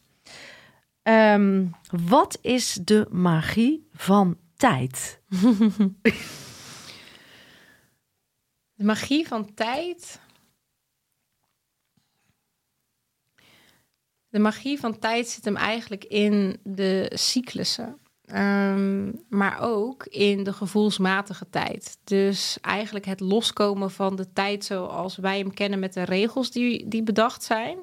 Ehm, 1.02 1.66
wat 1.90 2.38
is 2.40 2.78
de 2.84 3.06
magie 3.10 3.88
van 3.92 4.36
tijd? 4.56 5.20
De 8.74 8.84
magie 8.84 9.26
van 9.26 9.54
tijd. 9.54 10.20
De 14.36 14.42
magie 14.42 14.80
van 14.80 14.98
tijd 14.98 15.28
zit 15.28 15.44
hem 15.44 15.56
eigenlijk 15.56 16.04
in 16.04 16.56
de 16.62 17.10
cyclussen. 17.14 17.98
Ehm, 18.24 19.12
maar 19.28 19.60
ook 19.60 20.04
in 20.04 20.44
de 20.44 20.52
gevoelsmatige 20.52 21.46
tijd. 21.50 21.98
Dus 22.04 22.58
eigenlijk 22.60 23.04
het 23.04 23.20
loskomen 23.20 23.90
van 23.90 24.16
de 24.16 24.32
tijd 24.32 24.64
zoals 24.64 25.16
wij 25.16 25.38
hem 25.38 25.54
kennen 25.54 25.78
met 25.78 25.92
de 25.92 26.02
regels 26.02 26.50
die, 26.50 26.88
die 26.88 27.02
bedacht 27.02 27.42
zijn. 27.42 27.78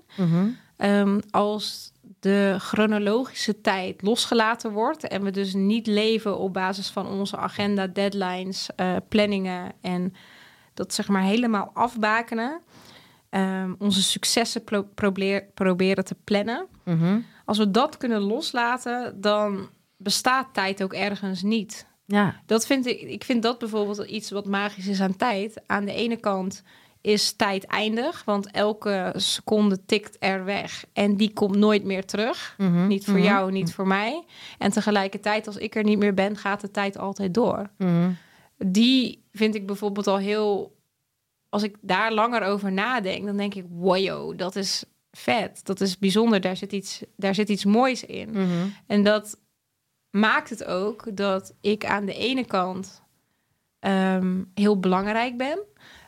Ehm, 0.78 1.20
als 1.30 1.92
de 2.20 2.56
chronologische 2.60 3.62
tijd 3.62 4.02
losgelaten 4.02 4.72
wordt 4.72 5.08
en 5.08 5.24
we 5.24 5.32
dus 5.32 5.54
niet 5.54 5.88
leven 5.88 6.38
op 6.38 6.54
basis 6.54 6.90
van 6.90 7.08
onze 7.08 7.38
agenda, 7.38 7.88
deadlines, 7.88 8.70
eh, 8.76 8.96
planningen 9.10 9.72
en 9.82 10.14
dat 10.74 10.94
zeg 10.94 11.08
maar 11.08 11.24
helemaal 11.24 11.72
afbakenen. 11.74 12.62
Ehm, 13.34 13.74
onze 13.78 14.04
successen 14.04 14.64
pro- 14.64 14.88
probeer- 14.96 15.46
proberen 15.54 16.06
te 16.06 16.16
plannen. 16.24 16.66
Mhm. 16.84 17.20
Als 17.46 17.58
we 17.58 17.72
dat 17.72 17.98
kunnen 17.98 18.22
loslaten, 18.22 19.22
dan 19.22 19.70
bestaat 19.98 20.48
tijd 20.54 20.84
ook 20.84 20.94
ergens 20.94 21.42
niet. 21.42 21.86
Ja, 22.06 22.42
Dat 22.46 22.66
vind 22.66 22.86
ik, 22.86 23.02
ik 23.02 23.24
vind 23.24 23.44
dat 23.44 23.60
bijvoorbeeld 23.60 24.04
iets 24.10 24.32
wat 24.32 24.46
magisch 24.46 24.88
is 24.88 25.02
aan 25.02 25.16
tijd. 25.16 25.62
Aan 25.68 25.86
de 25.86 25.94
ene 25.94 26.16
kant 26.18 26.64
is 27.02 27.32
tijd 27.32 27.66
eindig, 27.66 28.24
want 28.26 28.52
elke 28.52 29.14
seconde 29.16 29.86
tikt 29.86 30.16
er 30.20 30.46
weg 30.46 30.86
en 30.94 31.16
die 31.18 31.34
komt 31.34 31.56
nooit 31.56 31.84
meer 31.84 32.06
terug. 32.06 32.56
Mhm. 32.58 32.88
Niet 32.88 33.06
voor 33.06 33.14
Mhm. 33.14 33.24
jou, 33.24 33.52
niet 33.52 33.74
voor 33.74 33.88
mij. 33.88 34.24
En 34.58 34.72
tegelijkertijd, 34.72 35.48
als 35.48 35.58
ik 35.58 35.76
er 35.76 35.84
niet 35.84 35.98
meer 36.00 36.14
ben, 36.14 36.38
gaat 36.38 36.62
de 36.62 36.72
tijd 36.72 36.98
altijd 36.98 37.34
door. 37.34 37.70
Die 38.58 39.24
vind 39.32 39.56
ik 39.56 39.66
bijvoorbeeld 39.66 40.08
al 40.08 40.18
heel. 40.18 40.76
Als 41.54 41.64
ik 41.64 41.76
daar 41.82 42.14
langer 42.14 42.42
over 42.42 42.72
nadenk, 42.72 43.26
dan 43.26 43.38
denk 43.38 43.54
ik: 43.54 43.66
wow, 43.70 44.38
dat 44.38 44.56
is 44.56 44.84
vet. 45.12 45.66
Dat 45.66 45.82
is 45.82 45.98
bijzonder. 45.98 46.42
Daar 46.42 46.58
zit 46.58 46.72
iets, 46.72 47.04
daar 47.16 47.36
zit 47.36 47.50
iets 47.50 47.66
moois 47.66 48.06
in. 48.06 48.30
Mhm. 48.30 48.68
En 48.88 49.04
dat 49.04 49.40
maakt 50.10 50.50
het 50.50 50.66
ook 50.66 51.18
dat 51.18 51.54
ik 51.62 51.86
aan 51.86 52.06
de 52.06 52.14
ene 52.14 52.46
kant 52.46 53.02
ehm, 53.80 54.44
heel 54.54 54.80
belangrijk 54.80 55.38
ben. 55.38 55.60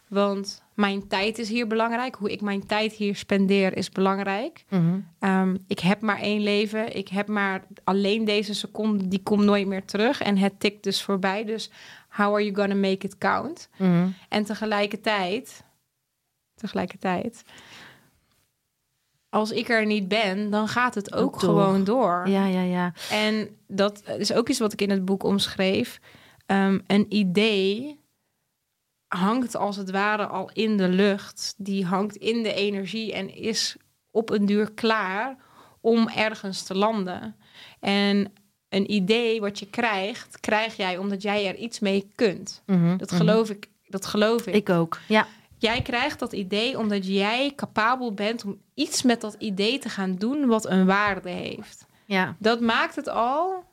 Want 0.08 0.64
mijn 0.74 1.08
tijd 1.08 1.40
is 1.40 1.50
hier 1.50 1.68
belangrijk. 1.68 2.16
Hoe 2.16 2.32
ik 2.32 2.42
mijn 2.42 2.66
tijd 2.66 2.94
hier 2.94 3.16
spendeer 3.16 3.78
is 3.78 3.90
belangrijk. 3.90 4.66
Mhm. 4.70 5.00
Ehm, 5.20 5.58
ik 5.68 5.80
heb 5.80 6.02
maar 6.02 6.20
één 6.20 6.42
leven. 6.42 6.96
Ik 6.96 7.08
heb 7.08 7.28
maar 7.28 7.68
alleen 7.84 8.26
deze 8.26 8.54
seconde. 8.54 9.08
Die 9.08 9.24
komt 9.24 9.44
nooit 9.44 9.68
meer 9.68 9.86
terug. 9.86 10.22
En 10.22 10.38
het 10.38 10.60
tikt 10.60 10.84
dus 10.84 11.04
voorbij. 11.04 11.46
Dus 11.46 11.72
how 12.15 12.34
are 12.34 12.43
you 12.43 12.56
gonna 12.56 12.75
make 12.75 13.06
it 13.06 13.17
count? 13.17 13.69
Mhm. 13.78 14.08
En 14.30 14.43
tegelijkertijd... 14.43 15.63
Tegelijkertijd... 16.56 17.43
Als 19.30 19.51
ik 19.51 19.69
er 19.69 19.86
niet 19.86 20.08
ben, 20.08 20.49
dan 20.49 20.67
gaat 20.67 20.95
het 20.95 21.13
ook 21.13 21.32
door. 21.32 21.49
gewoon 21.49 21.84
door. 21.84 22.28
Ja, 22.28 22.45
ja, 22.45 22.62
ja. 22.62 22.93
En 23.12 23.58
dat 23.67 24.04
is 24.17 24.34
ook 24.34 24.49
iets 24.49 24.60
wat 24.60 24.73
ik 24.73 24.82
in 24.82 24.89
het 24.89 25.06
boek 25.06 25.23
omschreef. 25.23 25.99
Ehm, 26.45 26.80
een 26.88 27.06
idee 27.10 27.99
hangt 29.08 29.56
als 29.56 29.75
het 29.75 29.91
ware 29.91 30.25
al 30.25 30.49
in 30.54 30.78
de 30.78 30.88
lucht. 30.88 31.54
Die 31.58 31.86
hangt 31.86 32.15
in 32.15 32.43
de 32.43 32.54
energie 32.54 33.13
en 33.13 33.36
is 33.36 33.75
op 34.12 34.30
een 34.30 34.45
duur 34.45 34.71
klaar 34.71 35.38
om 35.82 36.10
ergens 36.10 36.63
te 36.63 36.75
landen. 36.75 37.36
En 37.80 38.34
een 38.69 38.91
idee 38.91 39.41
wat 39.41 39.60
je 39.60 39.67
krijgt, 39.69 40.39
krijg 40.39 40.76
jij 40.78 40.97
omdat 40.97 41.22
jij 41.22 41.47
er 41.47 41.55
iets 41.55 41.80
mee 41.80 42.11
kunt. 42.16 42.61
Mhm. 42.66 42.97
Dat 42.97 43.09
Mhm. 43.11 43.20
geloof 43.20 43.49
ik. 43.49 43.68
Dat 43.88 44.05
geloof 44.05 44.47
ik. 44.47 44.53
Ik 44.55 44.70
ook. 44.70 44.99
Ja. 45.07 45.28
Jij 45.57 45.82
krijgt 45.82 46.20
dat 46.20 46.34
idee 46.34 46.78
omdat 46.80 47.07
jij 47.07 47.53
capabel 47.55 48.13
bent 48.13 48.43
om 48.45 48.57
iets 48.74 49.01
met 49.01 49.22
dat 49.22 49.36
idee 49.39 49.80
te 49.80 49.89
gaan 49.89 50.16
doen 50.16 50.45
wat 50.45 50.66
een 50.66 50.86
waarde 50.86 51.30
heeft 51.30 51.86
Ja. 52.05 52.36
dat 52.39 52.59
maakt 52.61 52.95
het 52.95 53.07
al 53.09 53.63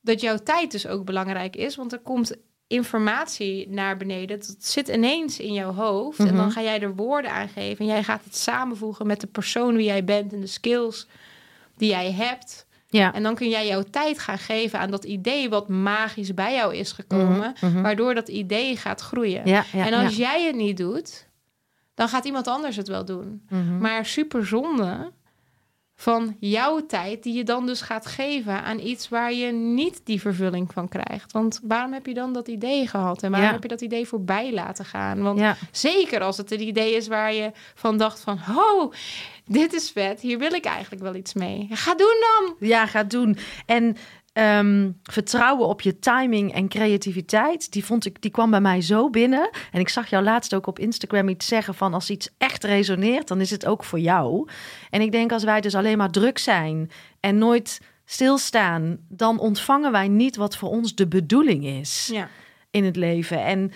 dat 0.00 0.20
jouw 0.20 0.36
tijd 0.36 0.70
dus 0.70 0.86
ook 0.86 1.04
belangrijk 1.04 1.56
is. 1.56 1.76
Want 1.76 1.92
er 1.92 1.98
komt 1.98 2.36
informatie 2.66 3.68
naar 3.68 3.96
beneden. 3.96 4.38
Dat 4.38 4.56
zit 4.58 4.88
ineens 4.88 5.38
in 5.38 5.52
jouw 5.52 5.72
hoofd. 5.72 6.18
En 6.18 6.26
dan 6.26 6.36
Mhm. 6.36 6.50
ga 6.50 6.62
jij 6.62 6.80
er 6.80 6.94
woorden 6.94 7.30
aan 7.30 7.48
geven. 7.48 7.78
En 7.78 7.86
jij 7.92 8.02
gaat 8.04 8.24
het 8.24 8.36
samenvoegen 8.36 9.06
met 9.06 9.20
de 9.20 9.26
persoon 9.26 9.76
wie 9.76 9.84
jij 9.86 10.04
bent 10.04 10.32
en 10.32 10.40
de 10.40 10.46
skills 10.46 11.06
die 11.76 11.88
jij 11.90 12.12
hebt. 12.12 12.65
Ja. 12.96 13.14
En 13.14 13.22
dan 13.22 13.34
kun 13.34 13.48
jij 13.48 13.66
jouw 13.66 13.82
tijd 13.90 14.18
gaan 14.18 14.38
geven 14.38 14.78
aan 14.78 14.90
dat 14.90 15.04
idee 15.04 15.48
wat 15.48 15.68
magisch 15.68 16.34
bij 16.34 16.54
jou 16.54 16.74
is 16.74 16.92
gekomen. 16.92 17.54
Mhm, 17.60 17.72
mhm. 17.72 17.82
Waardoor 17.82 18.14
dat 18.14 18.28
idee 18.28 18.76
gaat 18.76 19.00
groeien. 19.00 19.46
Ja, 19.46 19.64
ja, 19.72 19.86
en 19.86 19.92
als 19.94 20.16
jij 20.16 20.44
het 20.46 20.56
niet 20.56 20.76
doet, 20.76 21.28
dan 21.94 22.08
gaat 22.08 22.24
iemand 22.24 22.48
anders 22.48 22.76
het 22.76 22.88
wel 22.88 23.04
doen. 23.04 23.46
Mhm. 23.48 23.78
Maar 23.78 24.06
super 24.06 24.46
zonde 24.46 25.12
van 25.98 26.36
jouw 26.40 26.86
tijd 26.86 27.22
die 27.22 27.34
je 27.34 27.44
dan 27.44 27.66
dus 27.66 27.80
gaat 27.80 28.06
geven 28.06 28.62
aan 28.62 28.78
iets 28.78 29.08
waar 29.08 29.32
je 29.32 29.52
niet 29.52 30.00
die 30.04 30.20
vervulling 30.20 30.72
van 30.72 30.88
krijgt. 30.88 31.32
Want 31.32 31.60
waarom 31.62 31.92
heb 31.92 32.06
je 32.06 32.14
dan 32.14 32.32
dat 32.32 32.48
idee 32.48 32.86
gehad 32.86 33.22
en 33.22 33.30
waarom 33.30 33.48
Ja. 33.48 33.54
heb 33.54 33.62
je 33.62 33.68
dat 33.68 33.80
idee 33.80 34.06
voorbij 34.06 34.52
laten 34.52 34.84
gaan? 34.84 35.22
Want 35.22 35.38
ja. 35.38 35.56
zeker 35.72 36.20
als 36.20 36.36
het 36.36 36.50
een 36.50 36.60
idee 36.66 36.94
is 36.94 37.08
waar 37.08 37.32
je 37.34 37.50
van 37.74 37.96
dacht 37.98 38.20
van, 38.20 38.38
oh, 38.56 38.92
dit 39.46 39.72
is 39.72 39.90
vet, 39.90 40.20
hier 40.20 40.38
wil 40.38 40.52
ik 40.52 40.64
eigenlijk 40.64 41.02
wel 41.02 41.14
iets 41.14 41.34
mee. 41.34 41.68
Ga 41.70 41.94
doen 41.94 42.16
dan. 42.20 42.68
ja, 42.68 42.86
ga 42.86 43.02
doen. 43.04 43.36
En 43.66 43.96
ehm, 44.36 44.90
vertrouwen 45.02 45.66
op 45.66 45.80
je 45.80 45.98
timing 45.98 46.52
en 46.52 46.68
creativiteit, 46.68 47.72
die, 47.72 47.84
vond 47.84 48.06
ik, 48.06 48.22
die 48.22 48.30
kwam 48.30 48.50
bij 48.50 48.60
mij 48.60 48.80
zo 48.80 49.10
binnen. 49.10 49.50
En 49.72 49.80
ik 49.80 49.88
zag 49.88 50.10
jou 50.10 50.24
laatst 50.24 50.54
ook 50.54 50.66
op 50.66 50.78
Instagram 50.78 51.28
iets 51.28 51.46
zeggen 51.46 51.74
van 51.74 51.94
als 51.94 52.10
iets 52.10 52.28
echt 52.38 52.64
resoneert, 52.64 53.28
dan 53.28 53.40
is 53.40 53.50
het 53.50 53.66
ook 53.66 53.84
voor 53.84 53.98
jou. 53.98 54.48
En 54.90 55.00
ik 55.00 55.12
denk 55.12 55.32
als 55.32 55.44
wij 55.44 55.60
dus 55.60 55.74
alleen 55.74 55.98
maar 55.98 56.10
druk 56.10 56.38
zijn 56.38 56.90
en 57.20 57.38
nooit 57.38 57.80
stilstaan, 58.04 58.98
dan 59.08 59.38
ontvangen 59.38 59.92
wij 59.92 60.08
niet 60.08 60.36
wat 60.36 60.56
voor 60.56 60.68
ons 60.68 60.94
de 60.94 61.06
bedoeling 61.06 61.64
is. 61.64 62.10
Ja, 62.12 62.28
in 62.70 62.84
het 62.84 62.96
leven. 62.96 63.44
En 63.44 63.72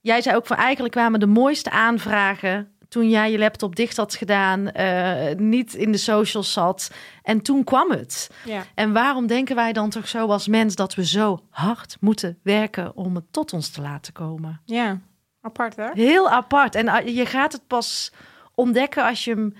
jij 0.00 0.22
zei 0.22 0.36
ook 0.36 0.46
van 0.46 0.56
eigenlijk 0.56 0.94
kwamen 0.94 1.20
de 1.20 1.26
mooiste 1.26 1.70
aanvragen 1.70 2.72
toen 2.88 3.08
jij 3.10 3.30
je 3.30 3.38
laptop 3.38 3.76
dicht 3.76 3.96
had 3.96 4.14
gedaan, 4.14 4.70
eh, 4.70 5.36
niet 5.36 5.74
in 5.74 5.92
de 5.92 5.98
socials 5.98 6.52
zat. 6.52 6.90
En 7.22 7.40
toen 7.42 7.64
kwam 7.64 7.90
het. 7.90 8.30
ja. 8.44 8.64
En 8.74 8.92
waarom 8.92 9.26
denken 9.26 9.56
wij 9.56 9.72
dan 9.72 9.90
toch 9.90 10.08
zo 10.08 10.26
als 10.26 10.46
mens 10.48 10.74
dat 10.74 10.94
we 10.94 11.06
zo 11.06 11.40
hard 11.50 11.96
moeten 12.00 12.38
werken 12.42 12.96
om 12.96 13.14
het 13.14 13.24
tot 13.30 13.52
ons 13.52 13.68
te 13.70 13.80
laten 13.80 14.12
komen? 14.12 14.60
ja. 14.64 14.98
apart 15.40 15.76
hè? 15.76 15.88
Heel 15.92 16.30
apart. 16.30 16.74
En 16.74 16.88
ah, 16.88 17.06
je 17.08 17.26
gaat 17.26 17.52
het 17.52 17.66
pas 17.66 18.12
ontdekken 18.54 19.04
als 19.04 19.24
je, 19.24 19.30
hem- 19.30 19.54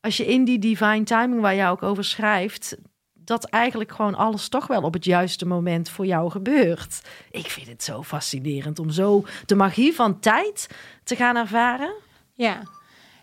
als 0.00 0.16
je 0.16 0.26
in 0.26 0.44
die 0.44 0.58
divine 0.58 1.04
timing 1.04 1.40
waar 1.40 1.54
jij 1.54 1.70
ook 1.70 1.82
over 1.82 2.04
schrijft, 2.04 2.76
dat 3.12 3.44
eigenlijk 3.44 3.92
gewoon 3.92 4.14
alles 4.14 4.48
toch 4.48 4.66
wel 4.66 4.82
op 4.82 4.92
het 4.92 5.04
juiste 5.04 5.46
moment 5.46 5.88
voor 5.88 6.06
jou 6.06 6.30
gebeurt. 6.30 7.00
Ik 7.30 7.46
vind 7.50 7.66
het 7.66 7.82
zo 7.82 8.02
fascinerend 8.02 8.78
om 8.78 8.90
zo 8.90 9.24
de 9.46 9.54
magie 9.54 9.94
van 9.94 10.20
tijd 10.20 10.68
te 11.04 11.16
gaan 11.16 11.36
ervaren. 11.36 11.92
Ja. 12.36 12.62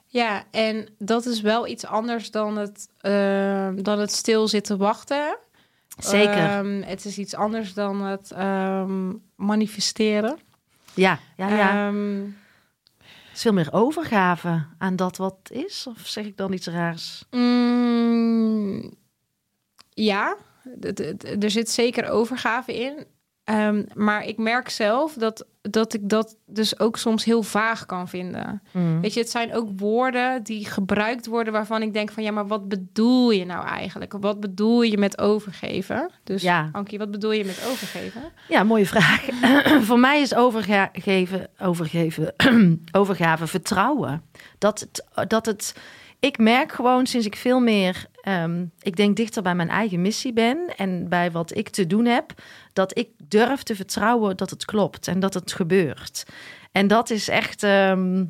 Ja, 0.06 0.44
en 0.52 0.88
dat 0.98 1.26
is 1.26 1.42
wel 1.42 1.68
iets 1.68 1.86
anders 1.86 2.32
dan 2.32 2.58
het, 2.58 2.88
eh, 2.98 3.70
dan 3.76 4.00
het 4.00 4.12
stil 4.12 4.48
zitten 4.48 4.78
wachten. 4.78 5.38
Zeker. 5.98 6.34
Ehm, 6.50 6.82
het 6.82 7.06
is 7.06 7.18
iets 7.18 7.36
anders 7.36 7.74
dan 7.74 8.02
het 8.02 8.32
ehm, 8.32 9.14
manifesteren. 9.36 10.38
ja, 10.94 11.20
ja, 11.38 11.48
ja. 11.56 11.88
Ehm, 11.88 12.22
Het 13.04 13.42
is 13.42 13.42
veel 13.42 13.54
meer 13.54 13.74
overgave 13.74 14.66
aan 14.78 14.96
dat 14.96 15.18
wat 15.18 15.38
is. 15.52 15.88
Of 15.88 16.00
zeg 16.08 16.26
ik 16.26 16.38
dan 16.38 16.54
iets 16.54 16.68
raars? 16.68 17.24
mm, 17.32 18.94
ja, 19.90 20.36
er 21.40 21.52
zit 21.52 21.70
zeker 21.70 22.10
overgave 22.10 22.74
in. 22.80 23.06
Ehm, 23.44 23.84
maar 23.94 24.26
ik 24.26 24.38
merk 24.38 24.70
zelf 24.70 25.14
dat, 25.14 25.46
dat 25.62 25.94
ik 25.94 26.10
dat 26.10 26.38
dus 26.46 26.80
ook 26.80 26.98
soms 26.98 27.24
heel 27.24 27.44
vaag 27.44 27.86
kan 27.86 28.08
vinden. 28.08 28.62
Mm. 28.72 29.02
Weet 29.02 29.14
je, 29.14 29.20
het 29.20 29.30
zijn 29.30 29.54
ook 29.54 29.70
woorden 29.76 30.44
die 30.44 30.66
gebruikt 30.66 31.26
worden 31.26 31.54
waarvan 31.54 31.82
ik 31.82 31.94
denk 31.94 32.12
van 32.12 32.24
ja, 32.24 32.32
maar 32.32 32.48
wat 32.48 32.68
bedoel 32.68 33.32
je 33.32 33.46
nou 33.46 33.66
eigenlijk? 33.66 34.14
Wat 34.20 34.40
bedoel 34.40 34.82
je 34.82 34.98
met 34.98 35.18
overgeven? 35.18 36.10
Dus 36.24 36.42
Ja. 36.42 36.70
Ankie, 36.72 36.98
wat 36.98 37.12
bedoel 37.12 37.32
je 37.32 37.46
met 37.46 37.66
overgeven? 37.70 38.22
Ja, 38.48 38.64
mooie 38.64 38.86
vraag. 38.86 39.26
Voor 39.88 40.00
mij 40.00 40.22
is 40.22 40.36
overgeven, 40.36 41.50
overgeven, 41.60 42.34
overgave 42.92 43.48
vertrouwen. 43.48 44.24
Dat 44.58 44.80
het, 44.80 45.28
dat 45.30 45.46
het, 45.46 45.76
ik 46.24 46.38
merk 46.38 46.72
gewoon 46.72 47.06
sinds 47.06 47.26
ik 47.26 47.36
veel 47.36 47.60
meer, 47.60 48.06
ehm, 48.22 48.66
ik 48.82 48.96
denk 48.96 49.16
dichter 49.16 49.44
bij 49.44 49.56
mijn 49.56 49.70
eigen 49.70 50.02
missie 50.02 50.34
ben 50.34 50.76
en 50.78 51.10
bij 51.10 51.32
wat 51.32 51.56
ik 51.56 51.70
te 51.70 51.88
doen 51.88 52.06
heb, 52.06 52.34
dat 52.74 52.98
ik 52.98 53.10
durf 53.24 53.64
te 53.64 53.76
vertrouwen 53.76 54.38
dat 54.38 54.50
het 54.50 54.66
klopt 54.66 55.08
en 55.08 55.20
dat 55.20 55.34
het 55.34 55.54
gebeurt. 55.54 56.26
En 56.72 56.88
dat 56.88 57.10
is 57.10 57.28
echt, 57.28 57.64
ehm, 57.64 58.26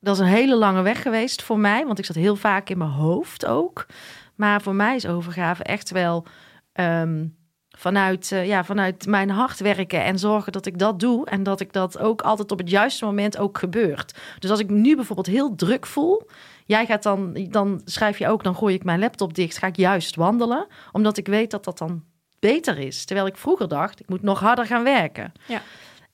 dat 0.00 0.14
is 0.14 0.20
een 0.20 0.28
hele 0.28 0.56
lange 0.56 0.82
weg 0.82 1.02
geweest 1.02 1.42
voor 1.42 1.58
mij, 1.58 1.86
want 1.86 1.98
ik 1.98 2.04
zat 2.04 2.16
heel 2.16 2.36
vaak 2.36 2.68
in 2.68 2.78
mijn 2.78 2.90
hoofd 2.90 3.46
ook. 3.46 3.86
Maar 4.34 4.62
voor 4.62 4.74
mij 4.74 4.96
is 4.96 5.06
overgave 5.06 5.62
echt 5.62 5.90
wel 5.90 6.26
ehm, 6.72 7.24
vanuit, 7.68 8.32
eh, 8.32 8.46
ja, 8.46 8.64
vanuit 8.64 9.06
mijn 9.06 9.30
hart 9.30 9.58
werken 9.58 10.04
en 10.04 10.18
zorgen 10.18 10.52
dat 10.52 10.66
ik 10.66 10.78
dat 10.78 11.00
doe. 11.00 11.26
En 11.26 11.42
dat 11.42 11.60
ik 11.60 11.72
dat 11.72 11.98
ook 11.98 12.22
altijd 12.22 12.50
op 12.50 12.58
het 12.58 12.70
juiste 12.70 13.04
moment 13.04 13.38
ook 13.38 13.58
gebeurt. 13.58 14.18
Dus 14.38 14.50
als 14.50 14.60
ik 14.60 14.70
nu 14.70 14.96
bijvoorbeeld 14.96 15.26
heel 15.26 15.54
druk 15.54 15.86
voel. 15.86 16.26
Jij 16.66 16.86
gaat 16.86 17.02
dan, 17.02 17.46
dan 17.50 17.80
schrijf 17.84 18.18
je 18.18 18.28
ook, 18.28 18.42
dan 18.42 18.54
gooi 18.54 18.74
ik 18.74 18.84
mijn 18.84 18.98
laptop 18.98 19.34
dicht. 19.34 19.58
Ga 19.58 19.66
ik 19.66 19.76
juist 19.76 20.16
wandelen. 20.16 20.66
Omdat 20.92 21.16
ik 21.16 21.26
weet 21.26 21.50
dat 21.50 21.64
dat 21.64 21.78
dan 21.78 22.04
beter 22.38 22.78
is. 22.78 23.04
Terwijl 23.04 23.26
ik 23.26 23.36
vroeger 23.36 23.68
dacht, 23.68 24.00
ik 24.00 24.08
moet 24.08 24.22
nog 24.22 24.40
harder 24.40 24.66
gaan 24.66 24.84
werken. 24.84 25.32
Ja. 25.46 25.62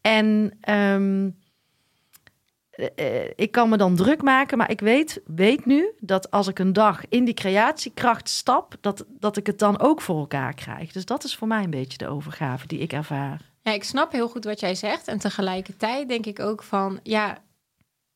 En 0.01 0.57
ehm, 0.61 1.31
eh, 2.71 2.87
eh, 2.95 3.31
ik 3.37 3.51
kan 3.51 3.69
me 3.69 3.77
dan 3.77 3.97
druk 3.97 4.23
maken, 4.23 4.59
maar 4.59 4.71
ik 4.71 4.81
weet, 4.81 5.21
weet 5.27 5.67
nu 5.67 5.93
dat 6.01 6.31
als 6.31 6.47
ik 6.49 6.59
een 6.59 6.73
dag 6.73 7.03
in 7.09 7.25
die 7.25 7.35
creatiekracht 7.35 8.29
stap, 8.29 8.75
dat, 8.81 9.05
dat 9.09 9.37
ik 9.37 9.47
het 9.47 9.59
dan 9.59 9.81
ook 9.81 10.01
voor 10.01 10.19
elkaar 10.19 10.55
krijg. 10.55 10.93
Dus 10.93 11.05
dat 11.05 11.25
is 11.25 11.37
voor 11.37 11.49
mij 11.49 11.65
een 11.65 11.71
beetje 11.71 11.99
de 11.99 12.09
overgave 12.09 12.67
die 12.67 12.79
ik 12.79 12.93
ervaar. 12.93 13.41
Ja, 13.63 13.73
ik 13.73 13.85
snap 13.85 14.13
heel 14.13 14.29
goed 14.29 14.45
wat 14.45 14.61
jij 14.61 14.75
zegt. 14.75 15.09
En 15.09 15.19
tegelijkertijd 15.19 16.09
denk 16.09 16.27
ik 16.27 16.41
ook 16.41 16.63
van, 16.63 17.01
ja, 17.03 17.39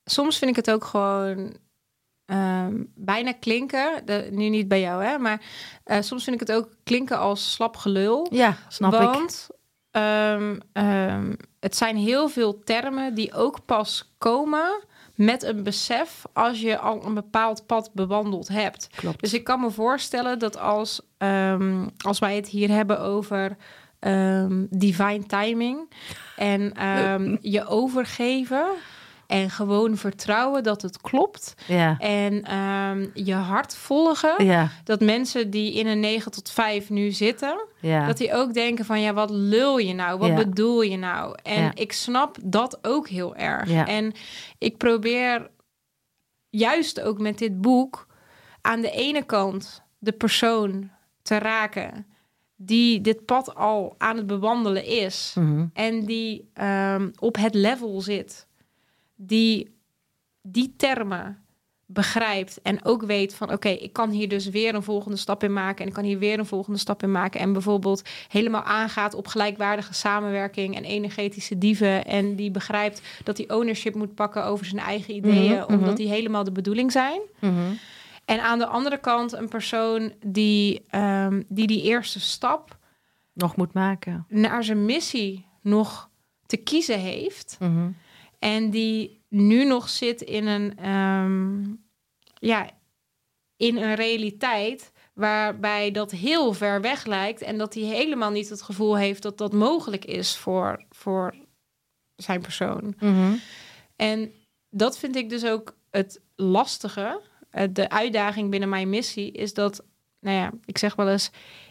soms 0.05 0.39
vind 0.39 0.51
ik 0.51 0.57
het 0.57 0.71
ook 0.71 0.85
gewoon 0.85 1.57
ehm, 2.33 2.83
bijna 2.95 3.33
klinken. 3.33 4.03
De, 4.05 4.29
nu 4.31 4.49
niet 4.49 4.69
bij 4.69 4.81
jou, 4.81 5.05
hè, 5.05 5.19
maar 5.19 5.43
eh, 5.85 6.01
soms 6.01 6.25
vind 6.25 6.41
ik 6.41 6.49
het 6.49 6.57
ook 6.57 6.69
klinken 6.85 7.19
als 7.19 7.53
slap 7.53 7.77
gelul. 7.77 8.27
Ja, 8.31 8.57
snap 8.69 8.93
ik. 8.93 9.01
Want 9.01 9.49
ehm, 9.91 10.57
het 11.61 11.77
zijn 11.77 11.97
heel 11.97 12.29
veel 12.29 12.63
termen 12.65 13.15
die 13.15 13.35
ook 13.35 13.65
pas 13.65 14.15
komen 14.19 14.85
met 15.15 15.43
een 15.43 15.63
besef 15.63 16.23
als 16.33 16.61
je 16.61 16.79
al 16.79 17.05
een 17.05 17.15
bepaald 17.15 17.67
pad 17.67 17.91
bewandeld 17.93 18.49
hebt. 18.49 18.89
Klopt. 18.95 19.21
Dus 19.21 19.35
ik 19.35 19.45
kan 19.45 19.61
me 19.61 19.71
voorstellen 19.71 20.39
dat 20.39 20.59
als, 20.59 21.01
als 22.05 22.19
wij 22.19 22.37
het 22.37 22.49
hier 22.49 22.69
hebben 22.69 23.01
over 23.01 23.57
divine 24.71 25.27
timing 25.27 25.93
en 26.37 26.73
je 27.57 27.67
overgeven 27.67 28.67
en 29.33 29.51
gewoon 29.51 29.97
vertrouwen 29.97 30.63
dat 30.63 30.83
het 30.83 31.01
klopt 31.01 31.55
Ja, 31.67 31.97
en 31.99 32.43
ehm, 32.43 33.07
je 33.15 33.35
hart 33.35 33.75
volgen, 33.75 34.45
ja, 34.45 34.69
dat 34.85 35.01
mensen 35.01 35.51
die 35.51 35.73
in 35.75 35.87
een 35.87 36.01
9 36.01 36.33
tot 36.33 36.51
5 36.51 36.91
nu 36.91 37.11
zitten, 37.11 37.67
ja. 37.81 38.07
dat 38.07 38.17
die 38.17 38.35
ook 38.35 38.55
denken 38.55 38.85
van 38.85 39.01
ja, 39.01 39.13
wat 39.13 39.31
lul 39.31 39.79
je 39.79 39.95
nou? 39.95 40.19
Wat 40.19 40.35
bedoel 40.35 40.83
je 40.83 40.97
nou? 40.97 41.35
En 41.43 41.71
ik 41.75 41.93
snap 41.93 42.37
dat 42.45 42.79
ook 42.83 43.09
heel 43.09 43.37
erg. 43.37 43.71
En 43.71 44.13
ik 44.59 44.77
probeer 44.77 45.51
juist 46.51 47.01
ook 47.01 47.19
met 47.19 47.39
dit 47.39 47.61
boek 47.61 48.07
aan 48.61 48.81
de 48.81 48.91
ene 48.91 49.23
kant 49.23 49.83
de 49.99 50.13
persoon 50.13 50.91
te 51.23 51.39
raken 51.39 52.07
die 52.57 53.01
dit 53.01 53.25
pad 53.25 53.55
al 53.55 53.95
aan 53.99 54.17
het 54.17 54.27
bewandelen 54.27 54.85
is 54.85 55.33
Mhm. 55.39 55.67
en 55.73 56.05
die 56.05 56.51
ehm, 56.55 57.11
op 57.19 57.37
het 57.37 57.55
level 57.55 58.01
zit, 58.01 58.47
die 59.27 59.81
die 60.43 60.75
termen 60.77 61.43
begrijpt 61.87 62.63
en 62.63 62.85
ook 62.85 63.03
weet 63.03 63.35
van 63.35 63.53
oké, 63.53 63.69
ik 63.69 63.93
kan 63.93 64.11
hier 64.11 64.29
dus 64.29 64.49
weer 64.49 64.75
een 64.75 64.83
volgende 64.83 65.17
stap 65.17 65.43
in 65.43 65.53
maken 65.53 65.83
en 65.83 65.89
ik 65.89 65.95
kan 65.95 66.05
hier 66.05 66.19
weer 66.19 66.39
een 66.39 66.47
volgende 66.47 66.79
stap 66.79 67.03
in 67.03 67.11
maken 67.11 67.41
en 67.41 67.53
bijvoorbeeld 67.53 68.03
helemaal 68.29 68.63
aangaat 68.63 69.15
op 69.15 69.27
gelijkwaardige 69.27 69.95
samenwerking 69.95 70.77
en 70.77 70.85
energetische 70.85 71.59
dieven 71.59 72.05
en 72.05 72.37
die 72.37 72.51
begrijpt 72.51 73.03
dat 73.25 73.37
hij 73.37 73.51
ownership 73.51 73.95
moet 73.95 74.15
pakken 74.15 74.45
over 74.45 74.67
zijn 74.67 74.81
eigen 74.81 75.15
ideeën 75.15 75.53
Mhm, 75.53 75.73
omdat 75.73 75.89
mhm. 75.89 75.95
die 75.95 76.09
helemaal 76.09 76.45
de 76.45 76.53
bedoeling 76.53 76.93
zijn. 76.93 77.21
Mhm. 77.39 77.73
En 78.25 78.43
aan 78.43 78.59
de 78.59 78.67
andere 78.67 78.99
kant 78.99 79.33
een 79.33 79.49
persoon 79.49 80.13
die 80.27 80.83
ehm, 80.89 81.43
die, 81.49 81.67
die 81.67 81.83
eerste 81.83 82.21
stap 82.21 82.79
Nog 83.33 83.57
moet 83.57 83.73
maken. 83.73 84.27
naar 84.29 84.65
zijn 84.65 84.85
missie 84.85 85.47
nog 85.63 86.09
te 86.47 86.57
kiezen 86.57 86.99
heeft. 86.99 87.57
En 88.43 88.71
die 88.71 89.25
nu 89.29 89.65
nog 89.65 89.89
zit 89.89 90.21
in 90.21 90.47
een, 90.47 90.77
ehm, 90.79 91.63
ja, 92.35 92.71
in 93.57 93.77
een 93.77 93.95
realiteit 93.95 94.93
waarbij 95.15 95.91
dat 95.91 96.11
heel 96.11 96.53
ver 96.53 96.81
weg 96.81 97.05
lijkt. 97.05 97.43
En 97.43 97.59
dat 97.59 97.75
hij 97.75 97.83
helemaal 97.83 98.31
niet 98.31 98.49
het 98.49 98.63
gevoel 98.63 98.97
heeft 98.97 99.23
dat 99.23 99.39
dat 99.39 99.53
mogelijk 99.53 100.05
is 100.05 100.37
voor, 100.37 100.85
voor 100.91 101.35
zijn 102.17 102.41
persoon. 102.41 102.95
Mhm. 102.99 103.33
En 103.97 104.33
dat 104.71 104.99
vind 104.99 105.17
ik 105.17 105.29
dus 105.29 105.45
ook 105.45 105.77
het 105.91 106.21
lastige. 106.37 107.21
Eh, 107.51 107.69
De 107.73 107.89
uitdaging 107.89 108.51
binnen 108.51 108.69
mijn 108.69 108.91
missie 108.91 109.33
is 109.33 109.55
dat, 109.55 109.85
nou 110.21 110.37
ja, 110.37 110.53
ik 110.65 110.79
zeg 110.79 110.95
wel 110.95 111.09
eens, 111.09 111.31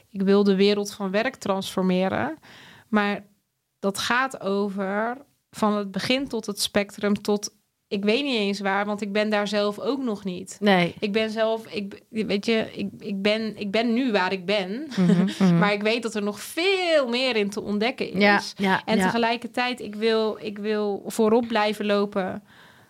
ik 0.10 0.22
wil 0.22 0.44
de 0.44 0.56
wereld 0.56 0.94
van 0.94 1.12
werk 1.12 1.36
transformeren. 1.36 2.38
Maar 2.88 3.26
dat 3.80 3.98
gaat 3.98 4.40
over 4.42 5.18
van 5.52 5.76
het 5.76 5.92
begin 5.92 6.28
tot 6.28 6.46
het 6.46 6.62
spectrum 6.62 7.22
tot, 7.22 7.56
ik 7.88 8.04
weet 8.04 8.24
niet 8.24 8.38
eens 8.38 8.60
waar, 8.60 8.86
want 8.86 9.02
ik 9.02 9.12
ben 9.12 9.30
daar 9.30 9.48
zelf 9.48 9.80
ook 9.80 10.04
nog 10.04 10.24
niet. 10.24 10.58
Nee. 10.60 10.96
Ik 11.00 11.12
ben 11.12 11.30
zelf, 11.30 11.68
ik, 11.68 12.02
weet 12.10 12.46
je, 12.46 12.70
ik, 12.74 12.90
ik, 13.00 13.22
ben, 13.22 13.58
ik 13.58 13.72
ben 13.72 13.94
nu 13.94 14.12
waar 14.12 14.32
ik 14.32 14.46
ben. 14.46 14.88
Mhm, 14.98 15.24
mhm. 15.40 15.58
Maar 15.60 15.74
ik 15.74 15.82
weet 15.82 16.04
dat 16.04 16.16
er 16.16 16.24
nog 16.24 16.40
veel 16.40 17.08
meer 17.08 17.36
in 17.36 17.50
te 17.50 17.62
ontdekken 17.62 18.12
is. 18.12 18.20
ja, 18.22 18.42
ja, 18.56 18.82
En 18.86 18.98
ja. 18.98 19.04
tegelijkertijd, 19.06 19.80
ik 19.80 19.96
wil, 19.96 20.38
ik 20.42 20.58
wil 20.58 21.04
voorop 21.06 21.48
blijven 21.48 21.86
lopen 21.86 22.44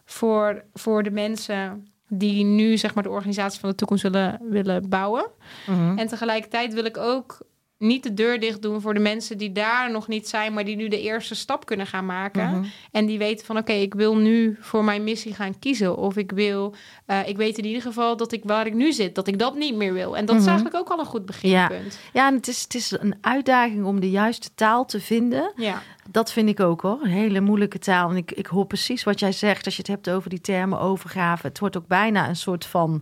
voor, 0.05 0.63
voor 0.73 1.03
de 1.03 1.11
mensen 1.11 1.87
die 2.07 2.43
nu 2.43 2.77
zeg 2.77 2.93
maar 2.93 3.03
de 3.03 3.09
organisatie 3.09 3.59
van 3.59 3.69
de 3.69 3.75
toekomst 3.75 4.03
willen, 4.03 4.39
willen 4.49 4.89
bouwen. 4.89 5.25
Mhm. 5.67 5.97
En 5.97 6.07
tegelijkertijd 6.07 6.73
wil 6.73 6.85
ik 6.85 6.97
ook 6.97 7.41
niet 7.81 8.03
de 8.03 8.13
deur 8.13 8.39
dicht 8.39 8.61
doen 8.61 8.81
voor 8.81 8.93
de 8.93 8.99
mensen 8.99 9.37
die 9.37 9.51
daar 9.51 9.91
nog 9.91 10.07
niet 10.07 10.27
zijn, 10.29 10.53
maar 10.53 10.65
die 10.65 10.75
nu 10.75 10.87
de 10.87 11.01
eerste 11.01 11.35
stap 11.35 11.65
kunnen 11.65 11.87
gaan 11.87 12.05
maken. 12.05 12.49
Mhm. 12.49 12.63
En 12.91 13.05
die 13.05 13.17
weten 13.17 13.45
van 13.45 13.57
oké, 13.57 13.71
ik 13.71 13.93
wil 13.93 14.15
nu 14.17 14.57
voor 14.59 14.83
mijn 14.83 15.03
missie 15.03 15.33
gaan 15.33 15.59
kiezen. 15.59 15.97
Of 15.97 16.17
ik 16.17 16.31
wil, 16.31 16.75
eh, 17.05 17.27
ik 17.27 17.37
weet 17.37 17.57
in 17.57 17.65
ieder 17.65 17.81
geval 17.81 18.17
dat 18.17 18.31
ik 18.31 18.41
waar 18.43 18.65
ik 18.65 18.73
nu 18.73 18.91
zit, 18.93 19.15
dat 19.15 19.27
ik 19.27 19.39
dat 19.39 19.55
niet 19.55 19.75
meer 19.75 19.93
wil. 19.93 20.17
En 20.17 20.25
dat 20.25 20.35
is 20.35 20.41
Mhm. 20.41 20.49
eigenlijk 20.51 20.79
ook 20.79 20.89
al 20.89 20.99
een 20.99 21.05
goed 21.05 21.25
beginpunt. 21.25 21.99
Ja, 22.13 22.27
en 22.27 22.33
het 22.35 22.47
is, 22.47 22.61
het 22.61 22.75
is 22.75 22.91
een 22.99 23.15
uitdaging 23.21 23.85
om 23.85 23.99
de 23.99 24.09
juiste 24.09 24.49
taal 24.55 24.85
te 24.85 24.99
vinden. 24.99 25.51
Ja. 25.55 25.81
Dat 26.09 26.31
vind 26.31 26.49
ik 26.49 26.59
ook 26.59 26.81
hoor. 26.81 26.99
Een 27.01 27.09
hele 27.09 27.39
moeilijke 27.41 27.79
taal. 27.79 28.09
En 28.09 28.15
ik, 28.15 28.31
ik 28.31 28.45
hoor 28.45 28.65
precies 28.65 29.03
wat 29.03 29.19
jij 29.19 29.31
zegt 29.31 29.65
als 29.65 29.75
je 29.75 29.81
het 29.81 29.91
hebt 29.91 30.09
over 30.09 30.29
die 30.29 30.41
termen 30.41 30.79
overgave. 30.79 31.47
Het 31.47 31.59
wordt 31.59 31.77
ook 31.77 31.87
bijna 31.87 32.29
een 32.29 32.35
soort 32.35 32.65
van. 32.65 33.01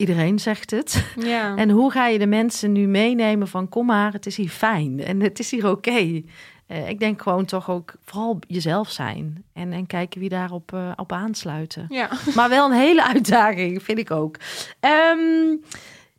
Iedereen 0.00 0.38
zegt 0.38 0.70
het. 0.70 1.04
ja. 1.16 1.56
En 1.62 1.70
hoe 1.70 1.90
ga 1.90 2.06
je 2.06 2.18
de 2.18 2.26
mensen 2.26 2.72
nu 2.72 2.86
meenemen 2.86 3.48
van 3.48 3.68
kom 3.68 3.86
maar, 3.86 4.12
het 4.12 4.26
is 4.26 4.36
hier 4.36 4.48
fijn 4.48 5.04
en 5.04 5.20
het 5.20 5.38
is 5.38 5.50
hier 5.50 5.70
oké. 5.70 6.22
Eh, 6.66 6.88
ik 6.88 6.98
denk 6.98 7.22
gewoon 7.22 7.44
toch 7.44 7.70
ook 7.70 7.94
vooral 8.04 8.38
jezelf 8.46 8.90
zijn 8.90 9.44
en, 9.52 9.72
en 9.72 9.86
kijken 9.86 10.20
wie 10.20 10.28
daarop 10.28 10.72
eh, 10.72 10.92
op 10.96 11.12
aansluiten. 11.12 11.86
ja. 11.88 12.10
Maar 12.34 12.48
wel 12.48 12.70
een 12.70 12.76
hele 12.76 13.06
uitdaging, 13.14 13.82
vind 13.82 13.98
ik 13.98 14.10
ook. 14.10 14.36
Ehm, 14.80 15.56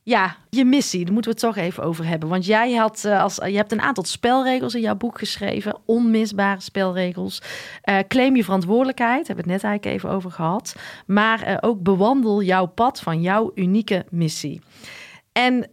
ja, 0.04 0.36
je 0.50 0.66
missie, 0.66 1.04
daar 1.06 1.14
moeten 1.14 1.32
we 1.32 1.38
het 1.40 1.54
toch 1.56 1.64
even 1.64 1.84
over 1.84 2.06
hebben. 2.06 2.30
Want 2.30 2.46
jij 2.46 2.74
had 2.74 3.06
eh, 3.06 3.22
als 3.22 3.36
je 3.36 3.56
hebt 3.56 3.72
een 3.72 3.82
aantal 3.82 4.04
spelregels 4.04 4.76
in 4.76 4.82
jouw 4.82 4.96
boek 4.96 5.18
geschreven, 5.18 5.78
onmisbare 5.86 6.62
spelregels. 6.62 7.42
Eh, 7.82 7.98
claim 8.08 8.36
je 8.36 8.44
verantwoordelijkheid, 8.44 9.28
hebben 9.28 9.46
we 9.46 9.52
het 9.52 9.62
net 9.62 9.72
eigenlijk 9.72 9.98
even 9.98 10.16
over 10.16 10.32
gehad. 10.32 10.76
Maar 11.06 11.42
eh, 11.42 11.58
ook 11.62 11.82
bewandel 11.82 12.42
jouw 12.42 12.66
pad 12.66 13.00
van 13.00 13.22
jouw 13.22 13.52
unieke 13.56 14.06
missie. 14.10 14.62
En 15.32 15.70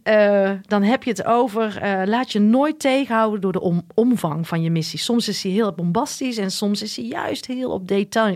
dan 0.61 0.83
heb 0.83 1.03
je 1.03 1.09
het 1.09 1.25
over, 1.25 1.79
laat 2.05 2.31
je 2.31 2.39
nooit 2.39 2.79
tegenhouden 2.79 3.41
door 3.41 3.51
de 3.51 3.61
om- 3.61 3.85
omvang 3.93 4.47
van 4.47 4.61
je 4.61 4.69
missie. 4.69 4.99
Soms 4.99 5.27
is 5.27 5.41
die 5.41 5.51
heel 5.51 5.73
bombastisch 5.73 6.37
en 6.37 6.51
soms 6.51 6.81
is 6.81 6.93
die 6.93 7.07
juist 7.07 7.45
heel 7.45 7.71
op 7.71 7.87
detail, 7.87 8.35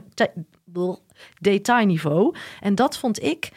detailniveau. 1.39 2.35
En 2.59 2.75
dat 2.75 2.97
vond 2.97 3.23
ik, 3.23 3.51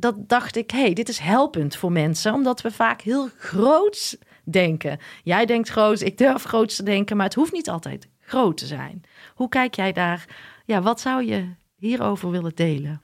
dat 0.00 0.28
dacht 0.28 0.56
ik, 0.56 0.70
hey, 0.70 0.92
dit 0.92 1.08
is 1.08 1.18
helpend 1.18 1.76
voor 1.76 1.92
mensen, 1.92 2.34
omdat 2.34 2.60
we 2.60 2.70
vaak 2.70 3.00
heel 3.00 3.28
groots 3.38 4.16
denken. 4.44 4.98
Jij 5.24 5.46
denkt 5.46 5.68
groot, 5.68 6.00
ik 6.00 6.18
durf 6.18 6.42
groots 6.44 6.76
te 6.76 6.82
denken, 6.82 7.16
maar 7.16 7.26
het 7.26 7.34
hoeft 7.34 7.52
niet 7.52 7.68
altijd 7.70 8.08
groot 8.20 8.56
te 8.56 8.66
zijn. 8.66 9.02
Hoe 9.34 9.48
kijk 9.48 9.74
jij 9.74 9.92
daar? 9.92 10.24
Ja, 10.64 10.82
wat 10.82 11.00
zou 11.00 11.24
je 11.24 11.48
hierover 11.76 12.30
willen 12.30 12.54
delen? 12.54 13.02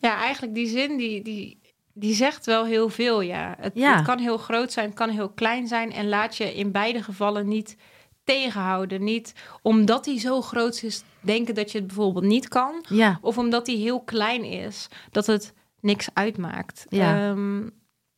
Ja, 0.00 0.16
eigenlijk 0.16 0.54
die 0.54 0.68
zin 0.68 0.96
die, 0.96 1.22
die, 1.22 1.60
die 1.92 2.14
zegt 2.14 2.46
wel 2.46 2.64
heel 2.64 2.88
veel. 2.88 3.20
Ja. 3.20 3.54
Het, 3.58 3.72
Ja. 3.74 3.94
het 3.96 4.04
kan 4.04 4.18
heel 4.18 4.38
groot 4.38 4.72
zijn, 4.72 4.86
het 4.86 4.94
kan 4.94 5.08
heel 5.08 5.28
klein 5.28 5.66
zijn. 5.66 5.92
En 5.92 6.08
laat 6.08 6.36
je 6.36 6.54
in 6.54 6.72
beide 6.72 7.02
gevallen 7.02 7.48
niet 7.48 7.76
tegenhouden. 8.24 9.04
Niet 9.04 9.32
omdat 9.62 10.06
hij 10.06 10.18
zo 10.18 10.40
groot 10.40 10.82
is, 10.82 11.02
denken 11.20 11.54
dat 11.54 11.72
je 11.72 11.78
het 11.78 11.86
bijvoorbeeld 11.86 12.24
niet 12.24 12.48
kan. 12.48 12.84
Ja, 12.88 13.18
Of 13.22 13.38
omdat 13.38 13.66
hij 13.66 13.76
heel 13.76 14.00
klein 14.00 14.44
is, 14.44 14.88
dat 15.10 15.26
het 15.26 15.52
niks 15.82 16.08
uitmaakt. 16.12 16.86
Ja. 16.88 17.30
Ehm, 17.30 17.66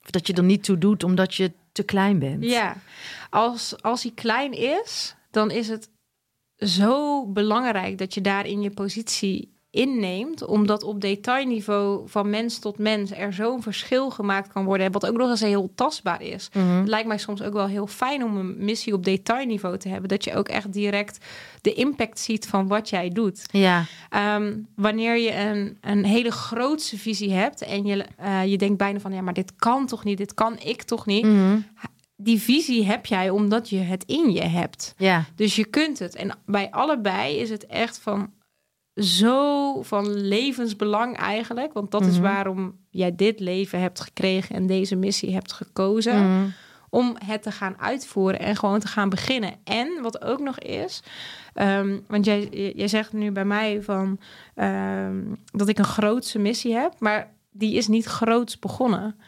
of 0.03 0.11
dat 0.11 0.27
je 0.27 0.33
er 0.33 0.45
niet 0.45 0.65
toe 0.65 0.79
doet 0.79 1.05
omdat 1.05 1.35
je 1.35 1.53
te 1.73 1.83
klein 1.83 2.19
bent. 2.19 2.45
ja. 2.45 2.77
Als, 3.31 3.83
als 3.83 4.03
hij 4.03 4.13
klein 4.13 4.53
is, 4.53 5.15
dan 5.31 5.51
is 5.51 5.69
het 5.69 5.91
zo 6.57 7.27
belangrijk 7.27 7.99
dat 7.99 8.15
je 8.15 8.21
daar 8.21 8.47
in 8.47 8.61
je 8.63 8.71
positie 8.71 9.54
inneemt, 9.75 10.47
omdat 10.47 10.83
op 10.83 11.01
detailniveau 11.01 12.03
van 12.09 12.31
mens 12.31 12.59
tot 12.59 12.79
mens 12.79 13.11
er 13.13 13.33
zo'n 13.33 13.63
verschil 13.63 14.11
gemaakt 14.11 14.53
kan 14.53 14.65
worden, 14.65 14.93
wat 14.93 15.07
ook 15.07 15.17
nog 15.17 15.31
eens 15.31 15.41
heel 15.41 15.71
tastbaar 15.75 16.23
is. 16.23 16.49
Mhm. 16.53 16.67
Het 16.79 16.89
lijkt 16.89 17.09
mij 17.09 17.19
soms 17.19 17.43
ook 17.43 17.53
wel 17.53 17.67
heel 17.67 17.87
fijn 17.87 18.25
om 18.25 18.37
een 18.37 18.55
missie 18.59 18.93
op 18.93 19.05
detailniveau 19.05 19.79
te 19.79 19.89
hebben, 19.89 20.09
dat 20.09 20.25
je 20.25 20.35
ook 20.35 20.49
echt 20.49 20.73
direct 20.73 21.19
de 21.61 21.73
impact 21.73 22.19
ziet 22.21 22.47
van 22.47 22.67
wat 22.69 22.89
jij 22.89 23.09
doet. 23.09 23.47
Ja, 23.51 23.85
Ehm, 24.11 24.57
wanneer 24.77 25.17
je 25.19 25.35
een, 25.37 25.79
een 25.81 26.05
hele 26.05 26.31
grootse 26.33 26.99
visie 26.99 27.33
hebt 27.33 27.63
en 27.63 27.85
je, 27.85 28.05
eh, 28.17 28.47
je 28.47 28.59
denkt 28.59 28.79
bijna 28.79 28.99
van 29.01 29.13
ja, 29.13 29.21
maar 29.21 29.35
dit 29.35 29.53
kan 29.57 29.87
toch 29.87 30.05
niet, 30.05 30.19
dit 30.19 30.35
kan 30.35 30.59
ik 30.59 30.83
toch 30.83 31.07
niet. 31.07 31.25
Mhm. 31.25 31.59
Die 32.17 32.41
visie 32.41 32.85
heb 32.85 33.07
jij 33.07 33.31
omdat 33.31 33.69
je 33.69 33.79
het 33.79 34.05
in 34.07 34.33
je 34.33 34.43
hebt. 34.43 34.95
ja, 34.97 35.25
Dus 35.35 35.57
je 35.57 35.65
kunt 35.65 35.99
het. 35.99 36.15
En 36.17 36.39
bij 36.47 36.71
allebei 36.71 37.37
is 37.37 37.51
het 37.51 37.67
echt 37.67 37.99
van 37.99 38.31
zo 38.97 39.83
van 39.83 40.15
levensbelang 40.15 41.17
eigenlijk. 41.17 41.73
Want 41.73 41.91
dat 41.91 42.07
is 42.07 42.15
Mhm. 42.15 42.23
waarom 42.23 42.77
jij 42.91 43.15
dit 43.17 43.41
leven 43.41 43.81
hebt 43.81 44.01
gekregen 44.01 44.55
en 44.55 44.67
deze 44.67 44.97
missie 44.97 45.35
hebt 45.35 45.53
gekozen. 45.53 46.17
Mhm. 46.31 46.47
Om 46.91 47.17
het 47.25 47.43
te 47.43 47.51
gaan 47.53 47.79
uitvoeren 47.81 48.41
en 48.41 48.57
gewoon 48.57 48.81
te 48.81 48.87
gaan 48.87 49.09
beginnen. 49.09 49.55
En 49.65 50.03
wat 50.03 50.23
ook 50.25 50.41
nog 50.41 50.59
is, 50.59 51.03
ehm, 51.55 51.99
want 52.09 52.25
jij, 52.25 52.49
jij 52.77 52.89
zegt 52.89 53.13
nu 53.13 53.31
bij 53.31 53.45
mij 53.45 53.83
van 53.83 54.19
ehm, 54.55 55.23
dat 55.53 55.69
ik 55.69 55.79
een 55.79 55.85
grootse 55.85 56.39
missie 56.39 56.75
heb, 56.75 56.93
maar 56.99 57.33
die 57.51 57.75
is 57.75 57.87
niet 57.89 58.05
groots 58.05 58.59
begonnen. 58.59 59.19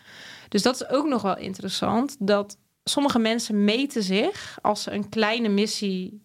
Dus 0.49 0.62
dat 0.62 0.75
is 0.75 0.89
ook 0.89 1.07
nog 1.07 1.23
wel 1.23 1.37
interessant. 1.39 2.17
Dat 2.21 2.59
sommige 2.85 3.19
mensen 3.19 3.64
meten 3.64 4.03
zich 4.03 4.59
als 4.62 4.83
ze 4.83 4.91
een 4.91 5.09
kleine 5.09 5.49
missie 5.49 6.21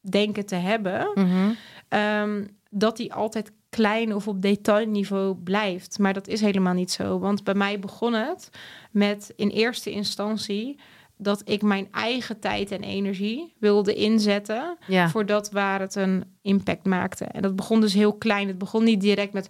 denken 0.00 0.46
te 0.46 0.54
hebben, 0.54 1.10
Mhm. 1.14 1.50
Ehm, 1.94 2.44
dat 2.70 2.96
die 2.96 3.12
altijd 3.12 3.52
klein 3.68 4.14
of 4.14 4.28
op 4.28 4.42
detailniveau 4.42 5.34
blijft. 5.34 5.98
Maar 5.98 6.12
dat 6.12 6.28
is 6.28 6.40
helemaal 6.40 6.74
niet 6.74 6.92
zo. 6.92 7.18
Want 7.18 7.44
bij 7.44 7.54
mij 7.54 7.78
begon 7.78 8.12
het 8.12 8.50
met 8.90 9.32
in 9.36 9.48
eerste 9.48 9.90
instantie 9.90 10.78
dat 11.16 11.42
ik 11.44 11.62
mijn 11.62 11.88
eigen 11.90 12.40
tijd 12.40 12.70
en 12.70 12.82
energie 12.82 13.54
wilde 13.58 13.94
inzetten 13.94 14.76
ja. 14.86 15.08
voor 15.08 15.26
dat 15.26 15.50
waar 15.50 15.80
het 15.80 15.94
een 15.94 16.24
impact 16.42 16.84
maakte. 16.84 17.24
En 17.24 17.42
dat 17.42 17.56
begon 17.56 17.80
dus 17.80 17.94
heel 17.94 18.14
klein. 18.14 18.48
Het 18.48 18.58
begon 18.58 18.84
niet 18.84 19.00
direct 19.00 19.32
met 19.32 19.48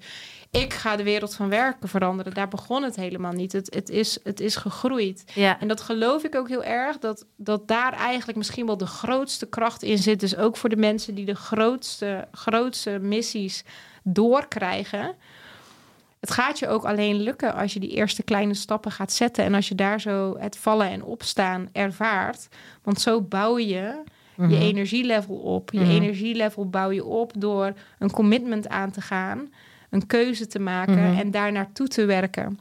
ik 0.62 0.72
ga 0.74 0.96
de 0.96 1.02
wereld 1.02 1.34
van 1.34 1.48
werken 1.48 1.88
veranderen. 1.88 2.34
Daar 2.34 2.48
begon 2.48 2.82
het 2.82 2.96
helemaal 2.96 3.32
niet. 3.32 3.52
Het, 3.52 3.74
het, 3.74 3.88
is, 3.90 4.18
het 4.22 4.40
is 4.40 4.56
gegroeid. 4.56 5.24
ja. 5.34 5.60
En 5.60 5.68
dat 5.68 5.80
geloof 5.80 6.22
ik 6.24 6.34
ook 6.34 6.48
heel 6.48 6.64
erg, 6.64 6.98
dat, 6.98 7.26
dat 7.36 7.68
daar 7.68 7.92
eigenlijk 7.92 8.38
misschien 8.38 8.66
wel 8.66 8.76
de 8.76 8.86
grootste 8.86 9.46
kracht 9.46 9.82
in 9.82 9.98
zit. 9.98 10.20
Dus 10.20 10.36
ook 10.36 10.56
voor 10.56 10.68
de 10.68 10.76
mensen 10.76 11.14
die 11.14 11.24
de 11.24 11.34
grootste, 11.34 12.28
grootste 12.32 12.98
missies 13.00 13.64
doorkrijgen. 14.02 15.14
Het 16.20 16.30
gaat 16.30 16.58
je 16.58 16.68
ook 16.68 16.84
alleen 16.84 17.16
lukken 17.20 17.54
als 17.54 17.72
je 17.72 17.80
die 17.80 17.90
eerste 17.90 18.22
kleine 18.22 18.54
stappen 18.54 18.90
gaat 18.92 19.12
zetten. 19.12 19.44
En 19.44 19.54
als 19.54 19.68
je 19.68 19.74
daar 19.74 20.00
zo 20.00 20.36
het 20.38 20.56
vallen 20.56 20.90
en 20.90 21.04
opstaan 21.04 21.68
ervaart. 21.72 22.48
Want 22.82 23.00
zo 23.00 23.20
bouw 23.20 23.58
je 23.58 23.66
je 23.66 24.02
Mhm. 24.36 24.52
energielevel 24.52 25.34
op. 25.36 25.72
Je 25.72 25.80
Mhm. 25.80 25.90
energielevel 25.90 26.68
bouw 26.68 26.90
je 26.90 27.04
op 27.04 27.32
door 27.36 27.72
een 27.98 28.10
commitment 28.10 28.68
aan 28.68 28.90
te 28.90 29.00
gaan. 29.00 29.48
Een 29.94 30.06
keuze 30.06 30.46
te 30.46 30.58
maken 30.58 30.94
Mhm. 31.10 31.18
en 31.18 31.30
daar 31.30 31.52
naartoe 31.52 31.88
te 31.88 32.04
werken. 32.04 32.58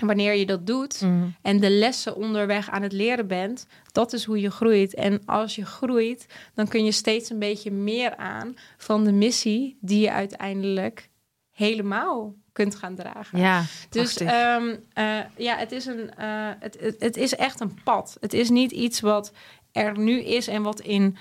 En 0.00 0.06
wanneer 0.06 0.34
je 0.34 0.46
dat 0.46 0.66
doet, 0.66 1.00
Mhm. 1.00 1.26
en 1.42 1.60
de 1.60 1.70
lessen 1.70 2.16
onderweg 2.16 2.70
aan 2.70 2.82
het 2.82 2.92
leren 2.92 3.26
bent, 3.26 3.66
dat 3.92 4.12
is 4.12 4.24
hoe 4.24 4.40
je 4.40 4.50
groeit. 4.50 4.94
En 4.94 5.22
als 5.26 5.54
je 5.54 5.66
groeit, 5.66 6.26
dan 6.54 6.68
kun 6.68 6.84
je 6.84 6.92
steeds 6.92 7.30
een 7.30 7.38
beetje 7.38 7.70
meer 7.70 8.16
aan 8.16 8.56
van 8.76 9.04
de 9.04 9.12
missie 9.12 9.78
die 9.80 10.00
je 10.00 10.10
uiteindelijk 10.12 11.08
helemaal 11.52 12.34
kunt 12.52 12.74
gaan 12.74 12.94
dragen. 12.94 13.38
ja. 13.38 13.62
Dus 13.90 14.16
ehm, 14.16 14.76
eh, 14.92 15.18
ja, 15.36 15.56
het 15.56 15.72
is, 15.72 15.86
een, 15.86 16.14
eh, 16.14 16.50
het, 16.60 16.76
het, 16.80 16.96
het 16.98 17.16
is 17.16 17.34
echt 17.34 17.60
een 17.60 17.78
pad. 17.84 18.16
Het 18.20 18.32
is 18.32 18.50
niet 18.50 18.72
iets 18.72 19.00
wat 19.00 19.32
er 19.72 19.98
nu 19.98 20.20
is 20.20 20.48
en 20.48 20.62
wat 20.62 20.80
in 20.80 21.16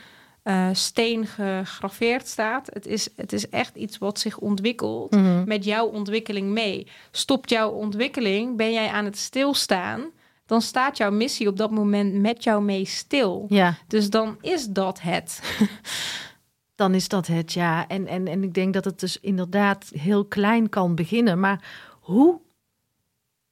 eh, 0.45 0.69
steen 0.73 1.27
gegraveerd 1.27 2.27
staat. 2.27 2.69
Het 2.73 2.85
is, 2.85 3.09
het 3.15 3.33
is 3.33 3.49
echt 3.49 3.75
iets 3.75 3.97
wat 3.97 4.19
zich 4.19 4.37
ontwikkelt 4.37 5.11
Mhm. 5.11 5.43
met 5.47 5.63
jouw 5.63 5.85
ontwikkeling 5.85 6.49
mee. 6.49 6.87
Stopt 7.11 7.49
jouw 7.49 7.69
ontwikkeling, 7.71 8.57
ben 8.57 8.73
jij 8.73 8.87
aan 8.89 9.05
het 9.05 9.17
stilstaan, 9.17 10.01
dan 10.45 10.61
staat 10.61 10.97
jouw 10.97 11.11
missie 11.11 11.47
op 11.47 11.57
dat 11.57 11.71
moment 11.71 12.13
met 12.13 12.43
jou 12.43 12.63
mee 12.63 12.85
stil. 12.85 13.45
Ja, 13.49 13.77
Dus 13.87 14.09
dan 14.09 14.37
is 14.41 14.65
dat 14.67 15.01
het. 15.01 15.41
dan 16.75 16.93
is 16.93 17.07
dat 17.07 17.27
het, 17.27 17.53
ja. 17.53 17.87
En, 17.87 18.07
en, 18.07 18.27
en 18.27 18.43
ik 18.43 18.53
denk 18.53 18.73
dat 18.73 18.85
het 18.85 18.99
dus 18.99 19.19
inderdaad 19.19 19.91
heel 19.93 20.25
klein 20.25 20.69
kan 20.69 20.95
beginnen. 20.95 21.39
Maar 21.39 21.63
hoe, 22.01 22.39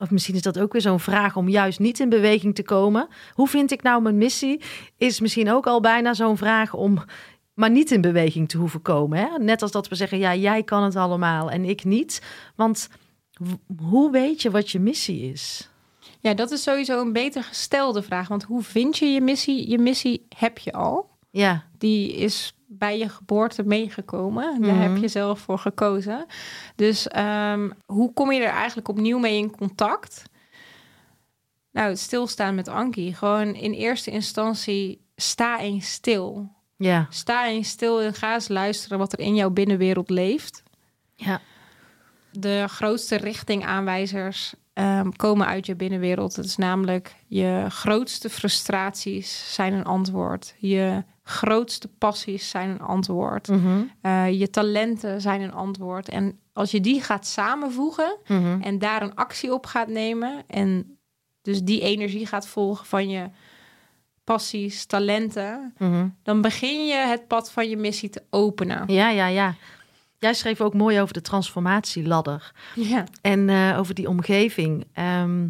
of 0.04 0.12
misschien 0.12 0.36
is 0.36 0.42
dat 0.42 0.60
ook 0.60 0.72
weer 0.72 0.82
zo'n 0.82 1.00
vraag 1.00 1.36
om 1.36 1.50
juist 1.50 1.80
niet 1.80 2.00
in 2.00 2.10
beweging 2.10 2.56
te 2.56 2.64
komen. 2.64 3.08
Hoe 3.34 3.48
vind 3.48 3.72
ik 3.72 3.82
nou 3.82 4.02
mijn 4.02 4.18
missie? 4.18 4.62
Is 4.98 5.20
misschien 5.20 5.52
ook 5.52 5.68
al 5.68 5.82
bijna 5.82 6.14
zo'n 6.14 6.38
vraag 6.38 6.74
om 6.74 7.04
maar 7.54 7.70
niet 7.70 7.92
in 7.92 8.02
beweging 8.02 8.50
te 8.50 8.58
hoeven 8.58 8.82
komen. 8.82 9.18
Hè? 9.18 9.28
Net 9.38 9.62
als 9.62 9.72
dat 9.72 9.88
we 9.88 9.96
zeggen, 9.96 10.18
ja, 10.18 10.36
jij 10.36 10.64
kan 10.64 10.84
het 10.84 10.96
allemaal 10.96 11.52
en 11.52 11.66
ik 11.66 11.84
niet. 11.84 12.22
Want 12.56 12.90
hoe 13.88 14.12
weet 14.12 14.42
je 14.42 14.52
wat 14.52 14.72
je 14.72 14.80
missie 14.80 15.32
is? 15.32 15.70
Ja, 16.20 16.34
dat 16.34 16.52
is 16.52 16.64
sowieso 16.64 17.02
een 17.02 17.14
beter 17.14 17.44
gestelde 17.44 18.02
vraag. 18.02 18.28
Want 18.28 18.44
hoe 18.44 18.64
vind 18.64 18.98
je 18.98 19.06
je 19.06 19.22
missie? 19.22 19.70
Je 19.70 19.78
missie 19.78 20.26
heb 20.36 20.58
je 20.58 20.74
al. 20.74 21.10
Ja, 21.30 21.64
Die 21.78 22.14
is 22.14 22.56
bij 22.78 22.98
je 22.98 23.10
geboorte 23.10 23.64
meegekomen. 23.64 24.62
Daar 24.62 24.74
Mhm. 24.76 24.82
heb 24.82 24.98
je 24.98 25.08
zelf 25.08 25.40
voor 25.40 25.60
gekozen. 25.60 26.26
Dus 26.76 27.08
ehm, 27.08 27.70
hoe 27.86 28.14
kom 28.14 28.32
je 28.32 28.42
er 28.44 28.52
eigenlijk 28.54 28.88
opnieuw 28.88 29.18
mee 29.20 29.38
in 29.38 29.52
contact? 29.52 30.24
Nou, 31.72 31.90
het 31.90 32.00
stilstaan 32.00 32.56
met 32.56 32.68
Ankie. 32.68 33.16
Gewoon 33.16 33.56
in 33.56 33.72
eerste 33.72 34.12
instantie 34.12 35.02
sta 35.16 35.60
eens 35.60 35.92
stil. 35.92 36.50
ja, 36.78 37.08
Sta 37.10 37.48
eens 37.48 37.70
stil 37.70 38.02
en 38.02 38.14
ga 38.14 38.34
eens 38.34 38.48
luisteren 38.48 38.98
wat 38.98 39.14
er 39.14 39.20
in 39.20 39.36
jouw 39.36 39.50
binnenwereld 39.50 40.10
leeft. 40.10 40.64
ja. 41.16 41.42
De 42.32 42.66
grootste 42.68 43.16
richtingaanwijzers 43.16 44.54
ehm, 44.74 45.10
komen 45.10 45.48
uit 45.48 45.66
je 45.66 45.76
binnenwereld. 45.76 46.36
Dat 46.36 46.46
is 46.46 46.56
namelijk 46.56 47.16
je 47.28 47.66
grootste 47.70 48.30
frustraties 48.30 49.54
zijn 49.54 49.74
een 49.74 49.84
antwoord. 49.84 50.56
Je 50.58 51.04
grootste 51.24 51.88
passies 51.98 52.50
zijn 52.50 52.70
een 52.70 52.82
antwoord. 52.82 53.48
Mhm, 53.48 53.84
Eh, 54.02 54.40
je 54.40 54.50
talenten 54.50 55.22
zijn 55.22 55.42
een 55.42 55.54
antwoord. 55.54 56.10
En 56.10 56.40
als 56.54 56.72
je 56.72 56.82
die 56.82 57.02
gaat 57.02 57.28
samenvoegen 57.28 58.18
mhm. 58.28 58.62
en 58.62 58.80
daar 58.80 59.02
een 59.02 59.16
actie 59.16 59.54
op 59.54 59.66
gaat 59.66 59.88
nemen 59.88 60.44
en 60.48 60.98
dus 61.42 61.64
die 61.64 61.82
energie 61.82 62.26
gaat 62.26 62.48
volgen 62.48 62.86
van 62.86 63.10
je 63.10 63.30
passies, 64.24 64.86
talenten, 64.86 65.74
Mhm. 65.78 66.08
dan 66.24 66.42
begin 66.42 66.86
je 66.86 66.96
het 66.96 67.28
pad 67.28 67.52
van 67.52 67.70
je 67.70 67.78
missie 67.78 68.10
te 68.10 68.24
openen. 68.30 68.84
Ja, 68.88 69.10
ja, 69.10 69.28
ja. 69.28 69.56
Jij 70.20 70.34
schreef 70.34 70.62
ook 70.62 70.74
mooi 70.74 71.02
over 71.02 71.14
de 71.14 71.22
transformatieladder. 71.22 72.52
Ja. 72.76 73.04
En 73.22 73.50
eh, 73.50 73.76
over 73.80 73.94
die 73.94 74.08
omgeving. 74.10 74.86
Ehm, 74.94 75.48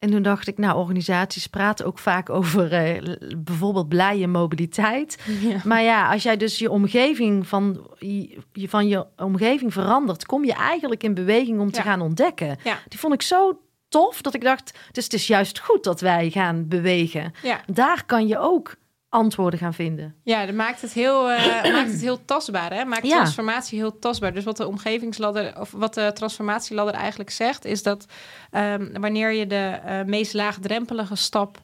en 0.00 0.10
toen 0.10 0.22
dacht 0.22 0.48
ik, 0.48 0.58
nou, 0.58 0.78
organisaties 0.78 1.46
praten 1.46 1.86
ook 1.86 1.98
vaak 1.98 2.30
over 2.30 2.72
eh, 2.72 3.16
bijvoorbeeld 3.38 3.88
blije 3.88 4.26
mobiliteit. 4.26 5.18
ja. 5.40 5.60
Maar 5.64 5.82
ja, 5.82 6.12
als 6.12 6.22
jij 6.22 6.36
dus 6.36 6.58
je 6.58 6.70
omgeving 6.70 7.46
van 7.46 7.90
je, 7.98 8.68
van 8.68 8.88
je 8.88 9.06
omgeving 9.16 9.72
verandert, 9.72 10.26
kom 10.26 10.44
je 10.44 10.52
eigenlijk 10.52 11.02
in 11.02 11.14
beweging 11.14 11.60
om 11.60 11.70
te 11.70 11.82
gaan 11.82 12.00
ontdekken. 12.00 12.58
Ja. 12.64 12.78
Die 12.88 12.98
vond 12.98 13.14
ik 13.14 13.22
zo 13.22 13.60
tof 13.88 14.22
dat 14.22 14.34
ik 14.34 14.42
dacht, 14.42 14.78
dus 14.92 15.04
het 15.04 15.12
is 15.12 15.26
juist 15.26 15.58
goed 15.58 15.84
dat 15.84 16.00
wij 16.00 16.30
gaan 16.30 16.68
bewegen. 16.68 17.32
Daar 17.66 18.04
kan 18.06 18.26
je 18.26 18.38
ook 18.38 18.76
antwoorden 19.10 19.58
gaan 19.58 19.74
vinden. 19.74 20.14
Ja, 20.22 20.46
dat 20.46 20.54
maakt 20.54 20.80
het 20.80 20.92
heel, 20.92 21.30
eh, 21.30 21.72
maakt 21.76 21.90
het 21.92 22.00
heel 22.00 22.24
tastbaar. 22.24 22.72
Hè? 22.74 22.84
Maakt 22.84 23.06
Ja. 23.06 23.14
transformatie 23.16 23.78
heel 23.78 23.98
tastbaar. 23.98 24.34
Dus 24.34 24.44
wat 24.44 24.56
de 24.56 24.66
omgevingsladder, 24.66 25.60
of 25.60 25.70
wat 25.70 25.94
de 25.94 26.10
transformatieladder 26.14 26.94
eigenlijk 26.94 27.30
zegt, 27.30 27.64
is 27.64 27.82
dat 27.82 28.06
ehm, 28.50 29.00
wanneer 29.00 29.32
je 29.32 29.46
de 29.46 29.78
eh, 29.84 30.02
meest 30.02 30.34
laagdrempelige 30.34 31.16
stap 31.16 31.58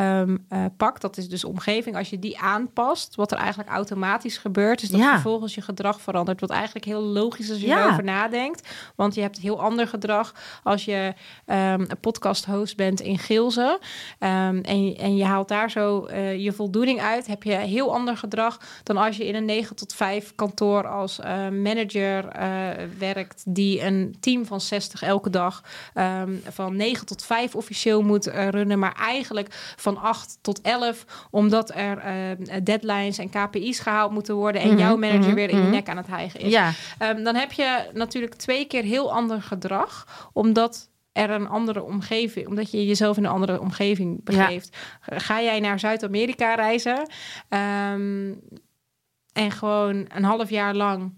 eh, 0.00 0.64
pakt, 0.76 1.00
dat 1.00 1.16
is 1.16 1.28
dus 1.28 1.44
omgeving, 1.44 1.96
als 1.96 2.10
je 2.10 2.18
die 2.18 2.38
aanpast, 2.38 3.14
wat 3.14 3.32
er 3.32 3.38
eigenlijk 3.38 3.70
automatisch 3.70 4.38
gebeurt, 4.38 4.82
is 4.82 4.88
dat 4.88 5.00
Ja. 5.00 5.12
vervolgens 5.12 5.54
je 5.54 5.60
gedrag 5.62 6.00
verandert. 6.00 6.40
Wat 6.40 6.50
eigenlijk 6.50 6.84
heel 6.84 7.00
logisch 7.02 7.44
is 7.44 7.50
als 7.50 7.60
je 7.60 7.66
Ja. 7.66 7.84
erover 7.86 8.04
nadenkt. 8.04 8.68
Want 8.96 9.14
je 9.14 9.20
hebt 9.20 9.38
heel 9.38 9.60
ander 9.62 9.88
gedrag 9.88 10.34
als 10.62 10.84
je 10.84 11.14
ehm, 11.46 11.80
een 11.88 12.00
podcast 12.00 12.44
host 12.44 12.76
bent 12.76 13.00
in 13.00 13.18
Gilze. 13.18 13.78
Ehm, 14.18 14.58
en, 14.62 14.86
je- 14.86 14.96
en 14.96 15.16
je 15.16 15.24
haalt 15.24 15.48
daar 15.48 15.70
zo 15.70 16.04
eh, 16.04 16.36
je 16.44 16.52
voldoening 16.52 17.00
uit, 17.00 17.26
heb 17.26 17.42
je 17.42 17.52
heel 17.54 17.94
ander 17.94 18.16
gedrag 18.16 18.60
dan 18.82 18.96
als 18.96 19.16
je 19.16 19.26
in 19.26 19.34
een 19.34 19.44
9 19.44 19.76
tot 19.76 19.94
5 19.94 20.32
kantoor 20.34 20.86
als 20.88 21.18
eh, 21.20 21.48
manager 21.48 22.24
werkt, 22.98 23.42
die 23.46 23.82
een 23.82 24.16
team 24.20 24.46
van 24.46 24.60
60 24.60 25.02
elke 25.02 25.30
dag 25.30 25.62
van 26.48 26.76
9 26.76 27.06
tot 27.06 27.24
5 27.24 27.54
officieel 27.54 28.02
moet 28.02 28.26
runnen, 28.26 28.78
maar 28.78 28.94
eigenlijk 28.98 29.74
van 29.94 30.02
8 30.02 30.38
tot 30.40 30.60
11, 30.60 31.04
omdat 31.30 31.74
er 31.74 31.98
eh, 31.98 32.56
deadlines 32.62 33.18
en 33.18 33.30
KPI's 33.30 33.78
gehaald 33.78 34.12
moeten 34.12 34.34
worden 34.34 34.60
en 34.60 34.68
Mhm, 34.68 34.78
jouw 34.78 34.96
manager 34.96 35.26
mhm, 35.26 35.34
weer 35.34 35.48
in 35.48 35.56
je 35.56 35.62
mhm. 35.62 35.70
nek 35.70 35.88
aan 35.88 35.96
het 35.96 36.06
hijgen 36.06 36.40
is. 36.40 36.50
Ja, 36.50 36.72
Ehm, 36.98 37.22
dan 37.22 37.34
heb 37.34 37.52
je 37.52 37.90
natuurlijk 37.92 38.34
twee 38.34 38.64
keer 38.64 38.82
heel 38.82 39.12
ander 39.12 39.42
gedrag, 39.42 40.06
omdat 40.32 40.90
er 41.12 41.30
een 41.30 41.48
andere 41.48 41.82
omgeving, 41.82 42.46
omdat 42.48 42.70
je 42.70 42.86
jezelf 42.86 43.16
in 43.16 43.24
een 43.24 43.30
andere 43.30 43.60
omgeving 43.60 44.24
begeeft. 44.24 44.76
Ga 45.00 45.42
jij 45.42 45.60
naar 45.60 45.78
Zuid-Amerika 45.78 46.54
reizen 46.54 47.08
ehm, 47.48 48.32
en 49.32 49.50
gewoon 49.50 50.06
een 50.14 50.24
half 50.24 50.50
jaar 50.50 50.74
lang 50.74 51.12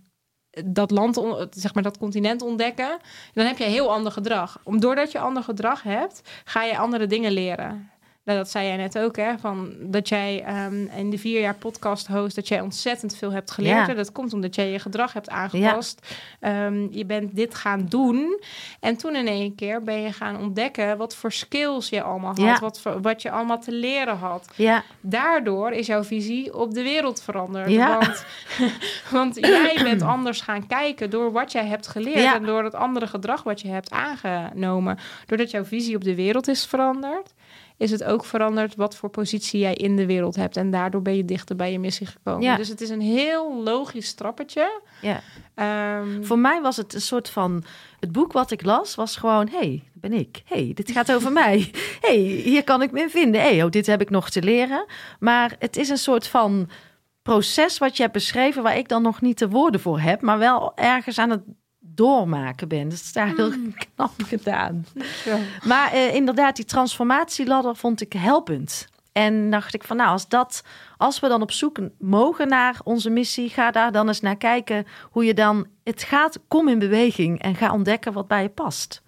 dat 0.65 0.91
land, 0.91 1.23
zeg 1.51 1.75
maar 1.75 1.83
dat 1.83 1.99
continent 1.99 2.43
ontdekken, 2.43 2.99
dan 3.33 3.47
heb 3.47 3.59
je 3.59 3.65
heel 3.65 3.93
ander 3.93 4.13
gedrag. 4.13 4.61
Om, 4.65 4.81
doordat 4.81 5.13
je 5.13 5.19
ander 5.19 5.43
gedrag 5.43 5.83
hebt, 5.83 6.21
ga 6.45 6.65
je 6.65 6.79
andere 6.79 7.07
dingen 7.07 7.33
leren. 7.33 7.91
Nou, 8.29 8.41
dat 8.41 8.51
zei 8.51 8.67
jij 8.67 8.77
net 8.77 8.99
ook, 8.99 9.17
hè? 9.17 9.39
Van 9.39 9.73
dat 9.81 10.09
jij 10.09 10.43
ehm, 10.45 10.87
in 10.97 11.11
de 11.11 11.19
vier 11.19 11.41
jaar 11.41 11.55
podcast 11.55 12.07
host, 12.07 12.35
dat 12.37 12.49
jij 12.49 12.61
ontzettend 12.61 13.17
veel 13.17 13.33
hebt 13.33 13.51
geleerd. 13.51 13.77
Ja. 13.77 13.89
En 13.89 13.97
Dat 13.97 14.13
komt 14.13 14.33
omdat 14.33 14.55
jij 14.55 14.71
je 14.71 14.79
gedrag 14.79 15.13
hebt 15.13 15.31
aangepast. 15.31 16.17
Ehm, 16.41 16.87
je 16.91 17.05
bent 17.07 17.37
dit 17.37 17.55
gaan 17.55 17.87
doen. 17.89 18.41
En 18.81 18.97
toen 18.97 19.17
in 19.17 19.27
één 19.27 19.55
keer 19.55 19.83
ben 19.83 20.01
je 20.03 20.13
gaan 20.13 20.39
ontdekken 20.39 20.97
wat 20.97 21.15
voor 21.17 21.33
skills 21.33 21.89
je 21.89 22.03
allemaal 22.03 22.29
had. 22.29 22.39
Ja. 22.39 22.59
Wat, 22.59 22.81
voor- 22.81 23.01
wat 23.01 23.23
je 23.23 23.31
allemaal 23.31 23.61
te 23.61 23.73
leren 23.73 24.17
had. 24.17 24.49
ja, 24.55 24.83
Daardoor 25.01 25.71
is 25.73 25.87
jouw 25.87 26.05
visie 26.05 26.55
op 26.55 26.75
de 26.75 26.83
wereld 26.83 27.23
veranderd. 27.23 27.71
Ja. 27.71 27.99
Want, 27.99 28.25
want 29.11 29.37
jij 29.37 29.81
bent 29.83 30.03
anders 30.03 30.41
gaan 30.41 30.67
kijken 30.67 31.11
door 31.11 31.33
wat 31.33 31.53
jij 31.53 31.67
hebt 31.67 31.87
geleerd. 31.87 32.19
Ja. 32.23 32.35
En 32.35 32.45
door 32.45 32.65
het 32.65 32.75
andere 32.75 33.07
gedrag 33.07 33.43
wat 33.43 33.61
je 33.61 33.69
hebt 33.69 33.91
aangenomen. 33.91 34.99
Doordat 35.27 35.51
jouw 35.51 35.65
visie 35.65 35.95
op 35.97 36.05
de 36.05 36.15
wereld 36.15 36.49
is 36.49 36.67
veranderd, 36.67 37.35
is 37.79 37.91
het 37.91 38.05
ook 38.05 38.25
veranderd 38.25 38.75
wat 38.75 38.97
voor 38.97 39.09
positie 39.09 39.61
jij 39.61 39.75
in 39.75 39.97
de 39.97 40.07
wereld 40.07 40.37
hebt. 40.37 40.57
En 40.57 40.71
daardoor 40.71 41.03
ben 41.03 41.17
je 41.17 41.25
dichter 41.25 41.57
bij 41.57 41.73
je 41.73 41.79
missie 41.79 42.07
gekomen. 42.07 42.43
Ja. 42.43 42.57
Dus 42.57 42.69
het 42.69 42.81
is 42.81 42.89
een 42.89 43.01
heel 43.01 43.63
logisch 43.63 44.15
trappetje. 44.15 44.81
ja. 45.03 45.21
Ehm, 45.55 46.23
Voor 46.23 46.39
mij 46.39 46.61
was 46.61 46.77
het 46.77 46.95
een 46.95 47.01
soort 47.01 47.31
van. 47.31 47.65
Het 48.01 48.13
boek 48.13 48.33
wat 48.33 48.51
ik 48.51 48.63
las 48.65 48.95
was 48.95 49.17
gewoon: 49.17 49.49
hé, 49.49 49.59
hey, 49.59 49.83
dat 49.93 50.11
ben 50.11 50.13
ik. 50.19 50.43
hey, 50.45 50.71
dit 50.75 50.91
gaat 50.91 51.13
over 51.13 51.33
mij. 51.43 51.71
hey, 52.01 52.17
hier 52.19 52.65
kan 52.65 52.83
ik 52.83 52.91
me 52.91 53.01
in 53.01 53.11
vinden. 53.11 53.41
hey, 53.41 53.63
oh, 53.65 53.71
dit 53.71 53.87
heb 53.87 54.01
ik 54.01 54.11
nog 54.11 54.31
te 54.31 54.43
leren. 54.43 54.85
Maar 55.19 55.57
het 55.59 55.77
is 55.77 55.89
een 55.89 55.99
soort 55.99 56.27
van 56.27 56.69
proces 57.23 57.79
wat 57.79 57.97
je 57.97 58.03
hebt 58.03 58.15
beschreven, 58.15 58.63
waar 58.63 58.77
ik 58.77 58.89
dan 58.89 59.03
nog 59.03 59.21
niet 59.21 59.39
de 59.39 59.49
woorden 59.49 59.81
voor 59.81 60.01
heb, 60.01 60.21
maar 60.21 60.39
wel 60.39 60.73
ergens 60.77 61.19
aan 61.19 61.31
het 61.31 61.43
doormaken 61.99 62.69
ben. 62.69 62.93
Is 62.93 63.13
daar 63.13 63.35
heel 63.37 63.53
knap 63.95 64.13
gedaan. 64.27 64.87
ja. 65.25 65.39
Maar 65.65 65.93
eh, 65.93 66.15
inderdaad, 66.15 66.57
die 66.57 66.65
transformatieladder 66.65 67.77
vond 67.77 68.01
ik 68.01 68.13
helpend. 68.13 68.89
En 69.13 69.51
dacht 69.51 69.75
ik 69.75 69.85
van 69.85 69.97
nou, 69.97 70.11
als 70.11 70.29
dat, 70.29 70.63
als 70.97 71.21
we 71.21 71.29
dan 71.29 71.43
op 71.43 71.51
zoek 71.51 71.79
mogen 71.99 72.49
naar 72.49 72.81
onze 72.85 73.11
missie, 73.11 73.49
ga 73.49 73.71
daar 73.71 73.93
dan 73.93 74.09
eens 74.09 74.21
naar 74.21 74.37
kijken 74.37 74.87
hoe 75.11 75.25
je 75.25 75.35
dan 75.35 75.67
het 75.85 76.03
gaat. 76.03 76.39
Kom 76.49 76.69
in 76.69 76.79
beweging 76.79 77.43
en 77.43 77.55
ga 77.55 77.73
ontdekken 77.73 78.13
wat 78.13 78.29
bij 78.29 78.43
je 78.43 78.49
past. 78.49 79.03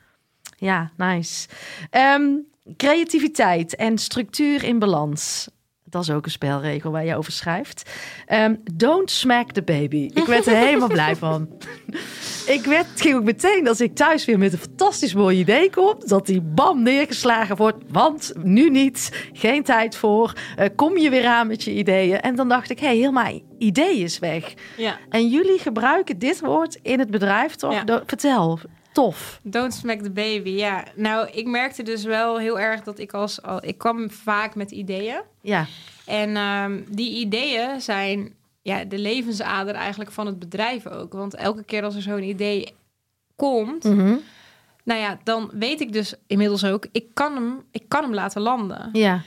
Ja, 0.57 0.91
nice. 0.97 1.49
Ehm, 1.91 2.29
creativiteit 2.77 3.77
en 3.77 3.99
structuur 3.99 4.65
in 4.65 4.79
balans. 4.79 5.49
Dat 5.91 6.03
is 6.03 6.11
ook 6.11 6.25
een 6.25 6.31
spelregel 6.31 6.91
waar 6.91 7.05
je 7.05 7.17
over 7.17 7.33
schrijft. 7.33 7.91
Ehm, 8.27 8.55
don't 8.73 9.11
smack 9.11 9.53
the 9.53 9.63
baby. 9.63 10.11
Ik 10.15 10.25
werd 10.25 10.47
er 10.47 10.57
helemaal 10.57 10.89
blij 10.89 11.17
van. 11.17 11.49
Ik 12.47 12.65
werd, 12.65 12.87
ging 12.95 13.15
ook 13.15 13.25
meteen 13.25 13.69
als 13.69 13.81
ik 13.81 13.95
thuis 13.95 14.25
weer 14.25 14.39
met 14.39 14.53
een 14.53 14.59
fantastisch 14.59 15.15
mooi 15.15 15.39
idee 15.39 15.71
kom, 15.71 15.95
dat 15.99 16.27
die 16.27 16.41
bam 16.41 16.83
neergeslagen 16.83 17.57
wordt. 17.57 17.85
Want 17.89 18.33
nu 18.43 18.71
niet, 18.71 19.29
geen 19.33 19.63
tijd 19.63 19.97
voor. 19.97 20.33
Eh, 20.57 20.69
kom 20.77 20.99
je 20.99 21.11
weer 21.11 21.27
aan 21.27 21.47
met 21.47 21.63
je 21.63 21.73
ideeën. 21.73 22.21
En 22.21 22.35
dan 22.35 22.49
dacht 22.49 22.71
ik, 22.71 22.81
hé, 22.81 23.01
hey, 23.01 23.11
mijn 23.11 23.43
idee 23.59 23.99
is 23.99 24.19
weg. 24.19 24.55
ja. 24.77 24.99
En 25.09 25.29
jullie 25.29 25.59
gebruiken 25.59 26.19
dit 26.19 26.41
woord 26.41 26.79
in 26.83 26.99
het 26.99 27.11
bedrijf 27.11 27.55
toch? 27.55 27.73
Ja. 27.73 28.03
Vertel, 28.07 28.59
tof. 28.93 29.41
Don't 29.43 29.75
smack 29.75 30.01
the 30.03 30.11
baby, 30.11 30.51
ja. 30.51 30.85
Nou, 30.95 31.29
ik 31.31 31.47
merkte 31.47 31.83
dus 31.83 32.05
wel 32.05 32.39
heel 32.39 32.61
erg 32.61 32.83
dat 32.83 32.99
ik 32.99 33.13
als... 33.13 33.43
Al, 33.43 33.65
ik 33.65 33.79
kwam 33.79 34.11
vaak 34.11 34.55
met 34.55 34.71
ideeën. 34.71 35.21
Ja, 35.41 35.67
En 36.07 36.37
ehm, 36.37 36.81
die 36.89 37.19
ideeën 37.19 37.81
zijn 37.81 38.35
ja, 38.63 38.85
de 38.85 38.99
levensader 38.99 39.75
eigenlijk 39.75 40.13
van 40.13 40.27
het 40.27 40.39
bedrijf 40.39 40.87
ook. 40.87 41.13
Want 41.13 41.35
elke 41.35 41.65
keer 41.65 41.85
als 41.85 41.95
er 41.95 42.03
zo'n 42.03 42.23
idee 42.23 42.75
komt... 43.37 43.85
Mhm. 43.85 44.17
nou 44.85 45.01
ja, 45.01 45.19
dan 45.25 45.51
weet 45.53 45.81
ik 45.81 45.93
dus 45.93 46.15
inmiddels 46.27 46.65
ook, 46.65 46.87
ik 46.93 47.05
kan 47.15 47.35
hem, 47.35 47.63
ik 47.71 47.85
kan 47.89 48.03
hem 48.03 48.15
laten 48.15 48.43
landen. 48.43 48.89
Ja. 48.93 49.23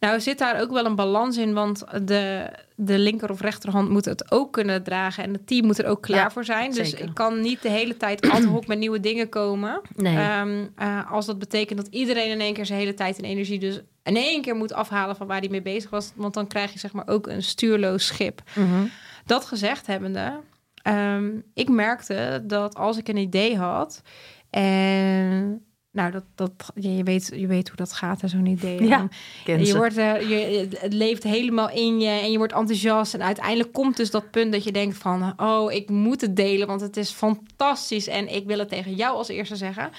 Nou 0.00 0.20
zit 0.20 0.38
daar 0.38 0.60
ook 0.60 0.70
wel 0.70 0.84
een 0.84 0.94
balans 0.94 1.36
in, 1.36 1.54
want 1.54 1.84
de, 2.02 2.50
de 2.74 2.98
linker 2.98 3.30
of 3.30 3.40
rechterhand 3.40 3.88
moet 3.88 4.04
het 4.04 4.30
ook 4.30 4.52
kunnen 4.52 4.82
dragen 4.82 5.24
en 5.24 5.32
het 5.32 5.46
team 5.46 5.66
moet 5.66 5.78
er 5.78 5.86
ook 5.86 6.02
klaar 6.02 6.18
Ja, 6.18 6.30
voor 6.30 6.44
zijn. 6.44 6.72
Dus 6.72 6.90
zeker. 6.90 7.06
ik 7.06 7.14
kan 7.14 7.40
niet 7.40 7.62
de 7.62 7.68
hele 7.68 7.96
tijd 7.96 8.30
ad 8.30 8.44
hoc 8.44 8.66
met 8.66 8.78
nieuwe 8.78 9.00
dingen 9.00 9.28
komen. 9.28 9.80
Nee. 9.94 10.16
Ehm, 10.16 10.66
eh, 10.76 11.12
als 11.12 11.26
dat 11.26 11.38
betekent 11.38 11.78
dat 11.78 11.94
iedereen 11.94 12.30
in 12.30 12.40
één 12.40 12.54
keer 12.54 12.66
zijn 12.66 12.78
hele 12.78 12.94
tijd 12.94 13.18
en 13.18 13.24
energie 13.24 13.58
dus 13.58 13.80
in 14.02 14.16
één 14.16 14.42
keer 14.42 14.56
moet 14.56 14.72
afhalen 14.72 15.16
van 15.16 15.26
waar 15.26 15.40
hij 15.40 15.48
mee 15.48 15.62
bezig 15.62 15.90
was, 15.90 16.12
want 16.14 16.34
dan 16.34 16.46
krijg 16.46 16.72
je 16.72 16.78
zeg 16.78 16.92
maar 16.92 17.08
ook 17.08 17.26
een 17.26 17.42
stuurloos 17.42 18.06
schip. 18.06 18.42
Mhm. 18.54 18.86
Dat 19.24 19.44
gezegd 19.44 19.86
hebbende, 19.86 20.40
ehm, 20.82 21.30
ik 21.54 21.68
merkte 21.68 22.42
dat 22.44 22.74
als 22.74 22.96
ik 22.96 23.08
een 23.08 23.16
idee 23.16 23.56
had 23.56 24.02
en 24.50 25.65
nou 25.96 26.10
dat, 26.10 26.22
dat 26.34 26.50
je, 26.74 27.02
weet 27.02 27.30
je 27.34 27.46
weet 27.46 27.68
hoe 27.68 27.76
dat 27.76 27.92
gaat 27.92 28.22
en 28.22 28.28
zo'n 28.28 28.46
idee. 28.46 28.82
Ja, 28.88 29.08
je 29.44 29.76
wordt, 29.76 29.96
eh, 29.96 30.20
je, 30.28 30.68
het 30.78 30.92
leeft 30.92 31.22
helemaal 31.22 31.70
in 31.70 32.00
je 32.00 32.08
en 32.08 32.30
je 32.30 32.38
wordt 32.38 32.52
enthousiast. 32.52 33.14
En 33.14 33.22
uiteindelijk 33.22 33.72
komt 33.72 33.96
dus 33.96 34.10
dat 34.10 34.30
punt 34.30 34.52
dat 34.52 34.64
je 34.64 34.72
denkt 34.72 34.96
van... 34.98 35.32
oh, 35.36 35.72
ik 35.72 35.88
moet 35.88 36.20
het 36.20 36.36
delen, 36.36 36.66
want 36.66 36.80
het 36.80 36.96
is 36.96 37.10
fantastisch. 37.10 38.06
En 38.06 38.34
ik 38.34 38.46
wil 38.46 38.58
het 38.58 38.68
tegen 38.68 38.94
jou 38.94 39.16
als 39.16 39.28
eerste 39.28 39.56
zeggen. 39.56 39.90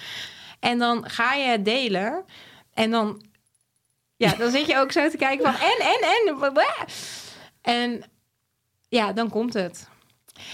En 0.60 0.78
dan 0.78 1.10
ga 1.10 1.34
je 1.34 1.48
het 1.48 1.66
delen. 1.66 2.24
En 2.74 2.92
dan, 2.92 3.22
ja, 4.16 4.36
dan 4.36 4.52
zit 4.52 4.66
je 4.68 4.78
ook 4.78 4.92
zo 4.92 5.10
te 5.10 5.18
kijken 5.18 5.46
van... 5.46 5.54
en, 5.70 5.86
en, 5.86 6.00
en... 6.08 6.64
En 7.62 8.04
ja, 8.90 9.14
dan 9.14 9.30
komt 9.30 9.54
het. 9.54 9.88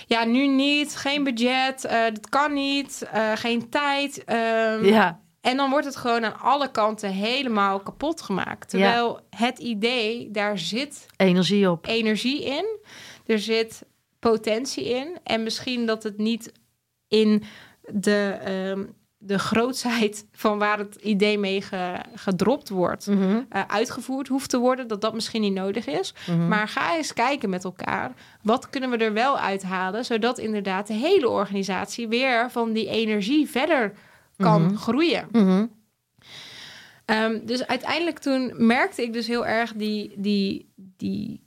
Ja, 0.07 0.23
nu 0.25 0.47
niet. 0.47 0.95
Geen 0.95 1.23
budget. 1.23 1.85
eh 1.85 2.03
dat 2.03 2.29
kan 2.29 2.53
niet. 2.53 3.07
eh, 3.11 3.31
geen 3.35 3.69
tijd. 3.69 4.23
ehm, 4.23 4.85
Ja, 4.85 5.19
en 5.43 5.57
dan 5.57 5.69
wordt 5.69 5.85
het 5.85 5.95
gewoon 5.95 6.25
aan 6.25 6.39
alle 6.39 6.71
kanten 6.71 7.09
helemaal 7.09 7.79
kapot 7.79 8.21
gemaakt. 8.21 8.69
Terwijl 8.69 9.19
het 9.29 9.59
idee, 9.59 10.31
daar 10.31 10.57
zit 10.57 11.05
energie 11.17 11.69
op. 11.69 11.87
energie 11.87 12.43
in. 12.43 12.65
Er 13.25 13.39
zit 13.39 13.85
potentie 14.19 14.89
in. 14.89 15.17
En 15.23 15.43
misschien 15.43 15.85
dat 15.85 16.03
het 16.03 16.17
niet 16.17 16.51
in 17.07 17.43
de, 17.91 18.37
ehm, 18.43 18.83
de 19.17 19.39
grootsheid 19.39 20.25
van 20.43 20.57
waar 20.57 20.77
het 20.77 20.95
idee 20.95 21.37
mee 21.37 21.61
ge- 21.61 22.01
gedropt 22.15 22.69
wordt... 22.69 23.07
Mhm. 23.07 23.41
eh, 23.49 23.61
uitgevoerd 23.67 24.27
hoeft 24.27 24.49
te 24.49 24.57
worden, 24.57 24.87
dat 24.87 25.01
dat 25.01 25.13
misschien 25.13 25.41
niet 25.41 25.53
nodig 25.53 25.87
is. 25.87 26.13
Mhm. 26.27 26.47
Maar 26.47 26.67
ga 26.67 26.95
eens 26.95 27.13
kijken 27.13 27.49
met 27.49 27.63
elkaar. 27.63 28.11
Wat 28.41 28.69
kunnen 28.69 28.89
we 28.89 28.97
er 28.97 29.13
wel 29.13 29.37
uithalen, 29.39 30.05
zodat 30.05 30.37
inderdaad 30.37 30.87
de 30.87 30.93
hele 30.93 31.29
organisatie 31.29 32.07
weer 32.07 32.51
van 32.51 32.71
die 32.73 32.87
energie 32.87 33.49
verder 33.49 33.93
kan 34.38 34.61
Mhm. 34.65 34.75
groeien. 34.75 35.27
Mhm. 35.31 35.65
Ehm, 37.05 37.45
dus 37.45 37.67
uiteindelijk 37.67 38.19
toen 38.19 38.53
merkte 38.67 39.01
ik 39.01 39.13
dus 39.13 39.27
heel 39.27 39.45
erg 39.45 39.73
die, 39.73 40.13
die, 40.17 40.71
die 40.75 41.43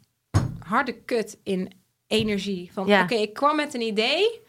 harde 0.59 0.93
kut 0.93 1.39
in 1.43 1.73
energie. 2.07 2.71
Van 2.73 2.87
Ja. 2.87 3.03
oké, 3.03 3.15
ik 3.15 3.33
kwam 3.35 3.57
met 3.57 3.75
een 3.75 3.81
idee 3.81 4.41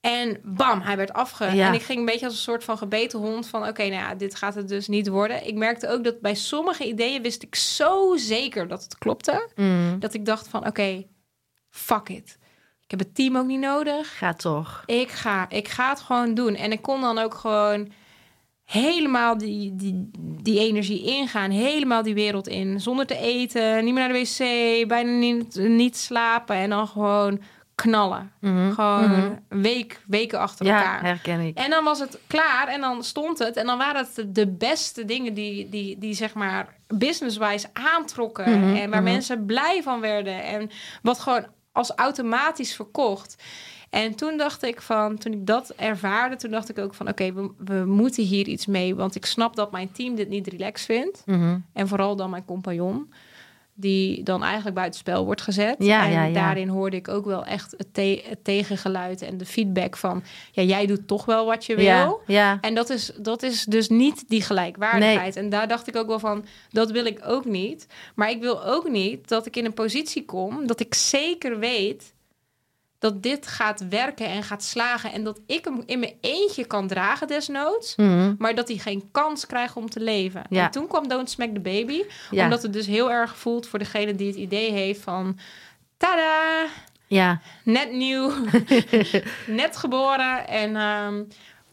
en 0.00 0.40
bam, 0.44 0.80
hij 0.80 0.96
werd 0.96 1.12
afge... 1.12 1.44
Ja. 1.44 1.68
En 1.68 1.74
ik 1.74 1.82
ging 1.82 1.98
een 1.98 2.04
beetje 2.04 2.24
als 2.26 2.34
een 2.34 2.40
soort 2.40 2.64
van 2.64 2.78
gebeten 2.78 3.18
hond 3.18 3.46
van 3.48 3.66
oké, 3.68 3.82
nou 3.82 3.92
ja, 3.92 4.14
dit 4.14 4.34
gaat 4.34 4.54
het 4.54 4.68
dus 4.68 4.88
niet 4.88 5.08
worden. 5.08 5.46
Ik 5.46 5.54
merkte 5.54 5.88
ook 5.88 6.04
dat 6.04 6.20
bij 6.20 6.34
sommige 6.34 6.86
ideeën 6.86 7.22
wist 7.22 7.42
ik 7.42 7.54
zo 7.54 8.16
zeker 8.16 8.68
dat 8.68 8.82
het 8.82 8.98
klopte. 8.98 9.48
Mhm. 9.54 9.98
Dat 9.98 10.14
ik 10.14 10.24
dacht 10.24 10.48
van 10.48 10.66
oké, 10.66 11.06
fuck 11.70 12.08
it. 12.08 12.37
Ik 12.88 12.98
heb 12.98 13.06
het 13.06 13.14
team 13.14 13.36
ook 13.36 13.46
niet 13.46 13.60
nodig. 13.60 14.18
Gaat 14.18 14.38
toch. 14.38 14.82
Ik 14.86 15.10
ga, 15.10 15.46
ik 15.48 15.68
ga 15.68 15.88
het 15.88 16.00
gewoon 16.00 16.34
doen. 16.34 16.54
En 16.54 16.72
ik 16.72 16.82
kon 16.82 17.00
dan 17.00 17.18
ook 17.18 17.34
gewoon 17.34 17.92
helemaal 18.64 19.38
die, 19.38 19.76
die, 19.76 20.10
die 20.42 20.58
energie 20.58 21.02
ingaan. 21.04 21.50
Helemaal 21.50 22.02
die 22.02 22.14
wereld 22.14 22.48
in. 22.48 22.80
Zonder 22.80 23.06
te 23.06 23.16
eten, 23.18 23.84
niet 23.84 23.94
meer 23.94 24.08
naar 24.08 24.12
de 24.18 24.78
wc, 24.82 24.88
bijna 24.88 25.10
niet, 25.10 25.54
niet 25.56 25.96
slapen. 25.96 26.56
En 26.56 26.70
dan 26.70 26.88
gewoon 26.88 27.40
knallen. 27.74 28.32
Mhm. 28.40 28.72
Gewoon 28.72 29.10
Mhm. 29.10 29.32
week, 29.62 30.00
weken 30.06 30.38
achter 30.38 30.66
Ja, 30.66 30.76
elkaar. 30.78 31.02
herken 31.02 31.40
ik. 31.40 31.56
En 31.58 31.70
dan 31.70 31.84
was 31.84 31.98
het 32.00 32.18
klaar 32.26 32.68
en 32.68 32.80
dan 32.80 33.04
stond 33.04 33.38
het. 33.38 33.56
En 33.56 33.66
dan 33.66 33.78
waren 33.78 34.06
het 34.14 34.34
de 34.34 34.46
beste 34.46 35.04
dingen 35.04 35.34
die, 35.34 35.68
die, 35.68 35.98
die 35.98 36.14
zeg 36.14 36.34
maar 36.34 36.74
business-wise 36.94 37.68
aantrokken. 37.72 38.60
Mhm, 38.60 38.76
En 38.76 38.90
waar 38.90 39.02
mensen 39.02 39.44
blij 39.46 39.82
van 39.82 40.00
werden. 40.00 40.42
En 40.44 40.70
wat 41.02 41.18
gewoon 41.20 41.46
als 41.78 41.92
automatisch 41.94 42.74
verkocht. 42.74 43.42
En 43.90 44.14
toen 44.14 44.36
dacht 44.36 44.62
ik 44.62 44.82
van, 44.82 45.18
toen 45.18 45.32
ik 45.32 45.46
dat 45.46 45.70
ervaarde, 45.76 46.36
toen 46.36 46.50
dacht 46.50 46.68
ik 46.68 46.78
ook 46.78 46.94
van, 46.94 47.08
oké, 47.08 47.32
we, 47.32 47.50
we 47.58 47.84
moeten 47.86 48.24
hier 48.24 48.48
iets 48.48 48.66
mee. 48.66 48.94
Want 48.94 49.14
ik 49.14 49.26
snap 49.26 49.56
dat 49.56 49.72
mijn 49.72 49.92
team 49.92 50.14
dit 50.14 50.28
niet 50.28 50.46
relaxed 50.46 50.86
vindt. 50.86 51.22
Mhm. 51.26 51.58
En 51.72 51.88
vooral 51.88 52.16
dan 52.16 52.30
mijn 52.30 52.44
compagnon. 52.44 53.12
Die 53.80 54.22
dan 54.22 54.42
eigenlijk 54.42 54.74
buitenspel 54.76 55.24
wordt 55.24 55.40
gezet. 55.40 55.76
Ja, 55.78 56.04
en 56.04 56.10
ja, 56.10 56.24
ja. 56.24 56.32
daarin 56.32 56.68
hoorde 56.68 56.96
ik 56.96 57.08
ook 57.08 57.24
wel 57.24 57.44
echt 57.44 57.74
het, 57.76 57.94
te- 57.94 58.22
het 58.28 58.44
tegengeluid 58.44 59.22
en 59.22 59.38
de 59.38 59.46
feedback 59.46 59.96
van... 59.96 60.22
ja, 60.52 60.62
jij 60.62 60.86
doet 60.86 61.06
toch 61.08 61.24
wel 61.24 61.46
wat 61.46 61.64
je 61.64 61.74
wil. 61.76 62.20
En 62.60 62.74
dat 62.74 62.90
is, 62.90 63.12
dat 63.20 63.42
is 63.42 63.64
dus 63.64 63.88
niet 63.88 64.24
die 64.28 64.42
gelijkwaardigheid. 64.42 65.36
En 65.36 65.48
daar 65.48 65.68
dacht 65.68 65.88
ik 65.88 65.96
ook 65.96 66.06
wel 66.06 66.18
van, 66.18 66.44
dat 66.70 66.90
wil 66.90 67.04
ik 67.04 67.20
ook 67.26 67.44
niet. 67.44 67.86
Maar 68.14 68.30
ik 68.30 68.40
wil 68.40 68.64
ook 68.64 68.88
niet 68.88 69.28
dat 69.28 69.46
ik 69.46 69.56
in 69.56 69.64
een 69.64 69.74
positie 69.74 70.24
kom... 70.24 70.66
dat 70.66 70.80
ik 70.80 70.94
zeker 70.94 71.58
weet 71.58 72.12
dat 72.98 73.22
dit 73.22 73.46
gaat 73.46 73.88
werken 73.88 74.26
en 74.26 74.42
gaat 74.42 74.62
slagen... 74.62 75.12
en 75.12 75.24
dat 75.24 75.40
ik 75.46 75.64
hem 75.64 75.82
in 75.86 75.98
mijn 75.98 76.14
eentje 76.20 76.64
kan 76.66 76.88
dragen 76.88 77.26
desnoods... 77.26 77.96
Mhm. 77.96 78.34
maar 78.38 78.54
dat 78.54 78.68
hij 78.68 78.76
geen 78.76 79.08
kans 79.12 79.46
krijgt 79.46 79.76
om 79.76 79.90
te 79.90 80.00
leven. 80.00 80.42
Ja. 80.50 80.64
En 80.64 80.70
toen 80.70 80.86
kwam 80.86 81.08
Don't 81.08 81.30
Smack 81.30 81.54
the 81.54 81.60
Baby... 81.60 82.02
Ja. 82.30 82.44
omdat 82.44 82.62
het 82.62 82.72
dus 82.72 82.86
heel 82.86 83.10
erg 83.10 83.36
voelt 83.36 83.66
voor 83.66 83.78
degene 83.78 84.14
die 84.14 84.26
het 84.26 84.36
idee 84.36 84.72
heeft 84.72 85.00
van... 85.00 85.38
Tada! 85.96 86.66
ja. 87.06 87.40
net 87.64 87.92
nieuw, 87.92 88.32
net 89.62 89.76
geboren 89.76 90.48
en 90.48 90.72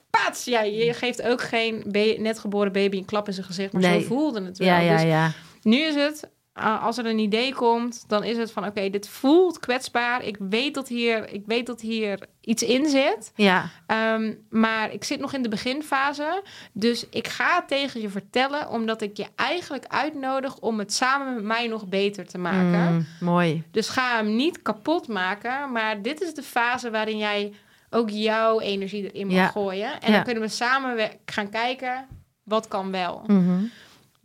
pats, 0.10 0.46
ja, 0.46 0.62
je 0.62 0.94
geeft 0.94 1.22
ook 1.22 1.42
geen 1.42 1.84
net 2.20 2.40
geboren 2.40 2.72
baby 2.72 2.98
een 2.98 3.06
klap 3.06 3.28
in 3.28 3.34
zijn 3.34 3.46
gezicht, 3.46 3.74
maar 3.74 3.82
Nee. 3.82 4.02
zo 4.02 4.08
voelde 4.08 4.44
het 4.44 4.58
wel. 4.58 4.68
Ja, 4.68 4.80
ja, 4.80 4.96
Dus 4.96 5.06
ja. 5.06 5.32
nu 5.62 5.78
is 5.80 5.96
het, 5.96 6.30
uh, 6.60 6.84
als 6.84 6.98
er 6.98 7.06
een 7.06 7.20
idee 7.20 7.54
komt, 7.54 8.04
dan 8.08 8.24
is 8.24 8.38
het 8.38 8.52
van, 8.52 8.66
oké, 8.66 8.90
dit 8.90 9.08
voelt 9.10 9.60
kwetsbaar. 9.60 10.24
Ik 10.24 10.38
weet 10.40 10.74
dat 10.74 10.88
hier, 10.88 11.30
ik 11.34 11.44
weet 11.46 11.66
dat 11.66 11.82
hier 11.82 12.20
iets 12.42 12.64
in 12.64 12.90
zit, 12.90 13.32
Ja, 13.36 13.70
Ehm, 13.88 14.34
maar 14.50 14.92
ik 14.94 15.04
zit 15.04 15.20
nog 15.20 15.34
in 15.34 15.42
de 15.42 15.50
beginfase, 15.50 16.44
dus 16.74 17.10
ik 17.10 17.28
ga 17.28 17.56
het 17.56 17.68
tegen 17.68 18.02
je 18.02 18.10
vertellen, 18.10 18.70
omdat 18.70 19.02
ik 19.02 19.18
je 19.18 19.26
eigenlijk 19.36 19.86
uitnodig 19.88 20.58
om 20.60 20.80
het 20.80 20.94
samen 20.94 21.34
met 21.34 21.44
mij 21.44 21.68
nog 21.68 21.88
beter 21.88 22.26
te 22.28 22.38
maken. 22.38 22.94
Mm, 22.94 23.06
mooi. 23.20 23.64
Dus 23.72 23.90
ga 23.90 24.16
hem 24.16 24.36
niet 24.36 24.62
kapot 24.62 25.08
maken. 25.08 25.72
Maar 25.72 26.02
dit 26.02 26.22
is 26.22 26.34
de 26.34 26.44
fase 26.44 26.92
waarin 26.92 27.18
jij 27.18 27.54
ook 27.90 28.10
jouw 28.10 28.60
energie 28.60 29.12
erin 29.12 29.28
mag 29.28 29.36
Ja. 29.36 29.48
gooien. 29.48 30.02
En 30.02 30.10
Ja. 30.10 30.16
dan 30.16 30.24
kunnen 30.24 30.44
we 30.44 30.50
samen 30.50 31.10
gaan 31.26 31.50
kijken 31.50 32.08
wat 32.44 32.68
kan 32.68 32.92
wel. 32.92 33.24
Mhm. 33.28 33.64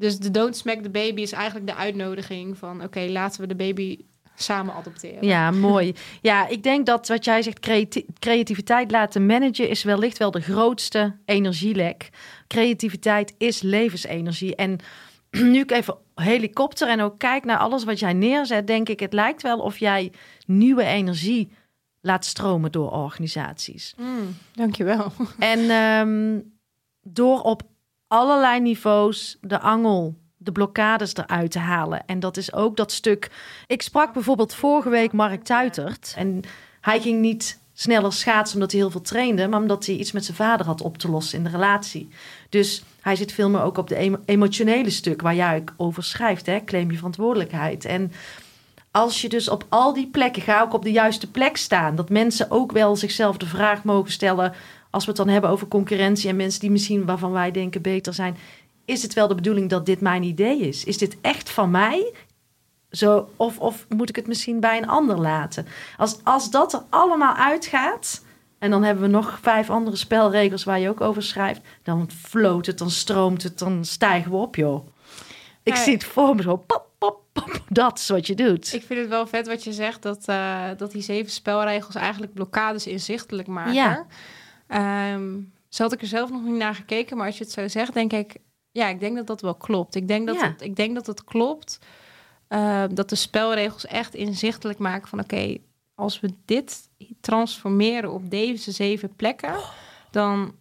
Dus 0.01 0.19
de 0.19 0.31
Don't 0.31 0.57
Smack 0.57 0.83
the 0.83 0.91
Baby 0.91 1.21
is 1.21 1.33
eigenlijk 1.33 1.67
de 1.67 1.75
uitnodiging 1.75 2.59
van... 2.59 2.83
oké, 2.83 3.01
laten 3.01 3.41
we 3.41 3.47
de 3.47 3.55
baby 3.55 3.99
samen 4.35 4.75
adopteren. 4.75 5.27
Ja, 5.27 5.51
mooi. 5.51 5.95
Ja, 6.21 6.49
ik 6.49 6.63
denk 6.63 6.87
dat 6.87 7.09
wat 7.09 7.25
jij 7.25 7.43
zegt, 7.43 7.61
creati- 7.61 8.07
creativiteit 8.19 8.91
laten 8.91 9.27
managen, 9.27 9.69
is 9.69 9.83
wellicht 9.83 10.19
wel 10.19 10.31
de 10.31 10.41
grootste 10.41 11.17
energielek. 11.25 12.09
Creativiteit 12.47 13.35
is 13.39 13.63
levensenergie. 13.63 14.57
En 14.57 14.79
nu 15.53 15.61
ik 15.61 15.71
even 15.71 15.97
helikopter 16.15 16.89
en 16.89 17.01
ook 17.01 17.19
kijk 17.19 17.45
naar 17.45 17.59
alles 17.59 17.85
wat 17.85 17.99
jij 17.99 18.13
neerzet, 18.13 18.67
denk 18.67 18.89
ik, 18.89 19.01
het 19.01 19.13
lijkt 19.13 19.43
wel 19.43 19.59
of 19.59 19.79
jij 19.79 20.13
nieuwe 20.47 20.85
energie 20.85 21.53
laat 22.01 22.25
stromen 22.25 22.73
door 22.73 22.91
organisaties. 22.91 23.95
Mm, 23.99 24.37
dankjewel. 24.53 25.13
En 25.39 25.71
ehm, 25.71 26.41
door 27.03 27.41
op 27.41 27.63
allerlei 28.11 28.61
niveaus 28.61 29.39
de 29.41 29.61
angel, 29.61 30.15
de 30.37 30.53
blokkades 30.53 31.15
eruit 31.15 31.51
te 31.51 31.59
halen. 31.59 32.07
En 32.07 32.21
dat 32.21 32.37
is 32.37 32.53
ook 32.53 32.77
dat 32.77 32.93
stuk. 32.93 33.31
Ik 33.67 33.83
sprak 33.83 34.13
bijvoorbeeld 34.13 34.55
vorige 34.55 34.89
week 34.89 35.13
Mark 35.13 35.45
Tuitert. 35.45 36.15
En 36.17 36.41
hij 36.81 37.01
ging 37.01 37.21
niet 37.21 37.59
sneller 37.73 38.13
schaatsen 38.13 38.55
omdat 38.55 38.71
hij 38.71 38.81
heel 38.81 38.91
veel 38.91 39.01
trainde, 39.01 39.49
maar 39.49 39.61
omdat 39.61 39.87
hij 39.87 39.95
iets 39.95 40.13
met 40.13 40.25
zijn 40.25 40.37
vader 40.37 40.67
had 40.67 40.81
op 40.81 40.99
te 40.99 41.11
lossen 41.11 41.39
in 41.39 41.45
de 41.45 41.51
relatie. 41.51 42.09
Dus 42.49 42.83
hij 43.01 43.17
zit 43.17 43.33
veel 43.33 43.51
meer 43.51 43.63
ook 43.63 43.79
op 43.79 43.89
de 43.89 43.97
emo- 43.97 44.21
emotionele 44.25 44.91
stuk 44.91 45.23
waar 45.23 45.35
jij 45.35 45.65
over 45.77 46.05
schrijft. 46.05 46.47
Hè? 46.47 46.65
Claim 46.65 46.91
je 46.91 46.97
verantwoordelijkheid. 46.97 47.85
En 47.85 48.13
als 48.91 49.21
je 49.21 49.29
dus 49.29 49.49
op 49.49 49.65
al 49.69 49.93
die 49.93 50.07
plekken, 50.07 50.43
ga 50.43 50.61
ook 50.63 50.75
op 50.75 50.83
de 50.83 50.93
juiste 50.93 51.31
plek 51.31 51.57
staan. 51.57 51.97
Dat 51.97 52.09
mensen 52.09 52.51
ook 52.51 52.73
wel 52.73 52.97
zichzelf 52.97 53.37
de 53.37 53.47
vraag 53.47 53.85
mogen 53.85 54.13
stellen. 54.13 54.53
Als 54.91 55.05
we 55.05 55.09
het 55.11 55.19
dan 55.19 55.29
hebben 55.29 55.51
over 55.51 55.69
concurrentie 55.69 56.29
en 56.29 56.37
mensen 56.37 56.61
die 56.61 56.71
misschien 56.71 57.05
waarvan 57.05 57.33
wij 57.33 57.51
denken 57.51 57.83
beter 57.83 58.15
zijn. 58.15 58.37
Is 58.85 59.03
het 59.03 59.15
wel 59.15 59.29
de 59.29 59.35
bedoeling 59.35 59.71
dat 59.71 59.87
dit 59.87 60.01
mijn 60.01 60.23
idee 60.23 60.59
is? 60.61 60.85
Is 60.85 60.99
dit 60.99 61.17
echt 61.21 61.51
van 61.51 61.71
mij? 61.71 62.13
Zo, 62.91 63.29
of, 63.37 63.59
of 63.59 63.87
moet 63.89 64.09
ik 64.09 64.17
het 64.17 64.27
misschien 64.27 64.61
bij 64.61 64.77
een 64.79 64.89
ander 64.89 65.21
laten? 65.21 65.67
Als, 65.97 66.19
als 66.25 66.51
dat 66.51 66.73
er 66.73 66.83
allemaal 66.89 67.35
uitgaat, 67.35 68.23
En 68.59 68.71
dan 68.71 68.83
hebben 68.83 69.05
we 69.05 69.11
nog 69.11 69.39
vijf 69.43 69.71
andere 69.71 69.97
spelregels 69.97 70.65
waar 70.65 70.79
je 70.81 70.89
ook 70.89 71.01
over 71.01 71.23
schrijft. 71.23 71.61
Dan 71.83 72.11
floot 72.11 72.67
het, 72.67 72.79
dan 72.79 72.91
stroomt 72.91 73.43
het, 73.43 73.59
dan 73.59 73.85
stijgen 73.85 74.31
we 74.31 74.37
op, 74.37 74.57
joh. 74.57 74.87
Ik 75.63 75.75
Ja. 75.77 75.83
zie 75.83 75.93
het 75.93 76.05
voor 76.05 76.35
me 76.35 76.43
zo. 76.43 76.57
Pop, 76.57 76.87
pop, 76.99 77.21
pop. 77.33 77.63
Dat 77.69 77.99
is 77.99 78.09
wat 78.09 78.27
je 78.27 78.35
doet. 78.35 78.73
Ik 78.73 78.83
vind 78.87 79.01
het 79.01 79.09
wel 79.09 79.27
vet 79.27 79.47
wat 79.47 79.65
je 79.65 79.73
zegt, 79.73 80.03
dat, 80.03 80.23
eh, 80.27 80.65
dat 80.77 80.93
die 80.93 81.03
zeven 81.03 81.31
spelregels 81.33 81.95
eigenlijk 81.95 82.35
blokkades 82.35 82.87
inzichtelijk 82.87 83.49
maken. 83.49 83.73
Ja. 83.75 84.07
Ehm, 84.71 85.39
zo 85.69 85.83
had 85.83 85.93
ik 85.93 86.01
er 86.01 86.07
zelf 86.07 86.31
nog 86.31 86.43
niet 86.43 86.55
naar 86.55 86.75
gekeken, 86.75 87.17
maar 87.17 87.27
als 87.27 87.39
je 87.39 87.45
het 87.45 87.53
zo 87.53 87.69
zegt, 87.69 87.95
denk 87.95 88.13
ik, 88.13 88.37
ja, 88.71 88.89
ik 88.89 89.01
denk 89.01 89.17
dat 89.17 89.27
dat 89.27 89.41
wel 89.41 89.55
klopt. 89.55 89.95
Ik 89.95 90.09
denk 90.09 90.27
dat, 90.27 90.37
Ja. 90.37 90.47
het, 90.49 90.63
ik 90.63 90.77
denk 90.77 90.95
dat 90.95 91.07
het 91.07 91.25
klopt 91.25 91.79
eh, 92.49 92.85
dat 92.93 93.09
de 93.09 93.15
spelregels 93.17 93.87
echt 93.87 94.15
inzichtelijk 94.15 94.79
maken 94.79 95.09
van, 95.09 95.21
oké, 95.21 95.57
als 95.95 96.21
we 96.21 96.35
dit 96.45 96.89
transformeren 97.21 98.13
op 98.13 98.31
deze 98.31 98.71
zeven 98.71 99.15
plekken, 99.17 99.55
dan, 100.11 100.55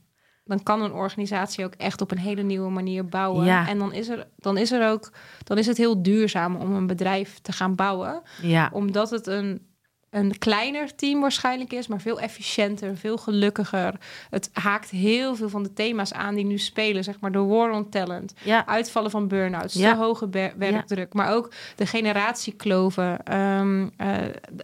dan 0.44 0.64
kan 0.64 0.82
een 0.82 0.94
organisatie 0.94 1.66
ook 1.66 1.74
echt 1.74 2.02
op 2.02 2.12
een 2.12 2.18
hele 2.18 2.42
nieuwe 2.44 2.70
manier 2.70 3.06
bouwen. 3.06 3.46
Ja. 3.46 3.68
En 3.68 3.78
dan 3.78 3.94
is 3.94 4.10
er, 4.10 4.28
dan 4.38 4.58
is 4.58 4.72
er 4.72 4.90
ook, 4.90 5.12
dan 5.44 5.58
is 5.58 5.66
het 5.68 5.78
heel 5.78 6.02
duurzaam 6.04 6.56
om 6.56 6.74
een 6.76 6.88
bedrijf 6.88 7.40
te 7.40 7.52
gaan 7.52 7.76
bouwen 7.76 8.22
Ja, 8.42 8.70
omdat 8.74 9.10
het 9.10 9.28
een, 9.28 9.68
een 10.10 10.38
kleiner 10.38 10.96
team 10.96 11.22
waarschijnlijk 11.22 11.74
is, 11.74 11.88
maar 11.88 12.02
veel 12.02 12.20
efficiënter, 12.20 12.98
veel 12.98 13.18
gelukkiger. 13.18 13.94
Het 14.30 14.50
haakt 14.54 14.90
heel 14.90 15.36
veel 15.36 15.50
van 15.50 15.64
de 15.64 15.74
thema's 15.74 16.14
aan 16.14 16.36
die 16.36 16.46
nu 16.46 16.58
spelen, 16.58 17.04
zeg 17.04 17.20
maar 17.20 17.32
de 17.32 17.40
war 17.40 17.72
on 17.72 17.90
talent, 17.90 18.34
ja, 18.44 18.66
uitvallen 18.66 19.12
van 19.12 19.28
burn-outs, 19.28 19.74
Ja. 19.74 19.92
te 19.94 19.98
hoge 20.00 20.30
werkdruk, 20.58 21.14
maar 21.14 21.34
ook 21.34 21.52
de 21.76 21.86
generatiekloven. 21.86 23.24
Ehm, 23.26 23.88
eh, 23.98 24.16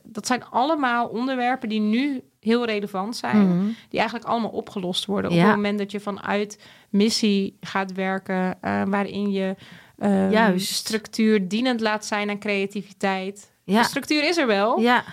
dat 0.03 0.27
zijn 0.27 0.45
allemaal 0.45 1.07
onderwerpen 1.07 1.69
die 1.69 1.79
nu 1.79 2.21
heel 2.39 2.65
relevant 2.65 3.15
zijn, 3.15 3.47
Mhm. 3.47 3.65
die 3.89 3.99
eigenlijk 3.99 4.29
allemaal 4.29 4.49
opgelost 4.49 5.05
worden 5.05 5.31
op 5.31 5.37
het 5.37 5.45
moment 5.47 5.77
dat 5.77 5.91
je 5.91 5.99
vanuit 5.99 6.59
missie 6.89 7.57
gaat 7.61 7.93
werken, 7.93 8.57
eh, 8.61 8.81
waarin 8.87 9.31
je 9.31 9.55
ehm, 9.99 10.31
Juist. 10.31 10.73
structuur 10.75 11.47
dienend 11.47 11.81
laat 11.81 12.05
zijn 12.05 12.29
aan 12.29 12.39
creativiteit. 12.39 13.51
De 13.63 13.83
structuur 13.83 14.23
is 14.27 14.37
er 14.37 14.47
wel, 14.47 14.79
ja. 14.79 15.03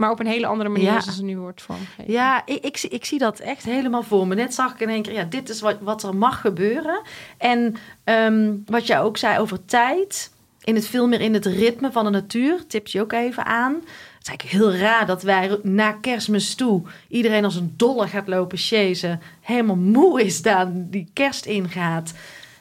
Maar 0.00 0.10
op 0.10 0.20
een 0.20 0.26
hele 0.26 0.46
andere 0.46 0.68
manier 0.68 0.86
Ja. 0.92 1.00
zoals 1.00 1.16
ze 1.18 1.24
nu 1.24 1.38
wordt 1.38 1.62
vormgegeven. 1.62 2.12
Ja, 2.12 2.42
ik, 2.46 2.64
ik, 2.64 2.76
zie- 2.76 2.90
ik 2.90 3.04
zie 3.04 3.18
dat 3.18 3.38
echt 3.38 3.64
helemaal 3.64 4.02
voor 4.02 4.26
me. 4.26 4.34
Net 4.34 4.54
zag 4.54 4.72
ik 4.74 4.80
in 4.80 4.88
één 4.88 5.02
keer, 5.02 5.12
ja, 5.12 5.24
dit 5.24 5.48
is 5.48 5.60
wat, 5.60 5.76
wat 5.80 6.02
er 6.02 6.16
mag 6.16 6.40
gebeuren. 6.40 7.00
En 7.38 7.74
ehm, 8.04 8.52
wat 8.66 8.86
jij 8.86 9.00
ook 9.00 9.16
zei 9.16 9.38
over 9.38 9.64
tijd, 9.64 10.30
in 10.64 10.74
het 10.74 10.86
veel 10.86 11.08
meer 11.08 11.20
in 11.20 11.34
het 11.34 11.46
ritme 11.46 11.92
van 11.92 12.04
de 12.04 12.10
natuur, 12.10 12.66
tip 12.66 12.86
je 12.86 13.00
ook 13.00 13.12
even 13.12 13.44
aan. 13.44 13.74
Het 13.74 13.82
is 14.22 14.28
eigenlijk 14.28 14.42
heel 14.42 14.74
raar 14.86 15.06
dat 15.06 15.22
wij 15.22 15.58
na 15.62 15.92
kerstmis 15.92 16.54
toe 16.54 16.82
iedereen 17.08 17.44
als 17.44 17.54
een 17.56 17.74
dolle 17.76 18.06
gaat 18.08 18.28
lopen 18.28 18.58
chasen. 18.58 19.20
Helemaal 19.40 19.76
moe 19.76 20.22
is 20.24 20.42
daar 20.42 20.66
die 20.72 21.10
kerst 21.12 21.44
ingaat. 21.46 22.12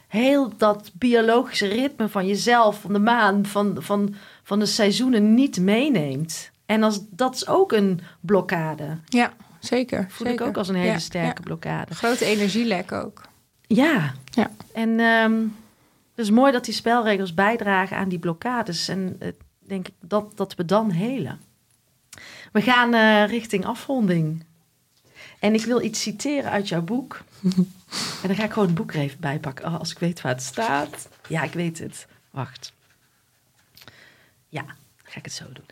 Heel 0.08 0.52
dat 0.58 0.92
biologische 0.94 1.68
ritme 1.68 2.10
van 2.10 2.28
jezelf, 2.28 2.82
van 2.82 2.94
de 2.94 3.00
maan, 3.00 3.46
van, 3.46 3.76
van, 3.80 4.16
van 4.44 4.60
de 4.60 4.66
seizoenen 4.66 5.34
niet 5.34 5.60
meeneemt. 5.60 6.52
En 6.70 6.84
als, 6.84 7.00
dat 7.10 7.36
is 7.36 7.48
ook 7.48 7.72
een 7.72 8.02
blokkade. 8.20 8.98
Ja, 9.06 9.34
zeker. 9.60 10.06
Voel 10.10 10.28
zeker. 10.28 10.42
ik 10.42 10.48
ook 10.48 10.58
als 10.58 10.68
een 10.68 10.76
hele 10.76 10.92
Ja, 10.92 11.00
sterke 11.00 11.28
ja. 11.28 11.44
blokkade. 11.44 11.96
Grote 11.96 12.26
energielek 12.26 12.92
ook. 12.92 13.22
Ja. 13.68 14.14
Ja. 14.26 14.52
En 14.74 15.00
ehm, 15.00 15.42
het 16.16 16.26
is 16.26 16.30
mooi 16.30 16.52
dat 16.52 16.66
die 16.66 16.74
spelregels 16.74 17.34
bijdragen 17.34 17.98
aan 17.98 18.10
die 18.10 18.20
blokkades. 18.20 18.88
En 18.88 19.16
eh, 19.20 19.32
denk 19.60 19.88
ik 19.88 19.94
dat, 20.00 20.38
dat 20.38 20.56
we 20.56 20.66
dan 20.66 20.90
helen. 20.92 21.42
We 22.52 22.62
gaan 22.62 22.94
eh, 22.94 23.30
richting 23.30 23.66
afronding. 23.66 24.44
En 25.40 25.54
ik 25.54 25.66
wil 25.66 25.82
iets 25.82 26.02
citeren 26.02 26.52
uit 26.52 26.68
jouw 26.68 26.82
boek. 26.82 27.22
en 28.22 28.28
dan 28.28 28.36
ga 28.36 28.44
ik 28.44 28.52
gewoon 28.52 28.68
het 28.68 28.78
boek 28.78 28.94
er 28.94 29.00
even 29.00 29.20
bijpakken. 29.20 29.66
Oh, 29.66 29.80
als 29.80 29.92
ik 29.92 30.00
weet 30.00 30.22
waar 30.22 30.34
het 30.34 30.44
staat. 30.44 31.10
Ja, 31.28 31.44
ik 31.44 31.54
weet 31.54 31.80
het. 31.80 32.08
Wacht. 32.32 32.74
Ja, 34.50 34.62
dan 34.64 34.76
ga 35.04 35.18
ik 35.18 35.26
het 35.26 35.34
zo 35.34 35.46
doen. 35.54 35.66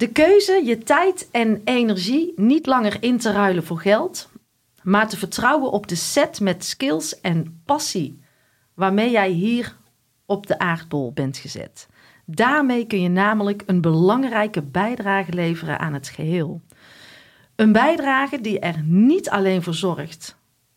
De 0.00 0.12
keuze 0.12 0.62
je 0.64 0.78
tijd 0.78 1.28
en 1.30 1.60
energie 1.64 2.32
niet 2.36 2.66
langer 2.66 2.96
in 3.02 3.18
te 3.18 3.32
ruilen 3.32 3.64
voor 3.64 3.80
geld, 3.80 4.30
maar 4.82 5.08
te 5.08 5.16
vertrouwen 5.16 5.70
op 5.70 5.88
de 5.88 5.94
set 5.94 6.40
met 6.40 6.64
skills 6.64 7.20
en 7.20 7.62
passie 7.64 8.20
waarmee 8.74 9.10
jij 9.10 9.30
hier 9.30 9.76
op 10.26 10.46
de 10.46 10.58
aardbol 10.58 11.12
bent 11.12 11.36
gezet. 11.36 11.88
Daarmee 12.26 12.86
kun 12.86 13.00
je 13.00 13.08
namelijk 13.08 13.62
een 13.66 13.80
belangrijke 13.80 14.62
bijdrage 14.62 15.32
leveren 15.32 15.78
aan 15.78 15.94
het 15.94 16.08
geheel. 16.08 16.60
Een 17.56 17.72
bijdrage 17.72 18.40
die 18.40 18.58
er 18.58 18.82
niet 18.84 19.30
alleen 19.30 19.62
voor 19.62 19.74
zorgt 19.74 20.36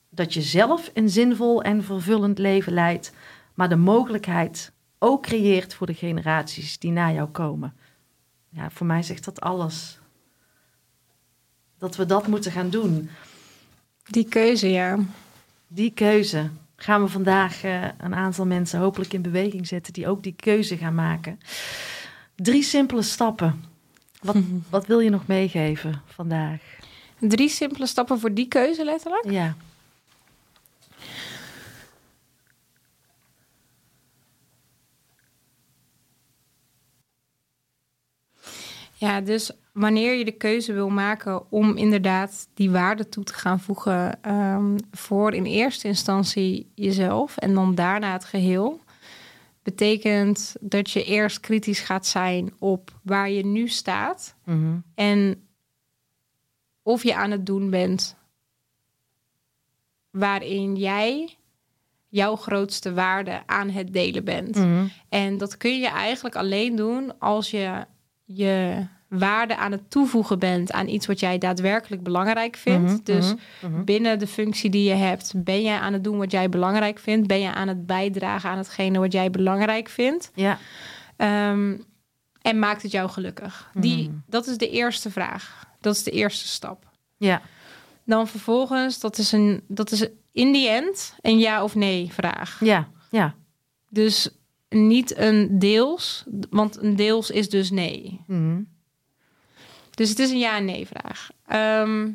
dat 0.10 0.34
je 0.34 0.42
zelf 0.42 0.92
een 0.94 1.10
zinvol 1.10 1.62
en 1.62 1.84
vervullend 1.84 2.38
leven 2.38 2.74
leidt, 2.74 3.14
maar 3.54 3.70
de 3.70 3.76
mogelijkheid 3.76 4.74
ook 5.00 5.24
creëert 5.24 5.74
voor 5.74 5.88
de 5.88 5.94
generaties 5.94 6.80
die 6.80 6.92
na 6.92 7.12
jou 7.12 7.30
komen. 7.30 7.74
Ja, 8.54 8.70
voor 8.70 8.86
mij 8.86 9.04
zegt 9.04 9.26
dat 9.26 9.42
alles. 9.42 10.00
Dat 11.78 11.96
we 11.96 12.06
dat 12.06 12.28
moeten 12.28 12.52
gaan 12.52 12.70
doen. 12.70 13.10
Die 14.04 14.26
keuze, 14.26 14.70
ja. 14.70 15.00
Die 15.68 15.92
keuze 15.92 16.50
gaan 16.76 17.02
we 17.04 17.08
vandaag 17.08 17.64
eh, 17.64 17.84
een 17.98 18.16
aantal 18.16 18.46
mensen 18.46 18.80
hopelijk 18.80 19.14
in 19.14 19.22
beweging 19.22 19.68
zetten 19.68 19.94
die 19.94 20.08
ook 20.08 20.24
die 20.24 20.36
keuze 20.36 20.78
gaan 20.78 20.96
maken. 20.96 21.40
Drie 22.36 22.64
simpele 22.64 23.02
stappen. 23.02 23.64
Wat, 24.22 24.36
wat 24.70 24.86
wil 24.86 25.00
je 25.00 25.10
nog 25.10 25.28
meegeven 25.28 26.02
vandaag? 26.06 26.62
Drie 27.20 27.50
simpele 27.50 27.88
stappen 27.88 28.20
voor 28.20 28.34
die 28.34 28.48
keuze, 28.48 28.86
letterlijk. 28.86 29.30
Ja. 29.32 29.56
Ja, 39.04 39.22
dus 39.22 39.52
wanneer 39.74 40.14
je 40.14 40.26
de 40.26 40.32
keuze 40.38 40.74
wil 40.74 40.90
maken 40.90 41.52
om 41.52 41.78
inderdaad 41.78 42.48
die 42.54 42.72
waarde 42.72 43.10
toe 43.10 43.24
te 43.24 43.34
gaan 43.34 43.60
voegen 43.60 44.22
ehm, 44.24 44.78
voor 44.92 45.34
in 45.34 45.46
eerste 45.46 45.88
instantie 45.88 46.72
jezelf 46.76 47.38
en 47.38 47.54
dan 47.54 47.76
daarna 47.76 48.14
het 48.14 48.26
geheel, 48.26 48.80
betekent 49.64 50.56
dat 50.60 50.92
je 50.92 51.04
eerst 51.04 51.40
kritisch 51.40 51.80
gaat 51.80 52.06
zijn 52.08 52.54
op 52.60 53.00
waar 53.02 53.30
je 53.30 53.46
nu 53.46 53.68
staat 53.68 54.36
Mhm. 54.44 54.78
en 54.96 55.48
of 56.82 57.04
je 57.04 57.16
aan 57.16 57.32
het 57.32 57.46
doen 57.46 57.70
bent 57.70 58.16
waarin 60.12 60.76
jij 60.76 61.38
jouw 62.10 62.36
grootste 62.36 62.94
waarde 62.94 63.42
aan 63.46 63.70
het 63.70 63.94
delen 63.94 64.24
bent. 64.24 64.56
Mhm. 64.56 64.86
En 65.10 65.38
dat 65.38 65.58
kun 65.58 65.80
je 65.80 65.88
eigenlijk 65.88 66.36
alleen 66.36 66.76
doen 66.76 67.20
als 67.20 67.52
je 67.52 67.86
je 68.34 68.86
waarde 69.08 69.56
aan 69.56 69.72
het 69.72 69.90
toevoegen 69.90 70.40
bent 70.40 70.72
aan 70.72 70.88
iets 70.88 71.06
wat 71.06 71.20
jij 71.20 71.38
daadwerkelijk 71.38 72.04
belangrijk 72.04 72.56
vindt. 72.56 72.92
Mhm, 72.92 73.00
Dus 73.04 73.34
mhm, 73.62 73.72
mhm. 73.72 73.84
binnen 73.84 74.20
de 74.20 74.28
functie 74.28 74.70
die 74.70 74.90
je 74.90 74.96
hebt, 74.96 75.34
ben 75.36 75.62
jij 75.62 75.78
aan 75.78 75.94
het 75.94 76.04
doen 76.04 76.18
wat 76.18 76.32
jij 76.32 76.50
belangrijk 76.50 77.00
vindt? 77.00 77.28
Ben 77.28 77.40
je 77.40 77.54
aan 77.54 77.68
het 77.68 77.86
bijdragen 77.86 78.50
aan 78.50 78.58
hetgene 78.58 79.00
wat 79.00 79.12
jij 79.12 79.30
belangrijk 79.30 79.90
vindt? 79.90 80.32
Ja. 80.34 80.58
Ehm, 81.16 81.78
en 82.42 82.60
maakt 82.60 82.82
het 82.82 82.92
jou 82.92 83.10
gelukkig? 83.10 83.70
Die. 83.74 84.22
Dat 84.26 84.48
is 84.48 84.58
de 84.58 84.70
eerste 84.70 85.12
vraag. 85.12 85.66
Dat 85.80 85.96
is 85.96 86.04
de 86.04 86.12
eerste 86.12 86.48
stap. 86.48 86.92
Ja. 87.18 87.42
Dan 88.06 88.28
vervolgens, 88.28 89.00
dat 89.00 89.18
is, 89.18 89.32
een, 89.32 89.64
dat 89.68 89.92
is 89.92 90.08
in 90.32 90.52
die 90.52 90.70
end 90.70 91.16
een 91.22 91.40
ja 91.40 91.64
of 91.64 91.76
nee 91.76 92.10
vraag. 92.14 92.60
Ja. 92.60 92.88
Ja. 93.10 93.36
Dus 93.90 94.30
niet 94.74 95.18
een 95.18 95.60
deels, 95.60 96.24
want 96.50 96.82
een 96.82 96.96
deels 96.96 97.30
is 97.32 97.50
dus 97.50 97.70
nee. 97.72 98.22
Mhm. 98.28 98.62
Dus 99.90 100.10
het 100.10 100.20
is 100.20 100.30
een 100.32 100.40
ja 100.40 100.58
en 100.58 100.66
nee 100.66 100.88
vraag. 100.88 101.30
Ehm, 101.46 102.12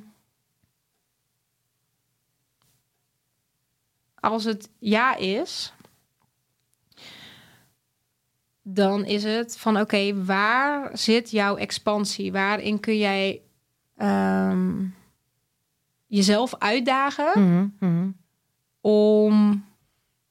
als 4.15 4.45
het 4.45 4.69
ja 4.79 5.17
is, 5.17 5.73
dan 8.63 9.05
is 9.05 9.25
het 9.25 9.59
van 9.59 9.81
oké, 9.81 10.25
waar 10.25 10.99
zit 10.99 11.31
jouw 11.31 11.57
expansie? 11.57 12.33
Waarin 12.33 12.81
kun 12.81 12.97
jij 12.99 13.43
ehm, 13.97 14.85
jezelf 16.07 16.55
uitdagen 16.59 17.43
Mhm. 17.45 17.69
Mhm. 17.79 18.11
om 18.81 19.65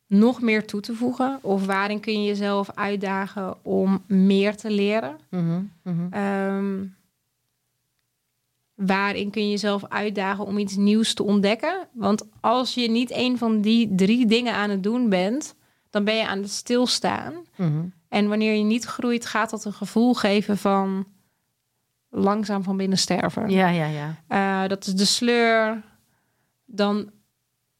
nog 0.08 0.42
meer 0.42 0.66
toe 0.66 0.82
te 0.82 0.94
voegen? 0.94 1.40
Of 1.42 1.66
waarin 1.66 2.00
kun 2.00 2.22
je 2.22 2.28
jezelf 2.28 2.70
uitdagen 2.74 3.66
om 3.66 4.04
meer 4.08 4.56
te 4.56 4.72
leren? 4.72 5.18
Mhm. 5.30 5.62
Mhm. 5.84 6.14
Ehm, 6.14 6.86
waarin 8.74 9.30
kun 9.30 9.44
je 9.44 9.50
jezelf 9.50 9.86
uitdagen 9.88 10.46
om 10.46 10.58
iets 10.58 10.76
nieuws 10.76 11.14
te 11.14 11.24
ontdekken? 11.24 11.88
Want 11.94 12.24
als 12.40 12.74
je 12.74 12.90
niet 12.90 13.12
een 13.12 13.38
van 13.38 13.62
die 13.62 13.96
drie 13.96 14.26
dingen 14.26 14.54
aan 14.54 14.70
het 14.70 14.84
doen 14.84 15.10
bent, 15.10 15.56
dan 15.90 16.04
ben 16.04 16.16
je 16.16 16.28
aan 16.28 16.42
het 16.42 16.52
stilstaan. 16.52 17.34
Mhm. 17.56 17.86
En 18.10 18.28
wanneer 18.28 18.54
je 18.54 18.64
niet 18.64 18.86
groeit, 18.86 19.26
gaat 19.26 19.50
dat 19.50 19.66
een 19.66 19.74
gevoel 19.74 20.14
geven 20.14 20.58
van 20.58 21.08
langzaam 22.10 22.64
van 22.64 22.78
binnen 22.78 22.98
sterven. 22.98 23.50
Ja, 23.50 23.68
ja, 23.68 23.86
ja. 23.86 24.16
Uh, 24.64 24.70
dat 24.70 24.88
is 24.88 24.96
de 24.96 25.06
sleur. 25.06 25.84
Dan, 26.66 27.10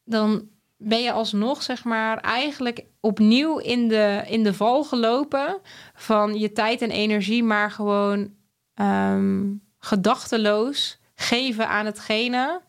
dan 0.04 0.48
ben 0.78 1.02
je 1.02 1.12
alsnog, 1.12 1.62
zeg 1.62 1.84
maar, 1.84 2.18
eigenlijk 2.18 2.84
opnieuw 3.00 3.58
in 3.58 3.88
de, 3.88 4.22
in 4.26 4.42
de 4.42 4.54
val 4.54 4.84
gelopen 4.84 5.58
van 5.94 6.38
je 6.38 6.52
tijd 6.52 6.82
en 6.82 6.90
energie, 6.90 7.42
maar 7.44 7.70
gewoon 7.70 8.30
um, 8.74 9.62
gedachteloos 9.78 10.98
geven 11.14 11.68
aan 11.68 11.86
hetgene 11.86 12.60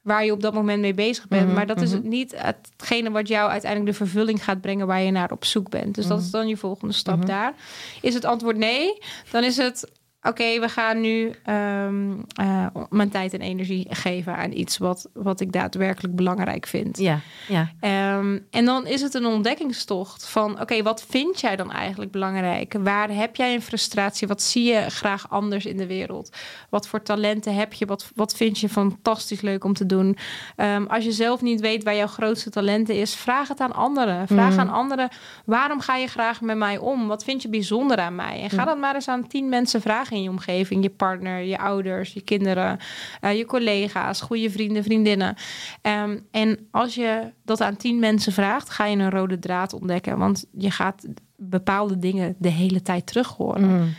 waar 0.00 0.24
je 0.24 0.32
op 0.32 0.40
dat 0.40 0.54
moment 0.54 0.80
mee 0.80 0.94
bezig 0.94 1.28
bent. 1.28 1.46
Mhm, 1.46 1.54
maar 1.54 1.66
dat 1.66 1.80
is 1.80 1.92
mhm. 1.92 2.08
niet 2.08 2.34
hetgene 2.36 3.10
wat 3.10 3.28
jou 3.28 3.50
uiteindelijk 3.50 3.90
de 3.90 4.04
vervulling 4.04 4.44
gaat 4.44 4.60
brengen 4.60 4.86
waar 4.86 5.00
je 5.00 5.10
naar 5.10 5.32
op 5.32 5.44
zoek 5.44 5.70
bent. 5.70 5.94
Dus 5.94 6.06
dat 6.06 6.20
is 6.20 6.30
dan 6.30 6.48
je 6.48 6.56
volgende 6.56 6.94
stap 6.94 7.16
Mhm. 7.16 7.26
daar. 7.26 7.54
Is 8.00 8.14
het 8.14 8.24
antwoord 8.24 8.56
nee, 8.56 8.98
dan 9.30 9.44
is 9.44 9.56
het 9.56 9.90
oké, 10.28 10.60
we 10.60 10.68
gaan 10.68 11.00
nu 11.00 11.30
ehm, 11.44 12.10
eh, 12.34 12.66
mijn 12.90 13.10
tijd 13.10 13.32
en 13.34 13.40
energie 13.40 13.86
geven 13.90 14.36
aan 14.36 14.52
iets 14.52 14.78
wat, 14.78 15.08
wat 15.12 15.40
ik 15.40 15.52
daadwerkelijk 15.52 16.16
belangrijk 16.16 16.66
vind. 16.66 16.98
Ja, 16.98 17.20
ja. 17.48 17.70
Ehm, 17.80 18.38
en 18.50 18.64
dan 18.64 18.86
is 18.86 19.00
het 19.00 19.14
een 19.14 19.26
ontdekkingstocht 19.26 20.28
van: 20.28 20.60
oké, 20.60 20.82
wat 20.82 21.04
vind 21.08 21.40
jij 21.40 21.56
dan 21.56 21.72
eigenlijk 21.72 22.10
belangrijk? 22.10 22.74
Waar 22.80 23.10
heb 23.10 23.36
jij 23.36 23.54
een 23.54 23.62
frustratie? 23.62 24.28
Wat 24.28 24.42
zie 24.42 24.64
je 24.72 24.90
graag 24.90 25.30
anders 25.30 25.66
in 25.66 25.76
de 25.76 25.86
wereld? 25.86 26.36
Wat 26.70 26.88
voor 26.88 27.02
talenten 27.02 27.54
heb 27.54 27.72
je? 27.72 27.86
Wat, 27.86 28.10
wat 28.14 28.34
vind 28.34 28.58
je 28.58 28.68
fantastisch 28.68 29.40
leuk 29.40 29.64
om 29.64 29.72
te 29.74 29.86
doen? 29.86 30.16
Ehm, 30.56 30.84
als 30.86 31.04
je 31.04 31.12
zelf 31.12 31.42
niet 31.42 31.60
weet 31.60 31.84
waar 31.84 31.96
jouw 31.96 32.06
grootste 32.06 32.50
talenten 32.50 32.94
is, 32.94 33.14
vraag 33.14 33.48
het 33.48 33.60
aan 33.60 33.72
anderen. 33.74 34.26
Vraag 34.26 34.50
Mhm. 34.50 34.60
aan 34.60 34.70
anderen: 34.70 35.08
waarom 35.44 35.80
ga 35.80 35.96
je 35.96 36.06
graag 36.06 36.40
met 36.40 36.56
mij 36.56 36.78
om? 36.78 37.06
Wat 37.08 37.24
vind 37.24 37.42
je 37.42 37.48
bijzonder 37.48 37.98
aan 37.98 38.14
mij? 38.14 38.40
En 38.42 38.50
ga 38.50 38.56
Mhm. 38.56 38.66
dat 38.66 38.78
maar 38.78 38.94
eens 38.94 39.08
aan 39.08 39.26
tien 39.26 39.48
mensen 39.48 39.80
vragen 39.80 40.17
in 40.18 40.24
je 40.24 40.30
omgeving: 40.30 40.82
je 40.82 40.90
partner, 40.90 41.42
je 41.42 41.58
ouders, 41.58 42.12
je 42.12 42.20
kinderen, 42.20 42.78
eh, 43.20 43.36
je 43.36 43.44
collega's, 43.44 44.20
goede 44.20 44.50
vrienden, 44.50 44.82
vriendinnen. 44.82 45.36
Ehm, 45.82 46.18
en 46.30 46.68
als 46.70 46.94
je 46.94 47.32
dat 47.44 47.60
aan 47.60 47.76
tien 47.76 47.98
mensen 47.98 48.32
vraagt, 48.32 48.70
ga 48.70 48.84
je 48.84 48.96
een 48.96 49.10
rode 49.10 49.38
draad 49.38 49.72
ontdekken. 49.72 50.18
Want 50.18 50.44
je 50.52 50.70
gaat 50.70 51.06
bepaalde 51.36 51.98
dingen 51.98 52.36
de 52.38 52.50
hele 52.50 52.82
tijd 52.82 53.06
terug 53.06 53.28
horen. 53.28 53.68
Mm. 53.68 53.94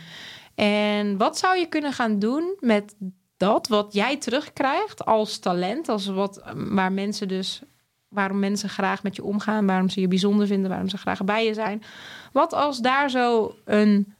En 0.54 1.16
wat 1.16 1.38
zou 1.38 1.58
je 1.58 1.66
kunnen 1.66 1.92
gaan 1.92 2.18
doen 2.18 2.56
met 2.58 2.94
dat 3.36 3.68
wat 3.68 3.92
jij 3.92 4.16
terugkrijgt 4.16 5.04
als 5.04 5.38
talent, 5.38 5.88
als 5.88 6.06
wat 6.06 6.42
waar 6.54 6.92
mensen 6.92 7.28
dus 7.28 7.62
waarom 8.10 8.38
mensen 8.38 8.68
graag 8.68 9.02
met 9.02 9.16
je 9.16 9.24
omgaan, 9.24 9.66
waarom 9.66 9.88
ze 9.88 10.00
je 10.00 10.08
bijzonder 10.08 10.46
vinden, 10.46 10.70
waarom 10.70 10.88
ze 10.88 10.96
graag 10.96 11.24
bij 11.24 11.44
je 11.44 11.54
zijn. 11.54 11.82
Wat 12.32 12.52
als 12.52 12.78
daar 12.78 13.10
zo 13.10 13.54
een 13.64 14.14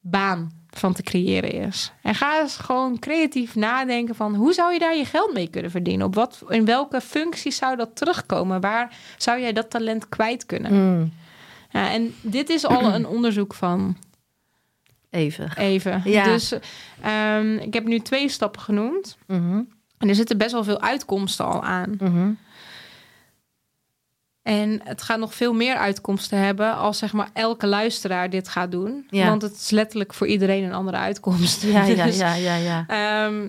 baan 0.00 0.59
van 0.70 0.92
te 0.92 1.02
creëren 1.02 1.52
is? 1.52 1.92
En 2.02 2.14
ga 2.14 2.40
eens 2.40 2.56
gewoon 2.56 2.98
creatief 2.98 3.54
nadenken 3.54 4.14
van 4.14 4.34
hoe 4.34 4.52
zou 4.52 4.72
je 4.72 4.78
daar 4.78 4.96
je 4.96 5.04
geld 5.04 5.32
mee 5.32 5.48
kunnen 5.48 5.70
verdienen? 5.70 6.06
Op 6.06 6.14
wat, 6.14 6.42
in 6.48 6.64
welke 6.64 7.00
functie 7.00 7.52
zou 7.52 7.76
dat 7.76 7.96
terugkomen? 7.96 8.60
Waar 8.60 8.96
zou 9.16 9.40
jij 9.40 9.52
dat 9.52 9.70
talent 9.70 10.08
kwijt 10.08 10.46
kunnen? 10.46 10.72
Mm. 10.74 11.12
Ja, 11.70 11.90
en 11.90 12.14
dit 12.20 12.48
is 12.48 12.66
al 12.66 12.84
een 12.94 13.06
onderzoek 13.16 13.54
van 13.54 13.96
Even. 15.10 15.52
even. 15.56 16.02
Ja. 16.04 16.24
Dus 16.24 16.54
ehm, 17.00 17.56
ik 17.56 17.74
heb 17.74 17.84
nu 17.84 17.98
twee 17.98 18.28
stappen 18.28 18.60
genoemd. 18.60 19.16
Mhm, 19.26 19.60
En 19.98 20.08
er 20.08 20.14
zitten 20.14 20.38
best 20.38 20.52
wel 20.52 20.64
veel 20.64 20.80
uitkomsten 20.80 21.46
al 21.46 21.62
aan. 21.62 21.94
mhm. 22.00 22.30
En 24.42 24.80
het 24.84 25.02
gaat 25.02 25.18
nog 25.18 25.34
veel 25.34 25.52
meer 25.52 25.76
uitkomsten 25.76 26.38
hebben 26.38 26.76
als 26.76 26.98
zeg 26.98 27.12
maar 27.12 27.30
elke 27.32 27.66
luisteraar 27.66 28.30
dit 28.30 28.48
gaat 28.48 28.70
doen. 28.70 29.06
Ja. 29.10 29.28
Want 29.28 29.42
het 29.42 29.54
is 29.54 29.70
letterlijk 29.70 30.14
voor 30.14 30.26
iedereen 30.26 30.64
een 30.64 30.72
andere 30.72 30.96
uitkomst. 30.96 31.62
Ja, 31.62 31.84
ja, 31.84 32.04
Dus, 32.04 32.16
ja, 32.16 32.34
ja, 32.34 32.54
ja. 32.54 32.84
ehm, 32.86 33.46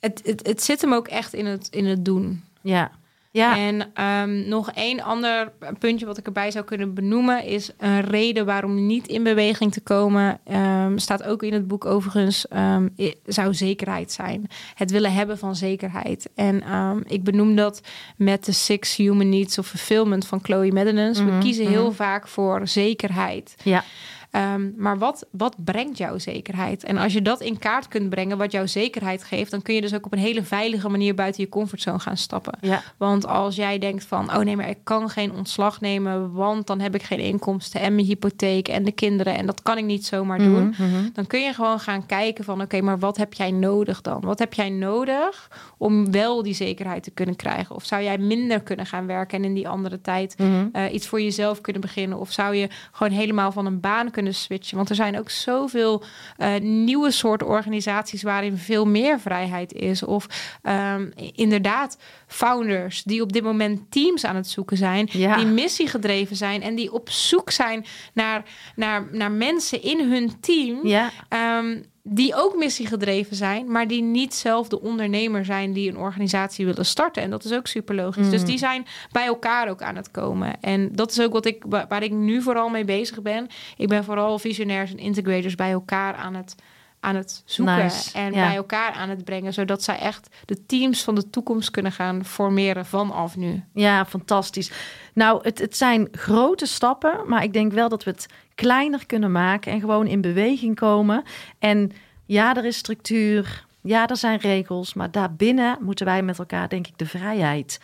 het, 0.00 0.20
het, 0.24 0.46
het 0.46 0.62
zit 0.62 0.80
hem 0.80 0.92
ook 0.92 1.08
echt 1.08 1.34
in 1.34 1.46
het, 1.46 1.68
in 1.70 1.86
het 1.86 2.04
doen. 2.04 2.44
Ja, 2.60 2.90
ja. 3.30 3.56
En 3.56 3.90
ehm, 3.94 4.48
nog 4.48 4.70
één 4.70 5.00
ander 5.00 5.52
puntje 5.78 6.06
wat 6.06 6.18
ik 6.18 6.26
erbij 6.26 6.50
zou 6.50 6.64
kunnen 6.64 6.94
benoemen 6.94 7.44
is 7.44 7.70
een 7.78 8.00
reden 8.00 8.46
waarom 8.46 8.86
niet 8.86 9.06
in 9.06 9.22
beweging 9.22 9.72
te 9.72 9.80
komen. 9.80 10.40
ehm, 10.44 10.98
staat 10.98 11.22
ook 11.22 11.42
in 11.42 11.52
het 11.52 11.68
boek 11.68 11.84
overigens, 11.84 12.48
ehm, 12.48 12.88
zou 13.26 13.54
zekerheid 13.54 14.12
zijn. 14.12 14.46
Het 14.74 14.90
willen 14.90 15.12
hebben 15.12 15.38
van 15.38 15.56
zekerheid. 15.56 16.28
En 16.34 16.62
ik 17.06 17.24
benoem 17.24 17.56
dat 17.56 17.80
met 18.16 18.44
de 18.44 18.52
Six 18.52 18.96
Human 18.96 19.28
Needs 19.28 19.58
of 19.58 19.66
Fulfillment 19.66 20.26
van 20.26 20.40
Chloe 20.42 20.72
Maddenens. 20.72 21.20
Mhm, 21.20 21.34
We 21.34 21.38
kiezen 21.38 21.66
heel 21.66 21.86
mhm. 21.86 21.94
vaak 21.94 22.28
voor 22.28 22.68
zekerheid. 22.68 23.54
Ja. 23.62 23.84
Ehm, 24.30 24.70
maar 24.76 24.98
wat, 24.98 25.26
wat 25.30 25.54
brengt 25.64 25.98
jouw 25.98 26.18
zekerheid? 26.18 26.84
En 26.84 26.96
als 26.98 27.12
je 27.12 27.22
dat 27.22 27.40
in 27.40 27.58
kaart 27.58 27.88
kunt 27.88 28.10
brengen, 28.10 28.38
wat 28.38 28.52
jouw 28.52 28.66
zekerheid 28.66 29.24
geeft, 29.24 29.50
dan 29.50 29.62
kun 29.62 29.74
je 29.74 29.80
dus 29.80 29.94
ook 29.94 30.06
op 30.06 30.12
een 30.12 30.18
hele 30.18 30.42
veilige 30.42 30.88
manier 30.88 31.14
buiten 31.14 31.42
je 31.42 31.48
comfortzone 31.48 31.98
gaan 31.98 32.16
stappen. 32.16 32.58
Ja. 32.60 32.82
Want 32.96 33.26
als 33.26 33.56
jij 33.56 33.78
denkt 33.78 34.04
van, 34.04 34.36
oh 34.36 34.42
nee, 34.42 34.56
maar 34.56 34.68
ik 34.68 34.78
kan 34.84 35.08
geen 35.10 35.32
ontslag 35.32 35.80
nemen, 35.80 36.32
want 36.32 36.66
dan 36.66 36.80
heb 36.80 36.94
ik 36.94 37.02
geen 37.02 37.18
inkomsten 37.18 37.80
en 37.80 37.94
mijn 37.94 38.06
hypotheek 38.06 38.68
en 38.68 38.84
de 38.84 38.92
kinderen 38.92 39.36
en 39.36 39.46
dat 39.46 39.62
kan 39.62 39.78
ik 39.78 39.84
niet 39.84 40.06
zomaar 40.06 40.38
doen. 40.38 40.68
Mhm, 40.68 40.82
mhm. 40.88 41.08
Dan 41.12 41.26
kun 41.26 41.40
je 41.40 41.52
gewoon 41.52 41.80
gaan 41.80 42.06
kijken 42.06 42.44
van, 42.44 42.60
oké, 42.62 42.80
maar 42.80 42.98
wat 42.98 43.16
heb 43.16 43.34
jij 43.34 43.50
nodig 43.50 44.00
dan? 44.00 44.20
Wat 44.20 44.38
heb 44.38 44.54
jij 44.54 44.70
nodig 44.70 45.50
om 45.78 46.10
wel 46.12 46.42
die 46.42 46.54
zekerheid 46.54 47.02
te 47.02 47.10
kunnen 47.10 47.36
krijgen? 47.36 47.74
Of 47.76 47.84
zou 47.84 48.02
jij 48.02 48.18
minder 48.18 48.60
kunnen 48.60 48.86
gaan 48.86 49.06
werken 49.06 49.38
en 49.38 49.44
in 49.44 49.54
die 49.54 49.68
andere 49.68 50.00
tijd 50.00 50.38
Mhm. 50.38 50.66
eh, 50.72 50.92
iets 50.92 51.06
voor 51.06 51.20
jezelf 51.20 51.60
kunnen 51.60 51.82
beginnen? 51.82 52.18
Of 52.18 52.30
zou 52.30 52.54
je 52.54 52.68
gewoon 52.92 53.12
helemaal 53.12 53.52
van 53.52 53.66
een 53.66 53.80
baan 53.80 54.10
kunnen 54.10 54.16
switchen? 54.26 54.76
Want 54.76 54.88
er 54.88 54.94
zijn 54.94 55.18
ook 55.18 55.30
zoveel 55.30 56.02
eh, 56.36 56.54
nieuwe 56.60 57.10
soorten 57.10 57.46
organisaties 57.46 58.22
waarin 58.22 58.56
veel 58.56 58.86
meer 58.86 59.20
vrijheid 59.20 59.72
is. 59.72 60.02
Of 60.02 60.26
ehm, 60.62 61.10
inderdaad, 61.34 61.98
founders 62.26 63.02
die 63.02 63.22
op 63.22 63.32
dit 63.32 63.42
moment 63.42 63.80
teams 63.90 64.24
aan 64.24 64.36
het 64.36 64.48
zoeken 64.48 64.76
zijn, 64.76 65.08
Ja. 65.12 65.36
die 65.36 65.46
missiegedreven 65.46 66.36
zijn 66.36 66.62
en 66.62 66.74
die 66.74 66.92
op 66.92 67.10
zoek 67.10 67.50
zijn 67.50 67.84
naar, 68.14 68.42
naar, 68.76 69.08
naar 69.12 69.30
mensen 69.32 69.82
in 69.82 70.10
hun 70.10 70.40
team. 70.40 70.86
Ja, 70.86 71.10
Ehm, 71.28 71.76
die 72.10 72.34
ook 72.34 72.56
missiegedreven 72.56 73.36
zijn, 73.36 73.72
maar 73.72 73.86
die 73.88 74.02
niet 74.02 74.34
zelf 74.34 74.68
de 74.68 74.80
ondernemer 74.80 75.44
zijn 75.44 75.72
die 75.72 75.90
een 75.90 75.96
organisatie 75.96 76.66
willen 76.66 76.86
starten. 76.86 77.22
En 77.22 77.30
dat 77.30 77.44
is 77.44 77.52
ook 77.52 77.66
super 77.66 77.94
logisch. 77.94 78.24
Mm. 78.24 78.30
Dus 78.30 78.44
die 78.44 78.58
zijn 78.58 78.86
bij 79.12 79.26
elkaar 79.26 79.68
ook 79.68 79.82
aan 79.82 79.96
het 79.96 80.10
komen. 80.10 80.60
En 80.60 80.88
dat 80.92 81.10
is 81.10 81.20
ook 81.20 81.32
wat 81.32 81.46
ik, 81.46 81.64
wa- 81.68 81.86
waar 81.88 82.02
ik 82.02 82.12
nu 82.12 82.42
vooral 82.42 82.68
mee 82.68 82.84
bezig 82.84 83.22
ben. 83.22 83.46
Ik 83.76 83.88
ben 83.88 84.04
vooral 84.04 84.38
visionairs 84.38 84.90
en 84.90 84.98
integrators 84.98 85.54
bij 85.54 85.70
elkaar 85.70 86.14
aan 86.14 86.34
het, 86.34 86.54
aan 87.00 87.14
het 87.14 87.42
zoeken. 87.44 87.76
Nice, 87.76 88.18
En 88.18 88.32
ja. 88.32 88.46
bij 88.46 88.56
elkaar 88.56 88.92
aan 88.92 89.08
het 89.08 89.24
brengen, 89.24 89.52
zodat 89.52 89.82
zij 89.82 89.98
echt 89.98 90.28
de 90.44 90.66
teams 90.66 91.04
van 91.04 91.14
de 91.14 91.30
toekomst 91.30 91.70
kunnen 91.70 91.92
gaan 91.92 92.24
formeren 92.24 92.86
vanaf 92.86 93.36
nu. 93.36 93.62
ja, 93.74 94.06
fantastisch. 94.06 94.70
Nou, 95.14 95.40
het, 95.42 95.58
het 95.58 95.76
zijn 95.76 96.08
grote 96.12 96.66
stappen, 96.66 97.20
maar 97.26 97.42
ik 97.42 97.52
denk 97.52 97.72
wel 97.72 97.88
dat 97.88 98.04
we 98.04 98.10
het 98.10 98.26
kleiner 98.54 99.06
kunnen 99.06 99.32
maken 99.32 99.72
en 99.72 99.80
gewoon 99.80 100.06
in 100.06 100.20
beweging 100.20 100.74
komen. 100.74 101.22
En 101.58 101.92
ja, 102.26 102.56
er 102.56 102.64
is 102.64 102.76
structuur, 102.76 103.66
ja, 103.82 104.06
er 104.06 104.16
zijn 104.16 104.38
regels, 104.38 104.94
maar 104.94 105.10
daarbinnen 105.10 105.78
moeten 105.80 106.06
wij 106.06 106.22
met 106.22 106.38
elkaar, 106.38 106.68
denk 106.68 106.86
ik, 106.86 106.98
de 106.98 107.06
vrijheid 107.06 107.80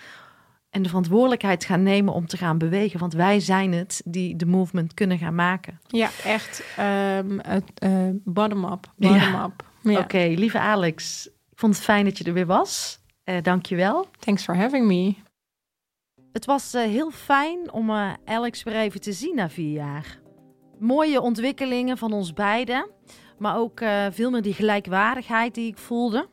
en 0.75 0.83
de 0.83 0.89
verantwoordelijkheid 0.89 1.65
gaan 1.65 1.83
nemen 1.83 2.15
om 2.15 2.27
te 2.27 2.37
gaan 2.37 2.59
bewegen. 2.59 3.01
Want 3.01 3.13
wij 3.13 3.41
zijn 3.41 3.73
het 3.73 4.03
die 4.05 4.37
de 4.37 4.47
movement 4.47 4.95
kunnen 4.95 5.19
gaan 5.19 5.35
maken. 5.35 5.81
Ja, 5.87 6.11
echt 6.25 6.65
eh, 6.77 7.19
bottom-up. 8.25 8.93
Ja. 8.97 9.09
Bottom-up. 9.09 9.65
Ja. 9.83 9.99
Oké, 9.99 10.19
lieve 10.19 10.59
Alex, 10.59 11.27
ik 11.27 11.59
vond 11.59 11.75
het 11.75 11.85
fijn 11.85 12.05
dat 12.05 12.19
je 12.19 12.25
er 12.25 12.33
weer 12.33 12.47
was. 12.47 12.99
Eh 13.25 13.43
Dank 13.43 13.67
je 13.67 13.77
wel. 13.77 14.07
Thanks 14.19 14.45
for 14.45 14.57
having 14.57 14.87
me. 14.87 15.15
Het 16.33 16.45
was 16.45 16.75
eh, 16.75 16.83
heel 16.83 17.11
fijn 17.11 17.73
om 17.73 17.91
Alex 18.25 18.63
weer 18.63 18.77
even 18.77 19.01
te 19.01 19.13
zien 19.13 19.35
na 19.35 19.51
vier 19.51 19.73
jaar. 19.73 20.21
Mooie 20.79 21.21
ontwikkelingen 21.21 21.99
van 21.99 22.13
ons 22.13 22.33
beiden, 22.33 22.91
maar 23.39 23.57
ook 23.57 23.83
veel 24.11 24.31
meer 24.31 24.43
die 24.43 24.55
gelijkwaardigheid 24.55 25.55
die 25.55 25.67
ik 25.67 25.79
voelde. 25.79 26.29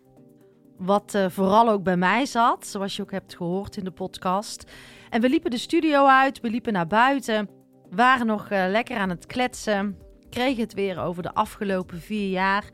Wat 0.82 1.14
eh, 1.16 1.26
vooral 1.30 1.70
ook 1.70 1.84
bij 1.84 1.98
mij 1.98 2.26
zat, 2.26 2.68
zoals 2.68 2.96
je 2.96 3.02
ook 3.02 3.12
hebt 3.12 3.36
gehoord 3.36 3.78
in 3.78 3.84
de 3.84 3.92
podcast. 3.92 4.72
En 5.10 5.22
we 5.22 5.30
liepen 5.30 5.52
de 5.52 5.58
studio 5.58 6.06
uit, 6.06 6.40
we 6.40 6.50
liepen 6.50 6.74
naar 6.74 6.88
buiten, 6.88 7.50
waren 7.90 8.26
nog 8.26 8.50
eh, 8.50 8.66
lekker 8.70 8.98
aan 8.98 9.10
het 9.10 9.26
kletsen, 9.26 9.98
kregen 10.30 10.64
het 10.64 10.74
weer 10.74 11.00
over 11.00 11.24
de 11.24 11.34
afgelopen 11.34 12.02
vier 12.02 12.30
jaar. 12.30 12.70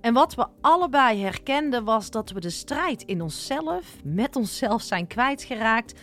En 0.00 0.14
wat 0.14 0.34
we 0.34 0.46
allebei 0.60 1.22
herkenden 1.22 1.84
was 1.84 2.10
dat 2.10 2.30
we 2.30 2.40
de 2.40 2.50
strijd 2.50 3.02
in 3.02 3.22
onszelf, 3.22 3.96
met 4.04 4.36
onszelf 4.36 4.82
zijn 4.82 5.06
kwijtgeraakt. 5.06 6.00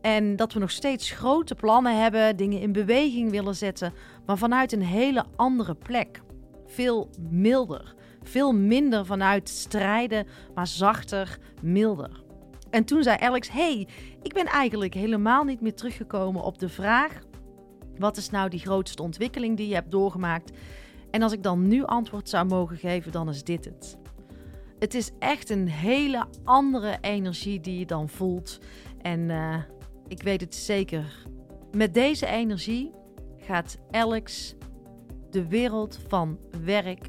En 0.00 0.36
dat 0.36 0.52
we 0.52 0.58
nog 0.58 0.70
steeds 0.70 1.10
grote 1.10 1.54
plannen 1.54 2.02
hebben, 2.02 2.36
dingen 2.36 2.60
in 2.60 2.72
beweging 2.72 3.30
willen 3.30 3.56
zetten, 3.56 3.92
maar 4.26 4.38
vanuit 4.38 4.72
een 4.72 4.82
hele 4.82 5.24
andere 5.36 5.74
plek. 5.74 6.22
Veel 6.66 7.10
milder. 7.30 7.96
Veel 8.28 8.52
minder 8.52 9.06
vanuit 9.06 9.48
strijden, 9.48 10.26
maar 10.54 10.66
zachter, 10.66 11.38
milder. 11.62 12.22
En 12.70 12.84
toen 12.84 13.02
zei 13.02 13.16
Alex: 13.20 13.50
hey, 13.50 13.88
ik 14.22 14.32
ben 14.32 14.46
eigenlijk 14.46 14.94
helemaal 14.94 15.44
niet 15.44 15.60
meer 15.60 15.74
teruggekomen 15.74 16.42
op 16.42 16.58
de 16.58 16.68
vraag: 16.68 17.20
wat 17.98 18.16
is 18.16 18.30
nou 18.30 18.48
die 18.48 18.60
grootste 18.60 19.02
ontwikkeling 19.02 19.56
die 19.56 19.68
je 19.68 19.74
hebt 19.74 19.90
doorgemaakt? 19.90 20.50
En 21.10 21.22
als 21.22 21.32
ik 21.32 21.42
dan 21.42 21.68
nu 21.68 21.84
antwoord 21.84 22.28
zou 22.28 22.46
mogen 22.46 22.76
geven, 22.76 23.12
dan 23.12 23.28
is 23.28 23.44
dit 23.44 23.64
het. 23.64 23.98
Het 24.78 24.94
is 24.94 25.10
echt 25.18 25.50
een 25.50 25.68
hele 25.68 26.26
andere 26.44 26.98
energie 27.00 27.60
die 27.60 27.78
je 27.78 27.86
dan 27.86 28.08
voelt. 28.08 28.58
En 29.02 29.20
uh, 29.20 29.56
ik 30.08 30.22
weet 30.22 30.40
het 30.40 30.54
zeker. 30.54 31.26
Met 31.76 31.94
deze 31.94 32.26
energie 32.26 32.90
gaat 33.36 33.78
Alex 33.90 34.54
de 35.30 35.48
wereld 35.48 35.98
van 36.08 36.38
werk 36.64 37.08